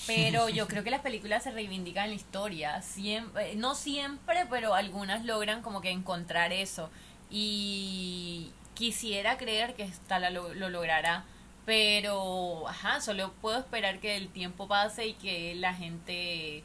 Pero 0.07 0.49
yo 0.57 0.67
creo 0.67 0.83
que 0.83 0.91
las 0.91 1.01
películas 1.01 1.43
se 1.43 1.51
reivindican 1.51 2.05
en 2.05 2.09
la 2.11 2.15
historia. 2.15 2.81
Siempre, 2.81 3.55
no 3.55 3.75
siempre, 3.75 4.45
pero 4.49 4.73
algunas 4.73 5.25
logran 5.25 5.61
como 5.61 5.81
que 5.81 5.91
encontrar 5.91 6.51
eso. 6.53 6.89
Y 7.29 8.51
quisiera 8.75 9.37
creer 9.37 9.75
que 9.75 9.83
esta 9.83 10.19
la 10.19 10.29
lo, 10.29 10.53
lo 10.53 10.69
logrará. 10.69 11.25
Pero, 11.65 12.67
ajá, 12.67 12.99
solo 13.01 13.33
puedo 13.41 13.59
esperar 13.59 13.99
que 13.99 14.17
el 14.17 14.29
tiempo 14.29 14.67
pase 14.67 15.07
y 15.07 15.13
que 15.13 15.55
la 15.55 15.73
gente 15.73 16.63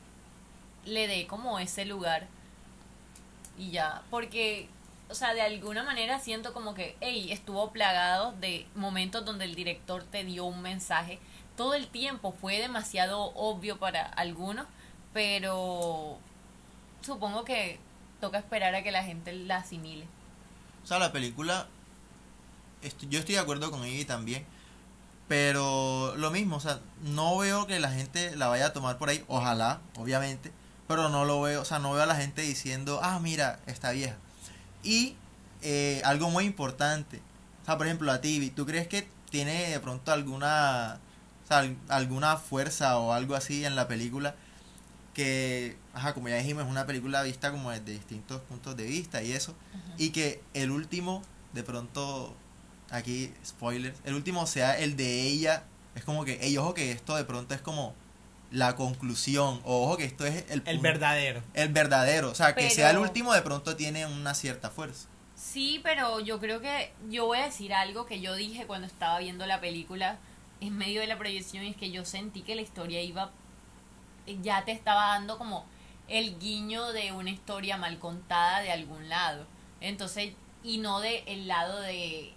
le 0.84 1.06
dé 1.06 1.26
como 1.26 1.58
ese 1.60 1.84
lugar. 1.84 2.28
Y 3.56 3.70
ya, 3.70 4.02
porque, 4.10 4.68
o 5.10 5.14
sea, 5.14 5.34
de 5.34 5.42
alguna 5.42 5.82
manera 5.82 6.18
siento 6.20 6.52
como 6.52 6.74
que, 6.74 6.96
hey, 7.00 7.32
estuvo 7.32 7.70
plagado 7.70 8.32
de 8.32 8.66
momentos 8.74 9.24
donde 9.24 9.44
el 9.44 9.54
director 9.54 10.04
te 10.04 10.24
dio 10.24 10.44
un 10.44 10.62
mensaje 10.62 11.18
todo 11.58 11.74
el 11.74 11.88
tiempo 11.88 12.32
fue 12.40 12.60
demasiado 12.60 13.20
obvio 13.34 13.80
para 13.80 14.04
algunos, 14.04 14.64
pero 15.12 16.18
supongo 17.02 17.44
que 17.44 17.80
toca 18.20 18.38
esperar 18.38 18.76
a 18.76 18.84
que 18.84 18.92
la 18.92 19.02
gente 19.02 19.32
la 19.32 19.56
asimile. 19.56 20.06
O 20.84 20.86
sea, 20.86 21.00
la 21.00 21.10
película, 21.10 21.66
yo 23.10 23.18
estoy 23.18 23.34
de 23.34 23.40
acuerdo 23.40 23.72
con 23.72 23.84
Ivy 23.84 24.04
también, 24.04 24.46
pero 25.26 26.14
lo 26.16 26.30
mismo, 26.30 26.56
o 26.56 26.60
sea, 26.60 26.78
no 27.02 27.36
veo 27.38 27.66
que 27.66 27.80
la 27.80 27.90
gente 27.90 28.36
la 28.36 28.46
vaya 28.46 28.66
a 28.66 28.72
tomar 28.72 28.96
por 28.96 29.08
ahí, 29.08 29.24
ojalá, 29.26 29.80
obviamente, 29.96 30.52
pero 30.86 31.08
no 31.08 31.24
lo 31.24 31.42
veo, 31.42 31.62
o 31.62 31.64
sea, 31.64 31.80
no 31.80 31.92
veo 31.92 32.04
a 32.04 32.06
la 32.06 32.14
gente 32.14 32.42
diciendo, 32.42 33.00
ah, 33.02 33.18
mira, 33.18 33.58
está 33.66 33.90
vieja. 33.90 34.16
Y 34.82 35.16
eh, 35.62 36.00
algo 36.04 36.30
muy 36.30 36.44
importante, 36.44 37.20
o 37.62 37.66
sea, 37.66 37.76
por 37.76 37.86
ejemplo, 37.86 38.10
a 38.12 38.20
ti, 38.20 38.50
¿tú 38.54 38.64
crees 38.66 38.86
que 38.88 39.08
tiene 39.30 39.70
de 39.70 39.80
pronto 39.80 40.12
alguna, 40.12 40.98
o 41.44 41.48
sea, 41.48 41.58
al- 41.58 41.76
alguna 41.88 42.36
fuerza 42.36 42.98
o 42.98 43.12
algo 43.12 43.34
así 43.34 43.64
en 43.64 43.76
la 43.76 43.88
película? 43.88 44.34
que, 45.14 45.76
ajá, 45.94 46.14
como 46.14 46.28
ya 46.28 46.36
dijimos, 46.36 46.62
es 46.64 46.70
una 46.70 46.86
película 46.86 47.22
vista 47.24 47.50
como 47.50 47.70
desde 47.72 47.90
distintos 47.92 48.40
puntos 48.42 48.76
de 48.76 48.84
vista 48.84 49.20
y 49.22 49.32
eso. 49.32 49.52
Y 49.96 50.10
que 50.10 50.40
el 50.54 50.70
último, 50.70 51.22
de 51.54 51.64
pronto, 51.64 52.36
aquí, 52.90 53.32
spoilers, 53.44 53.98
el 54.04 54.14
último 54.14 54.46
sea 54.46 54.78
el 54.78 54.96
de 54.96 55.22
ella. 55.22 55.64
Es 55.96 56.04
como 56.04 56.24
que, 56.24 56.34
ey, 56.40 56.56
ojo 56.56 56.72
que 56.72 56.92
esto 56.92 57.16
de 57.16 57.24
pronto 57.24 57.52
es 57.54 57.60
como 57.60 57.94
la 58.50 58.76
conclusión. 58.76 59.60
O 59.64 59.84
ojo 59.84 59.96
que 59.96 60.04
esto 60.04 60.24
es 60.26 60.44
el, 60.50 60.62
el 60.66 60.78
verdadero 60.78 61.42
El 61.54 61.68
verdadero. 61.70 62.30
O 62.30 62.34
sea, 62.34 62.54
que 62.54 62.70
sea 62.70 62.90
el 62.90 62.98
último 62.98 63.32
de 63.32 63.42
pronto 63.42 63.76
tiene 63.76 64.06
una 64.06 64.34
cierta 64.34 64.70
fuerza. 64.70 65.08
Sí, 65.34 65.80
pero 65.84 66.20
yo 66.20 66.40
creo 66.40 66.60
que 66.60 66.92
yo 67.08 67.26
voy 67.26 67.38
a 67.38 67.44
decir 67.44 67.72
algo 67.72 68.06
que 68.06 68.20
yo 68.20 68.34
dije 68.34 68.66
cuando 68.66 68.86
estaba 68.86 69.18
viendo 69.20 69.46
la 69.46 69.60
película 69.60 70.18
en 70.60 70.76
medio 70.76 71.00
de 71.00 71.06
la 71.06 71.16
proyección 71.16 71.64
y 71.64 71.70
es 71.70 71.76
que 71.76 71.90
yo 71.90 72.04
sentí 72.04 72.42
que 72.42 72.56
la 72.56 72.62
historia 72.62 73.00
iba 73.02 73.30
ya 74.42 74.64
te 74.64 74.72
estaba 74.72 75.08
dando 75.08 75.38
como 75.38 75.64
el 76.08 76.38
guiño 76.38 76.92
de 76.92 77.12
una 77.12 77.30
historia 77.30 77.76
mal 77.76 77.98
contada 77.98 78.60
de 78.60 78.72
algún 78.72 79.08
lado. 79.08 79.46
Entonces, 79.80 80.34
y 80.62 80.78
no 80.78 81.00
de 81.00 81.22
el 81.26 81.46
lado 81.48 81.80
de 81.80 82.32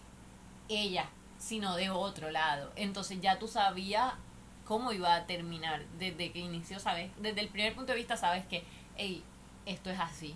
ella, 0.69 1.09
sino 1.37 1.75
de 1.75 1.89
otro 1.89 2.31
lado. 2.31 2.71
Entonces 2.75 3.19
ya 3.21 3.39
tú 3.39 3.47
sabías 3.47 4.13
cómo 4.71 4.93
iba 4.93 5.13
a 5.13 5.25
terminar 5.25 5.83
desde 5.99 6.31
que 6.31 6.39
inició, 6.39 6.79
¿sabes? 6.79 7.11
Desde 7.19 7.41
el 7.41 7.49
primer 7.49 7.75
punto 7.75 7.91
de 7.91 7.97
vista 7.97 8.15
sabes 8.15 8.45
que, 8.45 8.63
hey, 8.95 9.21
esto 9.65 9.89
es 9.89 9.99
así. 9.99 10.33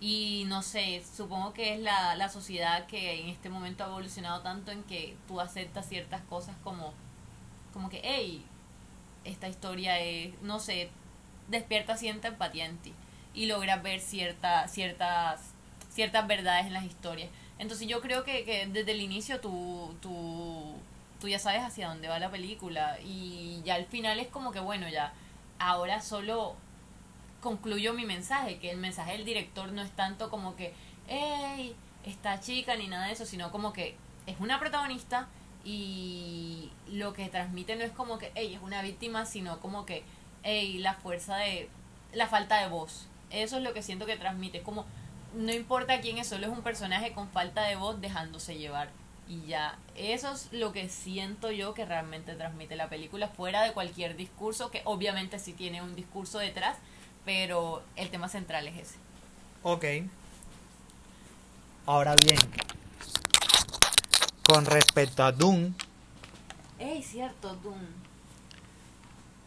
Y 0.00 0.44
no 0.48 0.60
sé, 0.60 1.02
supongo 1.16 1.54
que 1.54 1.72
es 1.72 1.80
la, 1.80 2.14
la 2.14 2.28
sociedad 2.28 2.86
que 2.86 3.22
en 3.22 3.30
este 3.30 3.48
momento 3.48 3.82
ha 3.82 3.86
evolucionado 3.86 4.42
tanto 4.42 4.70
en 4.70 4.82
que 4.82 5.16
tú 5.26 5.40
aceptas 5.40 5.88
ciertas 5.88 6.20
cosas 6.24 6.54
como, 6.62 6.92
como 7.72 7.88
que, 7.88 8.02
hey, 8.04 8.44
esta 9.24 9.48
historia 9.48 9.98
es, 9.98 10.38
no 10.42 10.60
sé, 10.60 10.90
despierta 11.48 11.96
cierta 11.96 12.28
empatía 12.28 12.66
en 12.66 12.76
ti 12.76 12.92
y 13.32 13.46
logras 13.46 13.82
ver 13.82 14.00
cierta, 14.00 14.68
ciertas, 14.68 15.54
ciertas 15.88 16.26
verdades 16.26 16.66
en 16.66 16.74
las 16.74 16.84
historias. 16.84 17.30
Entonces 17.58 17.88
yo 17.88 18.02
creo 18.02 18.24
que, 18.24 18.44
que 18.44 18.66
desde 18.66 18.92
el 18.92 19.00
inicio 19.00 19.40
tú, 19.40 19.96
tú, 20.02 20.74
tú 21.24 21.28
ya 21.28 21.38
sabes 21.38 21.62
hacia 21.62 21.88
dónde 21.88 22.06
va 22.06 22.18
la 22.18 22.30
película 22.30 22.98
y 23.02 23.62
ya 23.64 23.76
al 23.76 23.86
final 23.86 24.20
es 24.20 24.28
como 24.28 24.52
que 24.52 24.60
bueno, 24.60 24.90
ya 24.90 25.14
ahora 25.58 26.02
solo 26.02 26.54
concluyo 27.40 27.94
mi 27.94 28.04
mensaje, 28.04 28.58
que 28.58 28.70
el 28.70 28.76
mensaje 28.76 29.12
del 29.12 29.24
director 29.24 29.72
no 29.72 29.80
es 29.80 29.90
tanto 29.92 30.28
como 30.28 30.54
que, 30.54 30.74
hey, 31.08 31.74
esta 32.04 32.40
chica 32.40 32.76
ni 32.76 32.88
nada 32.88 33.06
de 33.06 33.12
eso, 33.12 33.24
sino 33.24 33.50
como 33.50 33.72
que 33.72 33.96
es 34.26 34.38
una 34.38 34.60
protagonista 34.60 35.28
y 35.64 36.70
lo 36.88 37.14
que 37.14 37.30
transmite 37.30 37.74
no 37.76 37.84
es 37.84 37.92
como 37.92 38.18
que, 38.18 38.30
hey, 38.34 38.52
es 38.54 38.60
una 38.60 38.82
víctima, 38.82 39.24
sino 39.24 39.60
como 39.60 39.86
que, 39.86 40.04
hey, 40.42 40.76
la 40.76 40.92
fuerza 40.92 41.36
de, 41.36 41.70
la 42.12 42.26
falta 42.26 42.60
de 42.60 42.68
voz. 42.68 43.06
Eso 43.30 43.56
es 43.56 43.62
lo 43.62 43.72
que 43.72 43.82
siento 43.82 44.04
que 44.04 44.18
transmite, 44.18 44.60
como, 44.60 44.84
no 45.32 45.54
importa 45.54 46.02
quién 46.02 46.18
es, 46.18 46.28
solo 46.28 46.48
es 46.48 46.52
un 46.52 46.62
personaje 46.62 47.14
con 47.14 47.30
falta 47.30 47.62
de 47.62 47.76
voz 47.76 47.98
dejándose 48.02 48.58
llevar. 48.58 48.90
Y 49.26 49.46
ya, 49.46 49.78
eso 49.96 50.32
es 50.32 50.52
lo 50.52 50.72
que 50.72 50.88
siento 50.88 51.50
yo 51.50 51.72
que 51.72 51.86
realmente 51.86 52.34
transmite 52.34 52.76
la 52.76 52.88
película, 52.88 53.28
fuera 53.28 53.62
de 53.62 53.72
cualquier 53.72 54.16
discurso, 54.16 54.70
que 54.70 54.82
obviamente 54.84 55.38
sí 55.38 55.52
tiene 55.54 55.80
un 55.82 55.94
discurso 55.94 56.38
detrás, 56.38 56.76
pero 57.24 57.82
el 57.96 58.10
tema 58.10 58.28
central 58.28 58.66
es 58.68 58.76
ese. 58.76 58.96
Ok. 59.62 59.84
Ahora 61.86 62.14
bien, 62.16 62.38
con 64.42 64.66
respecto 64.66 65.24
a 65.24 65.32
Doom, 65.32 65.74
Ey, 66.78 67.02
cierto, 67.02 67.54
Doom. 67.56 67.80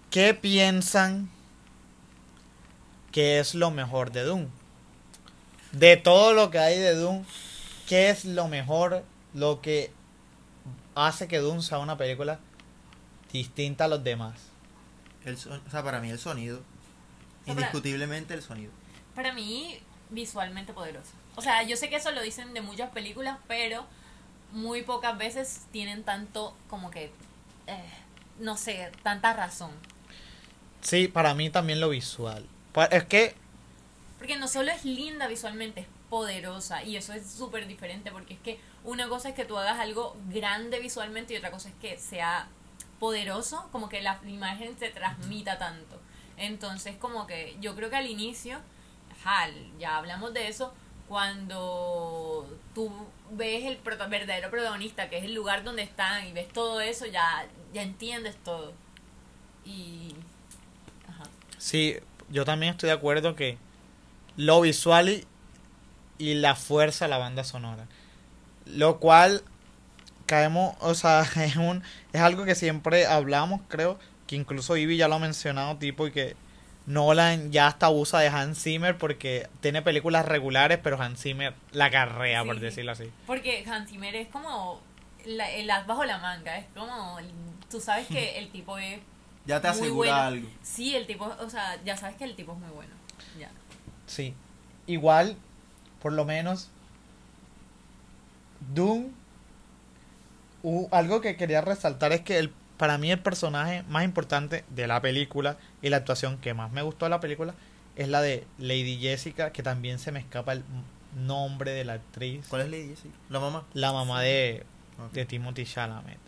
¿qué 0.10 0.34
piensan 0.34 1.30
que 3.12 3.40
es 3.40 3.54
lo 3.54 3.70
mejor 3.70 4.12
de 4.12 4.24
Doom? 4.24 4.48
De 5.72 5.98
todo 5.98 6.34
lo 6.34 6.50
que 6.50 6.60
hay 6.60 6.80
de 6.80 6.96
Doom, 6.96 7.26
¿qué 7.88 8.10
es 8.10 8.26
lo 8.26 8.48
mejor, 8.48 9.04
lo 9.34 9.62
que 9.62 9.92
hace 10.96 11.28
que 11.28 11.38
Doom 11.40 11.62
sea 11.62 11.80
una 11.80 11.98
película 11.98 12.40
distinta 13.32 13.86
a 13.86 13.88
los 13.88 14.04
demás? 14.04 14.36
El 15.26 15.38
son- 15.38 15.62
o 15.66 15.70
sea, 15.70 15.84
para 15.84 16.00
mí 16.00 16.10
el 16.10 16.20
sonido. 16.20 16.58
sea, 17.46 17.54
para- 17.56 17.68
Indiscutiblemente 17.68 18.34
el 18.34 18.42
sonido. 18.42 18.72
Para 19.16 19.34
mí, 19.34 19.80
visualmente 20.10 20.74
poderoso. 20.74 21.12
O 21.36 21.42
sea, 21.42 21.64
yo 21.64 21.78
sé 21.78 21.90
que 21.90 21.96
eso 21.98 22.12
lo 22.12 22.22
dicen 22.22 22.54
de 22.54 22.62
muchas 22.62 22.90
películas, 22.92 23.38
pero 23.48 23.86
muy 24.52 24.82
pocas 24.84 25.18
veces 25.18 25.62
tienen 25.72 26.04
tanto 26.04 26.56
como 26.70 26.90
que, 26.92 27.12
eh, 27.68 27.90
no 28.40 28.58
sé, 28.58 28.92
tanta 29.04 29.34
razón. 29.34 29.72
Sí, 30.82 31.08
para 31.08 31.34
mí 31.34 31.50
también 31.50 31.80
lo 31.80 31.90
visual. 31.90 32.46
Es 32.92 33.04
que 33.06 33.36
Porque 34.18 34.38
no 34.38 34.48
solo 34.48 34.72
es 34.72 34.84
linda 34.86 35.28
visualmente, 35.28 35.82
es 35.82 35.88
poderosa. 36.10 36.84
Y 36.84 36.96
eso 36.96 37.14
es 37.14 37.30
súper 37.30 37.68
diferente, 37.68 38.12
porque 38.12 38.36
es 38.36 38.40
que 38.40 38.60
una 38.84 39.08
cosa 39.10 39.30
es 39.30 39.36
que 39.36 39.46
tú 39.46 39.58
hagas 39.58 39.80
algo 39.80 40.16
grande 40.30 40.80
visualmente 40.80 41.34
y 41.34 41.38
otra 41.38 41.52
cosa 41.52 41.70
es 41.70 41.76
que 41.76 41.98
sea 41.98 42.48
poderoso, 43.00 43.68
como 43.72 43.90
que 43.90 44.02
la 44.02 44.20
imagen 44.26 44.78
se 44.80 44.90
transmita 44.90 45.58
tanto. 45.58 46.00
Entonces, 46.38 46.96
como 46.98 47.28
que 47.28 47.58
yo 47.60 47.76
creo 47.76 47.90
que 47.90 47.96
al 47.96 48.08
inicio, 48.08 48.60
ajá, 49.12 49.50
ya 49.80 49.98
hablamos 49.98 50.34
de 50.34 50.48
eso, 50.48 50.74
cuando 51.08 52.48
tú 52.76 52.92
ves 53.32 53.66
el 53.66 53.78
prota- 53.78 54.08
verdadero 54.08 54.50
protagonista, 54.50 55.10
que 55.10 55.18
es 55.18 55.24
el 55.24 55.34
lugar 55.34 55.64
donde 55.64 55.84
están, 55.84 56.28
y 56.28 56.34
ves 56.34 56.48
todo 56.52 56.82
eso, 56.82 57.06
ya, 57.06 57.48
ya 57.74 57.82
entiendes 57.82 58.36
todo. 58.44 58.74
Y... 59.66 60.14
Ajá. 61.10 61.24
Sí, 61.58 61.98
yo 62.30 62.46
también 62.46 62.72
estoy 62.72 62.88
de 62.88 62.94
acuerdo 62.94 63.36
que 63.36 63.58
lo 64.36 64.62
visual 64.62 65.10
y, 65.10 65.26
y 66.18 66.34
la 66.36 66.56
fuerza 66.56 67.06
de 67.06 67.10
la 67.10 67.18
banda 67.18 67.44
sonora. 67.44 67.86
Lo 68.66 69.00
cual 69.00 69.44
caemos, 70.26 70.76
o 70.80 70.94
sea, 70.94 71.22
es 71.44 71.56
un 71.56 71.84
es 72.14 72.22
algo 72.22 72.46
que 72.46 72.56
siempre 72.56 73.06
hablamos, 73.06 73.62
creo, 73.68 73.98
que 74.28 74.36
incluso 74.36 74.76
Ivy 74.78 74.98
ya 74.98 75.08
lo 75.08 75.16
ha 75.16 75.20
mencionado, 75.20 75.78
tipo, 75.78 76.08
y 76.08 76.12
que 76.12 76.36
Nolan 76.86 77.52
ya 77.52 77.68
hasta 77.68 77.90
usa 77.90 78.20
de 78.22 78.28
Hans 78.30 78.62
Zimmer 78.64 78.98
porque 78.98 79.48
tiene 79.62 79.82
películas 79.82 80.26
regulares, 80.26 80.80
pero 80.82 81.02
Hans 81.02 81.22
Zimmer 81.22 81.54
la 81.72 81.92
carrea, 81.92 82.44
por 82.46 82.60
decirlo 82.60 82.94
así. 82.94 83.12
Porque 83.26 83.66
Hans 83.70 83.90
Zimmer 83.90 84.16
es 84.16 84.28
como 84.30 84.82
la- 85.26 85.52
el 85.52 85.70
as 85.70 85.86
bajo 85.86 86.06
la 86.06 86.18
manga, 86.18 86.58
es 86.58 86.66
como 86.76 87.18
tú 87.70 87.82
sabes 87.82 88.08
que 88.08 88.38
el 88.40 88.50
tipo 88.50 88.78
es 88.78 89.00
Ya 89.46 89.62
te 89.62 89.70
Muy 89.70 89.78
asegura 89.78 90.10
bueno. 90.12 90.22
algo. 90.28 90.50
sí, 90.62 90.94
el 90.96 91.08
tipo, 91.08 91.24
o 91.40 91.50
sea, 91.50 91.82
ya 91.86 91.96
sabes 91.96 92.18
que 92.18 92.26
el 92.26 92.36
tipo 92.36 92.52
es 92.52 92.60
muy 92.60 92.70
bueno. 92.72 92.94
Ya. 93.40 93.50
Sí. 94.06 94.34
Igual, 94.88 95.38
por 96.02 96.14
lo 96.14 96.26
menos, 96.26 96.70
Doom. 98.74 99.08
algo 100.92 101.22
que 101.22 101.36
quería 101.36 101.62
resaltar 101.62 102.12
es 102.12 102.22
que 102.22 102.38
el, 102.38 102.52
para 102.78 102.98
mí 102.98 103.12
el 103.12 103.20
personaje 103.20 103.84
más 103.90 104.04
importante 104.04 104.64
de 104.70 104.88
la 104.88 105.02
película 105.02 105.58
y 105.82 105.90
la 105.90 105.98
actuación 105.98 106.38
que 106.38 106.54
más 106.54 106.72
me 106.72 106.82
gustó 106.82 107.06
de 107.06 107.10
la 107.10 107.20
película 107.20 107.54
es 107.96 108.08
la 108.10 108.22
de 108.22 108.46
Lady 108.60 108.98
Jessica, 109.00 109.52
que 109.52 109.64
también 109.64 109.98
se 110.00 110.12
me 110.12 110.20
escapa 110.20 110.54
el 110.54 110.64
nombre 111.16 111.72
de 111.72 111.84
la 111.84 111.94
actriz. 111.94 112.46
¿Cuál 112.48 112.64
es 112.64 112.70
Lady 112.70 112.90
Jessica? 112.90 113.16
La 113.30 113.40
mamá. 113.40 113.64
La 113.74 113.92
mamá 113.92 114.22
de, 114.22 114.64
de 115.14 115.26
Timothy 115.26 115.66
Chalamet. 115.66 116.20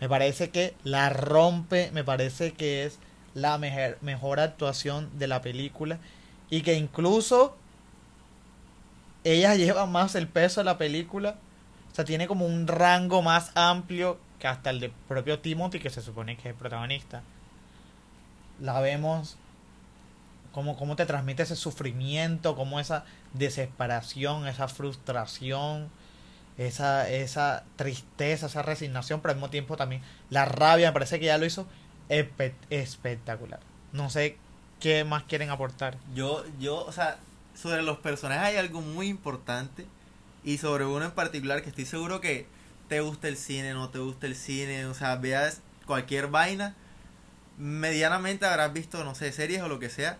Me 0.00 0.08
parece 0.08 0.50
que 0.50 0.74
la 0.82 1.10
rompe, 1.10 1.90
me 1.92 2.02
parece 2.02 2.52
que 2.52 2.84
es 2.84 2.98
la 3.34 3.58
mejor, 3.58 3.98
mejor 4.00 4.40
actuación 4.40 5.16
de 5.18 5.28
la 5.28 5.40
película 5.42 5.98
y 6.50 6.62
que 6.62 6.74
incluso 6.74 7.56
ella 9.24 9.54
lleva 9.54 9.86
más 9.86 10.14
el 10.14 10.28
peso 10.28 10.60
de 10.60 10.64
la 10.64 10.78
película, 10.78 11.36
o 11.90 11.94
sea, 11.94 12.04
tiene 12.04 12.26
como 12.26 12.46
un 12.46 12.66
rango 12.66 13.22
más 13.22 13.50
amplio 13.54 14.18
que 14.38 14.46
hasta 14.46 14.70
el 14.70 14.80
de 14.80 14.92
propio 15.08 15.38
Timothy, 15.38 15.78
que 15.80 15.90
se 15.90 16.02
supone 16.02 16.36
que 16.36 16.42
es 16.42 16.46
el 16.46 16.54
protagonista. 16.54 17.22
La 18.60 18.80
vemos 18.80 19.36
como 20.52 20.76
cómo 20.76 20.94
te 20.94 21.06
transmite 21.06 21.42
ese 21.42 21.56
sufrimiento, 21.56 22.54
como 22.54 22.78
esa 22.78 23.04
desesperación, 23.32 24.46
esa 24.46 24.68
frustración, 24.68 25.88
esa, 26.58 27.08
esa 27.10 27.64
tristeza, 27.76 28.46
esa 28.46 28.62
resignación, 28.62 29.20
pero 29.20 29.30
al 29.30 29.36
mismo 29.36 29.50
tiempo 29.50 29.76
también 29.76 30.02
la 30.30 30.44
rabia, 30.44 30.88
me 30.88 30.92
parece 30.92 31.18
que 31.18 31.26
ya 31.26 31.38
lo 31.38 31.46
hizo 31.46 31.66
espe- 32.08 32.54
espectacular. 32.70 33.58
No 33.92 34.10
sé 34.10 34.36
qué 34.78 35.02
más 35.04 35.24
quieren 35.24 35.50
aportar. 35.50 35.96
Yo, 36.14 36.44
yo, 36.60 36.84
o 36.84 36.92
sea, 36.92 37.16
sobre 37.54 37.82
los 37.82 37.98
personajes 37.98 38.44
hay 38.44 38.56
algo 38.56 38.80
muy 38.80 39.08
importante. 39.08 39.86
Y 40.44 40.58
sobre 40.58 40.84
uno 40.84 41.06
en 41.06 41.12
particular 41.12 41.62
que 41.62 41.70
estoy 41.70 41.86
seguro 41.86 42.20
que 42.20 42.46
te 42.88 43.00
gusta 43.00 43.28
el 43.28 43.36
cine, 43.36 43.72
no 43.72 43.88
te 43.88 43.98
gusta 43.98 44.26
el 44.26 44.36
cine, 44.36 44.84
o 44.86 44.94
sea, 44.94 45.16
veas 45.16 45.62
cualquier 45.86 46.28
vaina, 46.28 46.74
medianamente 47.56 48.44
habrás 48.44 48.72
visto, 48.72 49.04
no 49.04 49.14
sé, 49.14 49.32
series 49.32 49.62
o 49.62 49.68
lo 49.68 49.78
que 49.78 49.88
sea. 49.88 50.18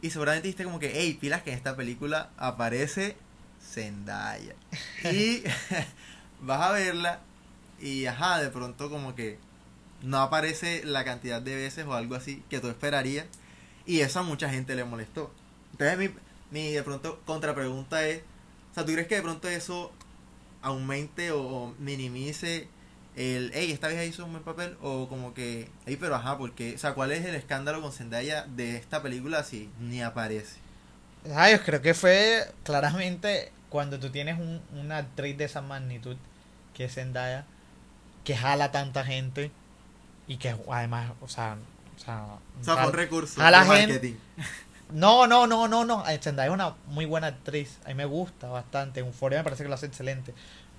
Y 0.00 0.10
seguramente 0.10 0.48
dijiste 0.48 0.64
como 0.64 0.78
que, 0.78 0.92
hey, 0.94 1.18
pilas 1.20 1.42
que 1.42 1.50
en 1.50 1.56
esta 1.56 1.76
película 1.76 2.30
aparece 2.36 3.16
Zendaya. 3.62 4.54
Y 5.04 5.42
vas 6.40 6.62
a 6.62 6.72
verla 6.72 7.20
y, 7.80 8.06
ajá, 8.06 8.40
de 8.40 8.48
pronto 8.48 8.88
como 8.90 9.14
que 9.14 9.38
no 10.02 10.18
aparece 10.18 10.82
la 10.84 11.04
cantidad 11.04 11.42
de 11.42 11.56
veces 11.56 11.86
o 11.86 11.94
algo 11.94 12.14
así 12.14 12.42
que 12.48 12.60
tú 12.60 12.68
esperarías. 12.68 13.26
Y 13.86 14.00
eso 14.00 14.20
a 14.20 14.22
mucha 14.22 14.48
gente 14.50 14.74
le 14.74 14.84
molestó. 14.84 15.32
Entonces 15.72 15.98
mi, 15.98 16.10
mi 16.50 16.72
de 16.72 16.82
pronto 16.82 17.20
contrapregunta 17.26 18.06
es, 18.06 18.22
o 18.72 18.74
sea, 18.74 18.84
¿tú 18.84 18.92
crees 18.92 19.08
que 19.08 19.16
de 19.16 19.22
pronto 19.22 19.48
eso 19.48 19.92
aumente 20.62 21.30
o, 21.32 21.40
o 21.40 21.74
minimice 21.78 22.68
el, 23.16 23.50
hey, 23.54 23.72
esta 23.72 23.88
vieja 23.88 24.04
hizo 24.04 24.24
un 24.24 24.32
buen 24.32 24.44
papel? 24.44 24.76
O 24.82 25.08
como 25.08 25.32
que, 25.34 25.68
hey, 25.86 25.96
pero 25.98 26.14
ajá, 26.16 26.36
porque, 26.38 26.74
o 26.74 26.78
sea, 26.78 26.94
¿cuál 26.94 27.12
es 27.12 27.24
el 27.24 27.34
escándalo 27.34 27.80
con 27.80 27.92
Zendaya 27.92 28.46
de 28.46 28.76
esta 28.76 29.02
película 29.02 29.42
si 29.44 29.70
ni 29.80 30.02
aparece? 30.02 30.56
Ay, 31.34 31.56
yo 31.56 31.62
creo 31.64 31.82
que 31.82 31.94
fue 31.94 32.44
claramente 32.62 33.50
cuando 33.70 33.98
tú 33.98 34.10
tienes 34.10 34.38
un- 34.38 34.60
una 34.78 34.98
actriz 34.98 35.36
de 35.36 35.44
esa 35.44 35.60
magnitud 35.62 36.16
que 36.74 36.84
es 36.84 36.94
Zendaya, 36.94 37.46
que 38.24 38.36
jala 38.36 38.70
tanta 38.70 39.04
gente 39.04 39.50
y 40.28 40.36
que 40.36 40.54
además, 40.70 41.12
o 41.20 41.28
sea, 41.28 41.56
O 41.96 41.98
sea, 41.98 42.26
O 42.60 42.64
sea, 42.64 42.74
fue 42.76 42.86
un 42.88 42.92
recurso 42.92 43.40
a 43.40 43.50
la 43.50 43.60
de 43.64 43.70
gente- 43.70 43.92
marketing. 43.94 44.14
No, 44.90 45.26
no, 45.26 45.46
no, 45.46 45.66
no, 45.68 45.84
no. 45.84 46.04
Zendaya 46.20 46.48
es 46.48 46.54
una 46.54 46.74
muy 46.86 47.06
buena 47.06 47.28
actriz. 47.28 47.78
A 47.84 47.88
mí 47.88 47.94
me 47.94 48.04
gusta 48.04 48.48
bastante. 48.48 49.00
En 49.00 49.06
Euphoria 49.06 49.38
me 49.38 49.44
parece 49.44 49.62
que 49.64 49.68
lo 49.68 49.74
hace 49.74 49.86
excelente. 49.86 50.32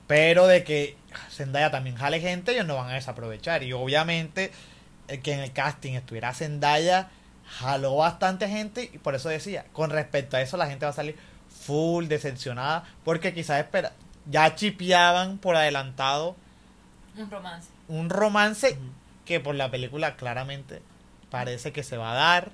Pero 0.07 0.47
de 0.47 0.63
que 0.63 0.95
Zendaya 1.29 1.69
también 1.71 1.97
jale 1.97 2.21
gente, 2.21 2.53
ellos 2.53 2.65
no 2.65 2.75
van 2.75 2.89
a 2.89 2.93
desaprovechar. 2.93 3.63
Y 3.63 3.73
obviamente 3.73 4.51
eh, 5.09 5.19
que 5.19 5.33
en 5.33 5.41
el 5.41 5.51
casting 5.51 5.93
estuviera 5.93 6.33
Zendaya, 6.33 7.09
jaló 7.45 7.97
bastante 7.97 8.47
gente. 8.47 8.89
Y 8.93 8.97
por 8.97 9.15
eso 9.15 9.27
decía, 9.29 9.65
con 9.73 9.89
respecto 9.89 10.37
a 10.37 10.41
eso, 10.41 10.55
la 10.55 10.67
gente 10.67 10.85
va 10.85 10.91
a 10.91 10.95
salir 10.95 11.17
full 11.49 12.05
decepcionada. 12.07 12.85
Porque 13.03 13.33
quizás 13.33 13.59
espera, 13.59 13.91
ya 14.25 14.55
chipeaban 14.55 15.37
por 15.37 15.55
adelantado 15.57 16.35
Un 17.17 17.29
romance. 17.29 17.69
un 17.89 18.09
romance 18.09 18.77
que 19.25 19.39
por 19.41 19.55
la 19.55 19.69
película 19.69 20.15
claramente 20.15 20.81
parece 21.29 21.73
que 21.73 21.83
se 21.83 21.97
va 21.97 22.13
a 22.13 22.15
dar. 22.15 22.51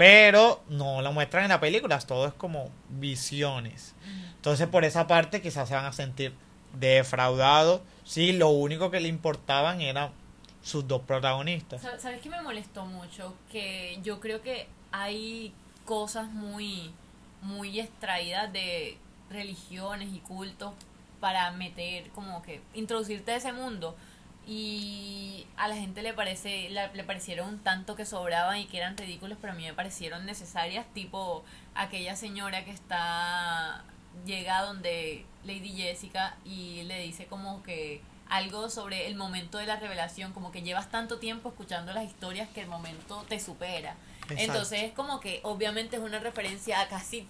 Pero 0.00 0.62
no 0.70 1.02
lo 1.02 1.12
muestran 1.12 1.44
en 1.44 1.50
la 1.50 1.60
película, 1.60 1.98
todo 1.98 2.26
es 2.26 2.32
como 2.32 2.70
visiones. 2.88 3.94
Entonces 4.34 4.66
por 4.66 4.84
esa 4.86 5.06
parte 5.06 5.42
quizás 5.42 5.68
se 5.68 5.74
van 5.74 5.84
a 5.84 5.92
sentir 5.92 6.32
defraudados. 6.72 7.82
Sí, 8.04 8.32
lo 8.32 8.48
único 8.48 8.90
que 8.90 8.98
le 9.00 9.08
importaban 9.08 9.82
eran 9.82 10.10
sus 10.62 10.88
dos 10.88 11.02
protagonistas. 11.02 11.82
Sa- 11.82 11.98
¿Sabes 11.98 12.22
qué 12.22 12.30
me 12.30 12.40
molestó 12.40 12.86
mucho? 12.86 13.34
Que 13.52 13.98
yo 14.02 14.20
creo 14.20 14.40
que 14.40 14.68
hay 14.90 15.52
cosas 15.84 16.30
muy, 16.30 16.92
muy 17.42 17.78
extraídas 17.78 18.50
de 18.54 18.96
religiones 19.30 20.08
y 20.14 20.20
cultos 20.20 20.72
para 21.20 21.50
meter, 21.50 22.08
como 22.14 22.40
que 22.42 22.62
introducirte 22.72 23.32
a 23.32 23.36
ese 23.36 23.52
mundo. 23.52 23.94
Y 24.46 25.46
a 25.56 25.68
la 25.68 25.76
gente 25.76 26.02
le 26.02 26.12
parece 26.14 26.68
la- 26.70 26.88
le 26.92 27.04
parecieron 27.04 27.48
un 27.48 27.58
tanto 27.60 27.94
que 27.96 28.04
sobraban 28.06 28.58
y 28.58 28.66
que 28.66 28.78
eran 28.78 28.96
ridículos, 28.96 29.38
pero 29.40 29.52
a 29.52 29.56
mí 29.56 29.64
me 29.64 29.74
parecieron 29.74 30.26
necesarias, 30.26 30.86
tipo 30.94 31.44
aquella 31.74 32.16
señora 32.16 32.64
que 32.64 32.70
está 32.72 33.84
llega 34.26 34.62
donde 34.62 35.24
Lady 35.44 35.70
Jessica 35.76 36.36
y 36.44 36.82
le 36.82 37.00
dice 37.00 37.26
como 37.26 37.62
que 37.62 38.00
algo 38.28 38.68
sobre 38.70 39.06
el 39.06 39.14
momento 39.16 39.58
de 39.58 39.66
la 39.66 39.76
revelación, 39.76 40.32
como 40.32 40.50
que 40.52 40.62
llevas 40.62 40.90
tanto 40.90 41.18
tiempo 41.18 41.48
escuchando 41.50 41.92
las 41.92 42.04
historias 42.04 42.48
que 42.48 42.60
el 42.60 42.68
momento 42.68 43.24
te 43.28 43.40
supera. 43.40 43.94
Exacto. 44.22 44.42
Entonces 44.42 44.82
es 44.84 44.92
como 44.92 45.20
que 45.20 45.40
obviamente 45.42 45.96
es 45.96 46.02
una 46.02 46.18
referencia 46.20 46.80
a 46.80 46.88
casi 46.88 47.26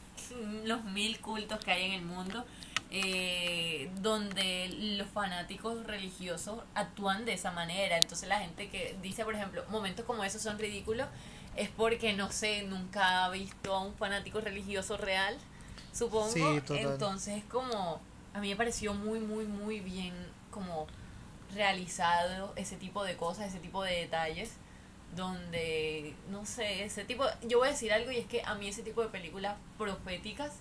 los 0.65 0.85
mil 0.85 1.19
cultos 1.21 1.59
que 1.65 1.71
hay 1.73 1.85
en 1.85 1.93
el 1.93 2.03
mundo, 2.03 2.45
eh, 2.91 3.91
donde 4.01 4.68
los 4.99 5.09
fanáticos 5.09 5.86
religiosos 5.86 6.62
actúan 6.74 7.24
de 7.24 7.34
esa 7.34 7.53
manera. 7.53 7.99
Entonces 7.99 8.28
la 8.28 8.41
gente 8.41 8.68
que 8.68 8.97
dice, 9.03 9.24
por 9.24 9.34
ejemplo, 9.34 9.64
momentos 9.68 10.05
como 10.05 10.24
esos 10.24 10.43
son 10.43 10.59
ridículos, 10.59 11.07
es 11.57 11.68
porque, 11.68 12.12
no 12.14 12.30
sé, 12.32 12.62
nunca 12.62 13.24
ha 13.24 13.30
visto 13.30 13.74
a 13.74 13.80
un 13.80 13.95
fanático 13.95 14.41
religioso 14.41 14.97
real, 14.97 15.36
supongo. 15.93 16.30
Sí, 16.30 16.61
total. 16.66 16.78
Entonces 16.78 17.38
es 17.38 17.45
como, 17.45 18.01
a 18.34 18.41
mí 18.41 18.49
me 18.51 18.57
pareció 18.57 18.95
muy, 18.95 19.20
muy, 19.20 19.45
muy 19.45 19.80
bien 19.80 20.14
como 20.51 20.86
realizado 21.55 22.53
ese 22.57 22.76
tipo 22.76 23.05
de 23.05 23.16
cosas, 23.16 23.49
ese 23.49 23.59
tipo 23.59 23.82
de 23.82 23.93
detalles 23.93 24.55
donde, 25.14 26.14
no 26.28 26.47
sé, 26.47 26.84
ese 26.84 27.05
tipo, 27.05 27.24
yo 27.43 27.59
voy 27.59 27.68
a 27.68 27.70
decir 27.72 27.93
algo 27.93 28.12
y 28.12 28.18
es 28.18 28.26
que 28.26 28.43
a 28.45 28.55
mí 28.55 28.68
ese 28.68 28.82
tipo 28.82 29.03
de 29.03 29.09
películas 29.09 29.57
proféticas 29.76 30.53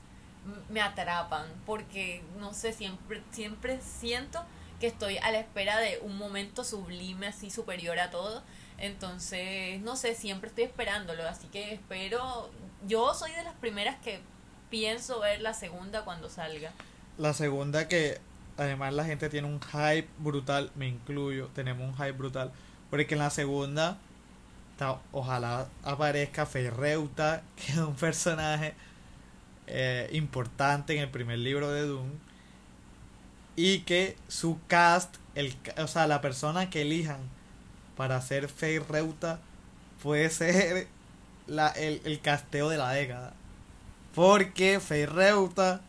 me 0.70 0.82
atrapan 0.82 1.48
porque, 1.66 2.24
no 2.38 2.54
sé, 2.54 2.74
siempre, 2.74 3.22
siempre 3.32 3.80
siento 3.82 4.44
que 4.80 4.88
estoy 4.88 5.18
a 5.18 5.32
la 5.32 5.40
espera 5.40 5.78
de 5.78 6.00
un 6.02 6.18
momento 6.18 6.64
sublime 6.64 7.28
así 7.28 7.50
superior 7.50 8.00
a 8.00 8.10
todo. 8.10 8.44
Entonces, 8.78 9.82
no 9.82 9.96
sé, 9.96 10.16
siempre 10.16 10.50
estoy 10.50 10.64
esperándolo, 10.64 11.28
así 11.28 11.48
que 11.48 11.74
espero, 11.74 12.50
yo 12.88 13.14
soy 13.14 13.32
de 13.32 13.44
las 13.44 13.56
primeras 13.56 13.98
que 14.00 14.22
pienso 14.70 15.20
ver 15.20 15.42
la 15.42 15.54
segunda 15.54 16.06
cuando 16.06 16.30
salga. 16.30 16.72
La 17.18 17.34
segunda 17.34 17.90
que 17.90 18.20
además 18.58 18.94
la 18.94 19.04
gente 19.04 19.30
tiene 19.30 19.48
un 19.48 19.60
hype 19.62 20.08
brutal, 20.18 20.72
me 20.76 20.88
incluyo, 20.88 21.48
tenemos 21.54 21.88
un 21.88 21.96
hype 21.96 22.14
brutal, 22.14 22.52
porque 22.90 23.14
en 23.14 23.20
la 23.20 23.30
segunda 23.30 23.98
ojalá 25.12 25.68
aparezca 25.84 26.46
Ferreuta, 26.46 27.44
que 27.56 27.74
es 27.74 27.78
un 27.78 27.96
personaje 27.96 28.76
eh, 29.70 30.10
importante 30.14 30.96
en 30.96 31.02
el 31.02 31.10
primer 31.10 31.40
libro 31.40 31.72
de 31.72 31.82
Doom, 31.84 32.10
y 33.56 33.80
que 33.82 34.16
su 34.28 34.60
cast, 34.68 35.16
el, 35.36 35.56
o 35.78 35.88
sea, 35.88 36.08
la 36.08 36.22
persona 36.22 36.70
que 36.70 36.82
elijan 36.82 37.20
para 37.98 38.18
hacer 38.18 38.48
Ferreuta 38.50 39.40
puede 40.02 40.30
ser 40.30 40.88
la, 41.48 41.68
el, 41.70 42.02
el 42.06 42.22
casteo 42.22 42.70
de 42.70 42.78
la 42.78 42.92
década. 42.92 43.34
Porque 44.16 44.80
Ferreuta 44.80 45.82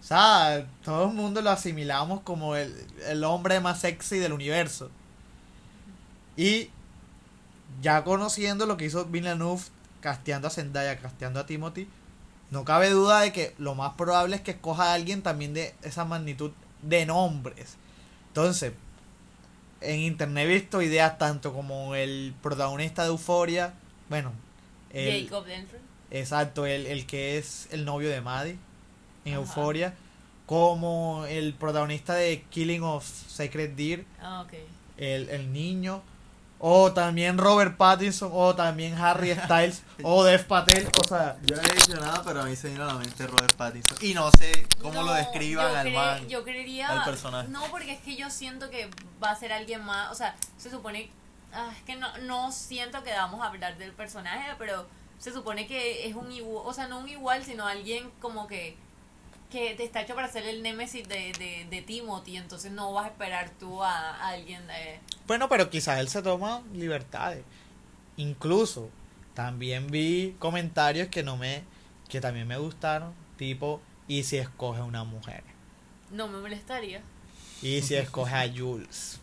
o 0.00 0.04
sea, 0.04 0.66
todo 0.84 1.08
el 1.08 1.14
mundo 1.14 1.42
lo 1.42 1.50
asimilamos 1.50 2.20
como 2.22 2.56
el, 2.56 2.74
el 3.06 3.24
hombre 3.24 3.60
más 3.60 3.80
sexy 3.80 4.18
del 4.18 4.32
universo. 4.32 4.90
Y 6.36 6.70
ya 7.82 8.04
conociendo 8.04 8.64
lo 8.66 8.76
que 8.76 8.86
hizo 8.86 9.04
Villeneuve 9.06 9.62
casteando 10.00 10.48
a 10.48 10.50
Zendaya, 10.50 10.98
casteando 10.98 11.40
a 11.40 11.46
Timothy, 11.46 11.88
no 12.50 12.64
cabe 12.64 12.90
duda 12.90 13.20
de 13.20 13.32
que 13.32 13.54
lo 13.58 13.74
más 13.74 13.94
probable 13.94 14.36
es 14.36 14.42
que 14.42 14.52
escoja 14.52 14.90
a 14.90 14.94
alguien 14.94 15.22
también 15.22 15.54
de 15.54 15.74
esa 15.82 16.04
magnitud 16.04 16.52
de 16.82 17.06
nombres. 17.06 17.76
Entonces, 18.28 18.72
en 19.80 20.00
internet 20.00 20.48
he 20.48 20.52
visto 20.54 20.82
ideas 20.82 21.18
tanto 21.18 21.52
como 21.52 21.94
el 21.94 22.34
protagonista 22.42 23.02
de 23.02 23.08
Euforia, 23.08 23.74
bueno, 24.08 24.32
el, 24.92 25.24
Jacob 25.24 25.44
Denford. 25.46 25.80
Exacto, 26.10 26.66
el, 26.66 26.86
el 26.86 27.06
que 27.06 27.38
es 27.38 27.68
el 27.70 27.84
novio 27.84 28.08
de 28.08 28.20
Maddie 28.20 28.56
en 29.24 29.34
Ajá. 29.34 29.42
Euforia, 29.42 29.94
como 30.46 31.26
el 31.26 31.52
protagonista 31.54 32.14
de 32.14 32.42
Killing 32.50 32.82
of 32.82 33.04
Sacred 33.04 33.70
Deer, 33.72 34.04
Ah, 34.20 34.40
ok. 34.46 34.54
el, 34.96 35.28
el 35.28 35.52
niño, 35.52 36.02
o 36.58 36.92
también 36.92 37.38
Robert 37.38 37.76
Pattinson, 37.76 38.30
o 38.32 38.54
también 38.54 38.94
Harry 38.94 39.34
Styles, 39.34 39.82
o 40.02 40.24
Dev 40.24 40.44
Patel, 40.46 40.88
o 41.00 41.08
sea, 41.08 41.36
Yo 41.44 41.56
no 41.56 41.62
he 41.62 41.74
dicho 41.74 41.94
nada, 42.00 42.22
pero 42.24 42.42
a 42.42 42.44
mí 42.44 42.56
se 42.56 42.68
vino 42.68 42.84
a 42.84 42.86
la 42.86 42.94
mente 42.94 43.26
Robert 43.26 43.54
Pattinson. 43.54 43.96
Y 44.00 44.14
no 44.14 44.30
sé 44.32 44.66
cómo 44.80 45.02
lo 45.02 45.12
describan 45.12 45.74
al 45.74 45.92
man. 45.92 46.28
Yo 46.28 46.42
creería. 46.44 46.88
al 46.88 47.04
personaje. 47.04 47.48
No, 47.48 47.62
porque 47.70 47.92
es 47.92 48.00
que 48.00 48.16
yo 48.16 48.28
siento 48.30 48.70
que 48.70 48.90
va 49.22 49.30
a 49.30 49.36
ser 49.36 49.52
alguien 49.52 49.84
más. 49.84 50.10
O 50.10 50.14
sea, 50.14 50.34
se 50.56 50.70
supone. 50.70 51.10
ah, 51.52 51.70
es 51.76 51.82
que 51.84 51.96
no, 51.96 52.08
no 52.18 52.50
siento 52.50 53.02
que 53.04 53.12
vamos 53.12 53.40
a 53.42 53.48
hablar 53.48 53.78
del 53.78 53.92
personaje, 53.92 54.54
pero 54.58 54.86
se 55.18 55.32
supone 55.32 55.66
que 55.66 56.08
es 56.08 56.14
un 56.14 56.32
igual. 56.32 56.64
O 56.66 56.72
sea, 56.72 56.88
no 56.88 56.98
un 56.98 57.08
igual, 57.08 57.44
sino 57.44 57.66
alguien 57.66 58.10
como 58.20 58.46
que. 58.48 58.76
Que 59.50 59.74
te 59.74 59.84
está 59.84 60.02
hecho 60.02 60.14
para 60.14 60.28
ser 60.28 60.44
el 60.46 60.62
némesis 60.62 61.08
de, 61.08 61.32
de, 61.38 61.66
de 61.70 61.82
Timothy. 61.82 62.36
Entonces 62.36 62.70
no 62.70 62.92
vas 62.92 63.06
a 63.06 63.08
esperar 63.08 63.50
tú 63.58 63.82
a, 63.82 63.90
a 64.16 64.28
alguien 64.28 64.66
de. 64.66 65.00
bueno, 65.26 65.48
pero 65.48 65.70
quizás 65.70 65.98
él 65.98 66.08
se 66.08 66.22
toma 66.22 66.62
libertades. 66.74 67.44
Incluso, 68.16 68.90
también 69.34 69.86
vi 69.86 70.34
comentarios 70.38 71.08
que 71.08 71.22
no 71.22 71.36
me, 71.36 71.62
que 72.08 72.20
también 72.20 72.46
me 72.48 72.58
gustaron, 72.58 73.14
tipo, 73.36 73.80
¿y 74.08 74.24
si 74.24 74.36
escoge 74.36 74.82
una 74.82 75.04
mujer? 75.04 75.44
No 76.10 76.26
me 76.26 76.38
molestaría. 76.38 77.00
¿Y 77.62 77.80
si 77.82 77.94
escoge 77.96 78.34
a 78.34 78.52
Jules? 78.52 79.20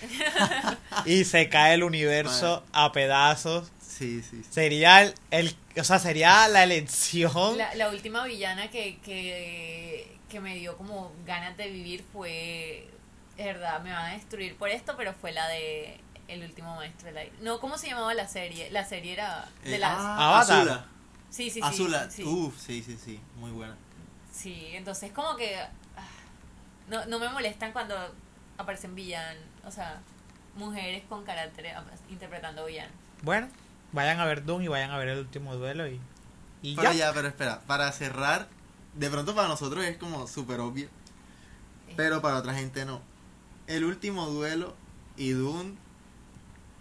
y 1.06 1.24
se 1.24 1.48
cae 1.48 1.74
el 1.74 1.84
universo 1.84 2.64
a 2.72 2.92
pedazos. 2.92 3.70
Sí, 3.96 4.22
sí, 4.22 4.42
sí. 4.42 4.48
Sería 4.50 5.02
el, 5.02 5.14
el- 5.30 5.56
o 5.80 5.84
sea, 5.84 5.98
sería 5.98 6.48
la 6.48 6.64
elección. 6.64 7.56
La, 7.58 7.74
la 7.74 7.88
última 7.90 8.24
villana 8.24 8.68
que, 8.70 8.98
que, 8.98 10.18
que 10.28 10.40
me 10.40 10.54
dio 10.56 10.76
como 10.76 11.12
ganas 11.24 11.56
de 11.56 11.68
vivir 11.70 12.04
fue, 12.12 12.88
es 13.36 13.44
verdad, 13.46 13.80
me 13.82 13.92
van 13.92 14.06
a 14.10 14.14
destruir 14.14 14.56
por 14.56 14.68
esto, 14.68 14.94
pero 14.96 15.12
fue 15.14 15.32
la 15.32 15.46
de 15.48 15.98
El 16.28 16.42
último 16.42 16.74
maestro 16.76 17.06
del 17.06 17.16
aire. 17.18 17.32
No, 17.40 17.60
¿cómo 17.60 17.78
se 17.78 17.88
llamaba 17.88 18.12
la 18.14 18.28
serie? 18.28 18.70
La 18.70 18.84
serie 18.84 19.12
era 19.14 19.48
de 19.64 19.76
Eh, 19.76 19.78
las... 19.78 19.92
ah, 19.96 20.28
Avatar. 20.40 20.58
Azula. 20.60 20.86
sí, 21.30 21.44
sí, 21.50 21.54
sí. 21.54 21.60
Azula. 21.62 22.10
Sí, 22.10 22.22
Uf, 22.24 22.58
sí, 22.60 22.82
sí, 22.84 22.98
sí. 23.02 23.20
Muy 23.36 23.50
buena. 23.52 23.76
sí, 24.32 24.68
entonces 24.72 25.12
como 25.12 25.36
que... 25.36 25.56
ah, 25.56 25.68
No, 26.88 27.06
no 27.06 27.18
me 27.18 27.28
molestan 27.30 27.72
cuando 27.72 27.94
aparecen 28.58 28.94
villanos, 28.94 29.42
o 29.64 29.70
sea, 29.70 30.00
mujeres 30.56 31.02
con 31.08 31.24
carácter 31.24 31.68
ah, 31.68 31.84
interpretando 32.10 32.64
villanos. 32.66 32.92
Bueno, 33.22 33.48
vayan 33.96 34.20
a 34.20 34.26
ver 34.26 34.44
Doom 34.44 34.62
y 34.62 34.68
vayan 34.68 34.90
a 34.92 34.98
ver 34.98 35.08
el 35.08 35.18
último 35.18 35.56
duelo 35.56 35.88
y, 35.88 36.00
y 36.62 36.76
Pero 36.76 36.92
ya. 36.92 36.98
ya, 36.98 37.12
pero 37.12 37.26
espera, 37.28 37.62
para 37.66 37.90
cerrar, 37.90 38.46
de 38.94 39.10
pronto 39.10 39.34
para 39.34 39.48
nosotros 39.48 39.84
es 39.84 39.96
como 39.96 40.26
súper 40.28 40.60
obvio, 40.60 40.88
pero 41.96 42.22
para 42.22 42.36
otra 42.36 42.54
gente 42.54 42.84
no. 42.84 43.00
El 43.66 43.84
último 43.84 44.26
duelo 44.26 44.76
y 45.16 45.30
Dune, 45.30 45.76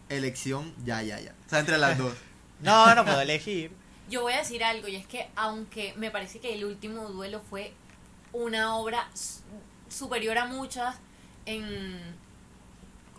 elección, 0.10 0.74
ya, 0.86 1.02
ya, 1.02 1.20
ya. 1.20 1.34
O 1.48 1.50
sea, 1.50 1.60
entre 1.60 1.78
las 1.80 1.98
dos. 1.98 2.14
No, 2.62 2.96
no 2.96 3.04
puedo 3.04 3.20
elegir. 3.20 3.72
Yo 4.10 4.22
voy 4.22 4.32
a 4.34 4.38
decir 4.38 4.64
algo, 4.64 4.88
y 4.88 4.96
es 4.96 5.06
que 5.06 5.30
aunque 5.36 5.94
me 5.98 6.10
parece 6.10 6.40
que 6.40 6.54
el 6.54 6.64
último 6.64 7.08
duelo 7.10 7.42
fue 7.50 7.74
una 8.32 8.76
obra 8.78 9.10
superior 9.90 10.38
a 10.38 10.46
muchas, 10.46 10.96
en. 11.46 12.00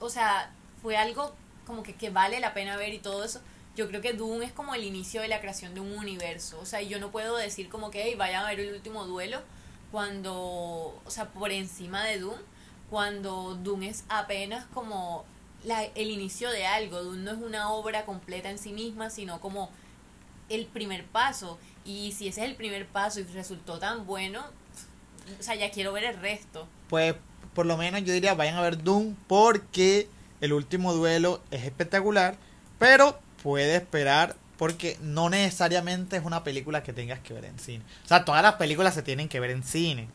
O 0.01 0.09
sea, 0.09 0.51
fue 0.81 0.97
algo 0.97 1.35
como 1.67 1.83
que, 1.83 1.95
que 1.95 2.09
vale 2.09 2.41
la 2.41 2.55
pena 2.55 2.77
ver 2.79 2.95
y 2.95 2.99
todo 2.99 3.25
eso. 3.25 3.41
Yo 3.77 3.87
creo 3.89 4.01
que 4.01 4.15
Doom 4.15 4.43
es 4.43 4.53
como 4.53 4.75
el 4.75 4.85
inicio 4.85 5.21
de 5.21 5.29
la 5.29 5.41
creación 5.41 5.75
de 5.75 5.81
un 5.81 5.93
universo. 5.93 6.59
O 6.61 6.67
sea, 6.67 6.81
yo 6.81 6.99
no 6.99 7.11
puedo 7.11 7.37
decir 7.37 7.69
como 7.69 7.91
que, 7.91 8.03
hey, 8.03 8.15
vayan 8.17 8.45
a 8.45 8.49
ver 8.49 8.61
el 8.61 8.73
último 8.75 9.05
duelo 9.05 9.41
cuando, 9.93 10.35
o 10.35 11.11
sea, 11.11 11.29
por 11.29 11.53
encima 11.53 12.05
de 12.05 12.19
Doom, 12.19 12.39
cuando 12.91 13.55
Doom 13.57 13.83
es 13.83 14.05
apenas 14.09 14.65
como 14.73 15.25
la, 15.65 15.85
el 15.85 16.11
inicio 16.11 16.51
de 16.51 16.67
algo. 16.67 17.03
Doom 17.03 17.23
no 17.23 17.33
es 17.33 17.39
una 17.39 17.71
obra 17.71 18.07
completa 18.07 18.51
en 18.51 18.59
sí 18.59 18.73
misma, 18.73 19.11
sino 19.11 19.41
como 19.41 19.71
el 20.49 20.67
primer 20.67 21.05
paso. 21.05 21.59
Y 21.85 22.13
si 22.13 22.29
ese 22.29 22.45
es 22.45 22.49
el 22.49 22.57
primer 22.57 22.87
paso 22.87 23.21
y 23.21 23.25
resultó 23.25 23.79
tan 23.79 24.07
bueno, 24.07 24.43
o 25.39 25.43
sea, 25.43 25.55
ya 25.55 25.71
quiero 25.71 25.93
ver 25.93 26.05
el 26.05 26.19
resto. 26.19 26.67
Pues 26.89 27.15
por 27.55 27.67
lo 27.67 27.77
menos 27.77 28.03
yo 28.05 28.13
diría 28.13 28.35
vayan 28.35 28.57
a 28.57 28.63
ver 28.63 28.83
Doom 28.83 29.15
porque 29.27 30.09
el 30.41 30.53
último 30.53 30.93
duelo 30.95 31.43
es 31.51 31.65
espectacular, 31.65 32.37
pero 32.79 33.19
puede 33.47 33.77
esperar 33.77 34.35
porque 34.59 34.99
no 35.01 35.31
necesariamente 35.31 36.17
es 36.17 36.25
una 36.25 36.43
película 36.43 36.83
que 36.83 36.93
tengas 36.93 37.21
que 37.21 37.33
ver 37.33 37.45
en 37.45 37.61
cine. 37.61 37.85
O 38.05 38.09
sea, 38.09 38.25
todas 38.25 38.43
las 38.43 38.55
películas 38.55 38.93
se 38.93 39.05
tienen 39.05 39.29
que 39.29 39.39
ver 39.39 39.53
en 39.53 39.63
cine. 39.63 40.09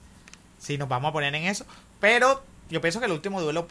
Si 0.60 0.78
nos 0.78 0.90
vamos 0.90 1.12
a 1.12 1.14
poner 1.14 1.34
en 1.34 1.46
eso, 1.46 1.66
pero 2.02 2.44
yo 2.70 2.82
pienso 2.82 3.00
que 3.00 3.06
el 3.06 3.14
último 3.14 3.40
duelo 3.40 3.70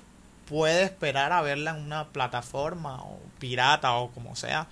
puede 0.48 0.84
esperar 0.84 1.32
a 1.32 1.42
verla 1.42 1.72
en 1.72 1.82
una 1.82 2.08
plataforma 2.08 3.02
o 3.02 3.20
pirata 3.38 3.92
o 3.96 4.10
como 4.12 4.34
sea. 4.34 4.66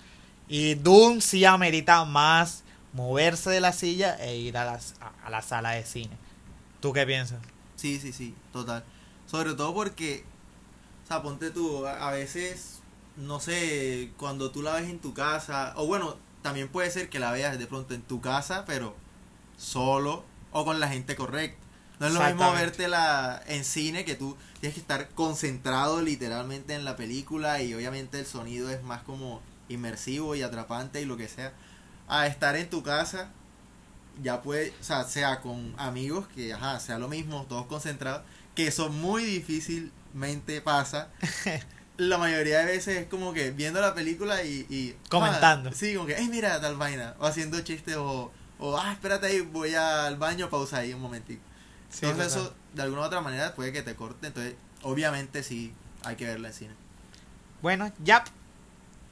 Y 0.47 0.73
Doom 0.73 1.21
sí 1.21 1.45
amerita 1.45 2.03
más 2.05 2.63
moverse 2.93 3.51
de 3.51 3.61
la 3.61 3.73
silla 3.73 4.15
e 4.15 4.37
ir 4.37 4.57
a, 4.57 4.65
las, 4.65 4.95
a 5.23 5.29
la 5.29 5.43
sala 5.43 5.73
de 5.73 5.85
cine. 5.85 6.17
¿Tú 6.79 6.93
qué 6.93 7.05
piensas? 7.05 7.37
Sí, 7.75 7.99
sí, 7.99 8.11
sí, 8.11 8.33
total. 8.51 8.83
Sobre 9.27 9.53
todo 9.53 9.71
porque, 9.71 10.23
o 11.05 11.07
sea, 11.07 11.21
ponte 11.21 11.51
tú, 11.51 11.85
a 11.85 12.07
a 12.07 12.11
veces, 12.11 12.78
no 13.19 13.39
sé, 13.39 14.11
cuando 14.17 14.51
tú 14.51 14.61
la 14.61 14.75
ves 14.75 14.89
en 14.89 14.99
tu 14.99 15.13
casa, 15.13 15.73
o 15.75 15.85
bueno, 15.85 16.17
también 16.41 16.69
puede 16.69 16.89
ser 16.89 17.09
que 17.09 17.19
la 17.19 17.31
veas 17.31 17.59
de 17.59 17.67
pronto 17.67 17.93
en 17.93 18.01
tu 18.01 18.21
casa, 18.21 18.63
pero 18.65 18.95
solo 19.57 20.23
o 20.51 20.65
con 20.65 20.79
la 20.79 20.87
gente 20.87 21.15
correcta. 21.15 21.59
No 21.99 22.07
es 22.07 22.13
lo 22.13 22.23
mismo 22.23 22.53
vértela 22.53 23.43
en 23.47 23.65
cine 23.65 24.05
que 24.05 24.15
tú 24.15 24.37
tienes 24.61 24.73
que 24.73 24.79
estar 24.79 25.09
concentrado 25.09 26.01
literalmente 26.01 26.73
en 26.73 26.85
la 26.85 26.95
película 26.95 27.61
y 27.61 27.73
obviamente 27.73 28.19
el 28.19 28.25
sonido 28.25 28.69
es 28.69 28.81
más 28.83 29.01
como 29.01 29.41
inmersivo 29.67 30.33
y 30.33 30.41
atrapante 30.41 31.01
y 31.01 31.05
lo 31.05 31.17
que 31.17 31.27
sea. 31.27 31.51
A 32.07 32.25
estar 32.27 32.55
en 32.55 32.69
tu 32.69 32.83
casa 32.83 33.31
ya 34.23 34.41
puede, 34.41 34.73
o 34.79 34.83
sea, 34.83 35.03
sea 35.03 35.41
con 35.41 35.73
amigos 35.77 36.25
que, 36.29 36.53
ajá, 36.53 36.79
sea 36.79 36.99
lo 36.99 37.09
mismo, 37.09 37.45
todos 37.49 37.65
concentrados, 37.65 38.21
que 38.55 38.67
eso 38.67 38.89
muy 38.89 39.25
difícilmente 39.25 40.61
pasa. 40.61 41.09
La 41.99 42.17
mayoría 42.17 42.59
de 42.59 42.65
veces 42.65 42.97
es 42.97 43.07
como 43.07 43.33
que 43.33 43.51
viendo 43.51 43.81
la 43.81 43.93
película 43.93 44.41
y... 44.43 44.65
y 44.69 44.95
Comentando. 45.09 45.69
ah, 45.69 45.73
sí, 45.75 45.93
como 45.95 46.07
que, 46.07 46.15
hey, 46.17 46.29
mira 46.31 46.59
tal 46.61 46.77
vaina, 46.77 47.15
o 47.19 47.25
haciendo 47.25 47.59
chistes 47.61 47.97
o, 47.97 48.31
o, 48.57 48.77
ah, 48.77 48.93
espérate 48.93 49.27
ahí, 49.27 49.41
voy 49.41 49.75
al 49.75 50.15
baño, 50.15 50.49
pausa 50.49 50.77
ahí 50.77 50.93
un 50.93 51.01
momentito. 51.01 51.41
Sí, 51.89 52.05
entonces 52.05 52.33
total. 52.33 52.47
eso, 52.47 52.55
de 52.73 52.81
alguna 52.83 53.01
u 53.01 53.05
otra 53.05 53.19
manera, 53.21 53.53
puede 53.53 53.73
que 53.73 53.81
te 53.81 53.95
corte, 53.95 54.27
entonces, 54.27 54.55
obviamente 54.81 55.43
sí, 55.43 55.73
hay 56.03 56.15
que 56.15 56.25
verla 56.25 56.47
en 56.47 56.53
cine. 56.53 56.73
Bueno, 57.61 57.91
ya 58.01 58.23